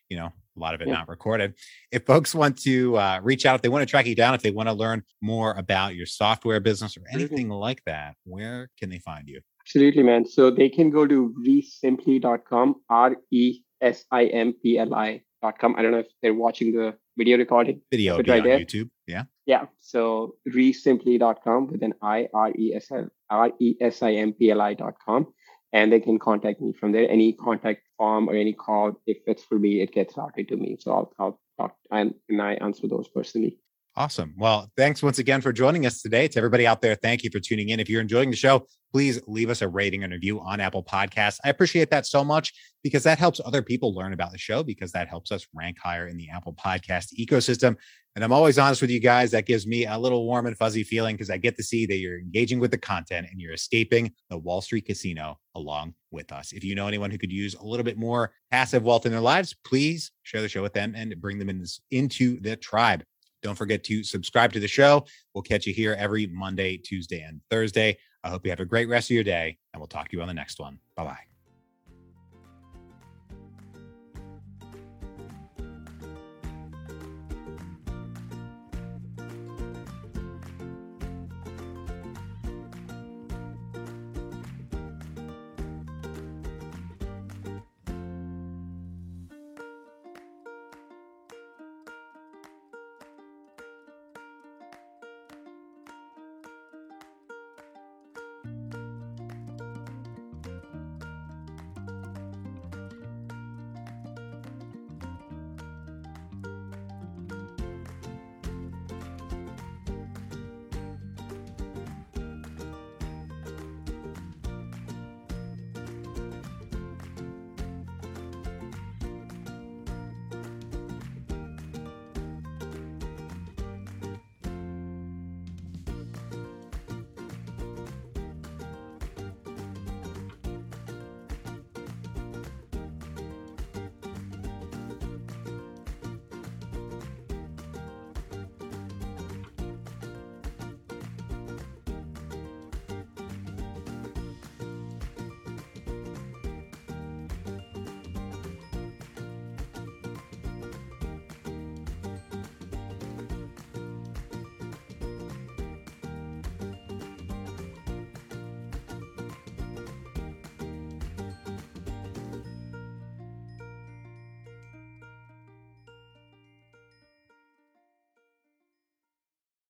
you 0.08 0.16
know, 0.16 0.32
a 0.56 0.60
lot 0.60 0.74
of 0.74 0.80
it 0.80 0.88
yeah. 0.88 0.94
not 0.94 1.08
recorded. 1.08 1.54
If 1.92 2.04
folks 2.04 2.34
want 2.34 2.58
to 2.62 2.96
uh, 2.96 3.20
reach 3.22 3.46
out, 3.46 3.54
if 3.54 3.62
they 3.62 3.68
want 3.68 3.82
to 3.82 3.86
track 3.86 4.06
you 4.06 4.16
down, 4.16 4.34
if 4.34 4.42
they 4.42 4.50
want 4.50 4.68
to 4.68 4.72
learn 4.72 5.04
more 5.22 5.52
about 5.52 5.94
your 5.94 6.06
software 6.06 6.58
business 6.58 6.96
or 6.96 7.00
mm-hmm. 7.00 7.14
anything 7.16 7.46
mm-hmm. 7.46 7.60
like 7.60 7.82
that, 7.86 8.16
where 8.24 8.70
can 8.78 8.90
they 8.90 8.98
find 8.98 9.28
you? 9.28 9.40
Absolutely, 9.64 10.02
man. 10.02 10.26
So 10.26 10.50
they 10.50 10.68
can 10.68 10.90
go 10.90 11.06
to 11.06 11.32
resimpli.com, 11.46 12.76
R 12.88 13.16
E 13.30 13.60
S 13.80 14.04
I 14.10 14.26
M 14.26 14.52
P 14.52 14.78
L 14.78 14.94
I.com. 14.94 15.76
I 15.76 15.82
don't 15.82 15.92
know 15.92 15.98
if 15.98 16.08
they're 16.22 16.34
watching 16.34 16.72
the 16.72 16.96
video 17.16 17.38
recording. 17.38 17.80
Video 17.90 18.16
right 18.18 18.40
on 18.40 18.42
there. 18.44 18.58
YouTube. 18.58 18.90
Yeah. 19.06 19.24
Yeah. 19.46 19.66
So 19.80 20.36
resimpli.com 20.48 21.68
with 21.68 21.82
an 21.82 21.94
I 22.02 22.28
R 22.34 22.50
E 22.50 22.72
S 22.74 22.90
L 22.90 23.08
R 23.30 23.52
E 23.60 23.74
S 23.80 24.02
I 24.02 24.12
M 24.12 24.32
P 24.32 24.50
L 24.50 24.60
I.com. 24.60 25.26
And 25.72 25.92
they 25.92 26.00
can 26.00 26.18
contact 26.18 26.60
me 26.60 26.72
from 26.72 26.92
there. 26.92 27.10
Any 27.10 27.32
contact 27.32 27.82
form 27.98 28.28
or 28.28 28.34
any 28.34 28.52
call, 28.52 29.00
if 29.06 29.18
it's 29.26 29.44
for 29.44 29.58
me, 29.58 29.82
it 29.82 29.92
gets 29.92 30.16
routed 30.16 30.48
to 30.48 30.56
me. 30.56 30.76
So 30.78 30.92
I'll, 30.92 31.12
I'll 31.18 31.40
talk 31.58 31.76
and, 31.90 32.14
and 32.28 32.40
I 32.40 32.54
answer 32.54 32.88
those 32.88 33.08
personally. 33.08 33.58
Awesome. 33.98 34.34
Well, 34.36 34.70
thanks 34.76 35.02
once 35.02 35.18
again 35.18 35.40
for 35.40 35.54
joining 35.54 35.86
us 35.86 36.02
today. 36.02 36.28
To 36.28 36.38
everybody 36.38 36.66
out 36.66 36.82
there, 36.82 36.94
thank 36.96 37.24
you 37.24 37.30
for 37.30 37.40
tuning 37.40 37.70
in. 37.70 37.80
If 37.80 37.88
you're 37.88 38.02
enjoying 38.02 38.28
the 38.28 38.36
show, 38.36 38.66
please 38.92 39.18
leave 39.26 39.48
us 39.48 39.62
a 39.62 39.68
rating 39.68 40.04
and 40.04 40.12
review 40.12 40.38
on 40.38 40.60
Apple 40.60 40.84
Podcasts. 40.84 41.38
I 41.44 41.48
appreciate 41.48 41.88
that 41.92 42.04
so 42.04 42.22
much 42.22 42.52
because 42.82 43.04
that 43.04 43.18
helps 43.18 43.40
other 43.42 43.62
people 43.62 43.94
learn 43.94 44.12
about 44.12 44.32
the 44.32 44.38
show 44.38 44.62
because 44.62 44.92
that 44.92 45.08
helps 45.08 45.32
us 45.32 45.46
rank 45.54 45.78
higher 45.82 46.08
in 46.08 46.18
the 46.18 46.28
Apple 46.28 46.52
Podcast 46.52 47.14
ecosystem. 47.18 47.74
And 48.14 48.22
I'm 48.22 48.34
always 48.34 48.58
honest 48.58 48.82
with 48.82 48.90
you 48.90 49.00
guys. 49.00 49.30
That 49.30 49.46
gives 49.46 49.66
me 49.66 49.86
a 49.86 49.96
little 49.96 50.26
warm 50.26 50.44
and 50.44 50.58
fuzzy 50.58 50.84
feeling 50.84 51.16
because 51.16 51.30
I 51.30 51.38
get 51.38 51.56
to 51.56 51.62
see 51.62 51.86
that 51.86 51.96
you're 51.96 52.18
engaging 52.18 52.60
with 52.60 52.72
the 52.72 52.78
content 52.78 53.28
and 53.30 53.40
you're 53.40 53.54
escaping 53.54 54.12
the 54.28 54.36
Wall 54.36 54.60
Street 54.60 54.84
casino 54.84 55.38
along 55.54 55.94
with 56.10 56.32
us. 56.32 56.52
If 56.52 56.64
you 56.64 56.74
know 56.74 56.86
anyone 56.86 57.10
who 57.10 57.18
could 57.18 57.32
use 57.32 57.54
a 57.54 57.64
little 57.64 57.84
bit 57.84 57.96
more 57.96 58.32
passive 58.50 58.82
wealth 58.82 59.06
in 59.06 59.12
their 59.12 59.22
lives, 59.22 59.56
please 59.64 60.10
share 60.22 60.42
the 60.42 60.50
show 60.50 60.62
with 60.62 60.74
them 60.74 60.92
and 60.94 61.18
bring 61.18 61.38
them 61.38 61.48
in 61.48 61.60
this, 61.60 61.80
into 61.90 62.38
the 62.40 62.56
tribe. 62.56 63.02
Don't 63.42 63.56
forget 63.56 63.84
to 63.84 64.02
subscribe 64.02 64.52
to 64.52 64.60
the 64.60 64.68
show. 64.68 65.06
We'll 65.34 65.42
catch 65.42 65.66
you 65.66 65.74
here 65.74 65.94
every 65.98 66.26
Monday, 66.26 66.76
Tuesday, 66.76 67.20
and 67.20 67.40
Thursday. 67.50 67.98
I 68.24 68.30
hope 68.30 68.44
you 68.44 68.50
have 68.50 68.60
a 68.60 68.64
great 68.64 68.88
rest 68.88 69.10
of 69.10 69.14
your 69.14 69.24
day, 69.24 69.58
and 69.72 69.80
we'll 69.80 69.86
talk 69.88 70.08
to 70.08 70.16
you 70.16 70.22
on 70.22 70.28
the 70.28 70.34
next 70.34 70.58
one. 70.58 70.78
Bye 70.96 71.04
bye. 71.04 71.25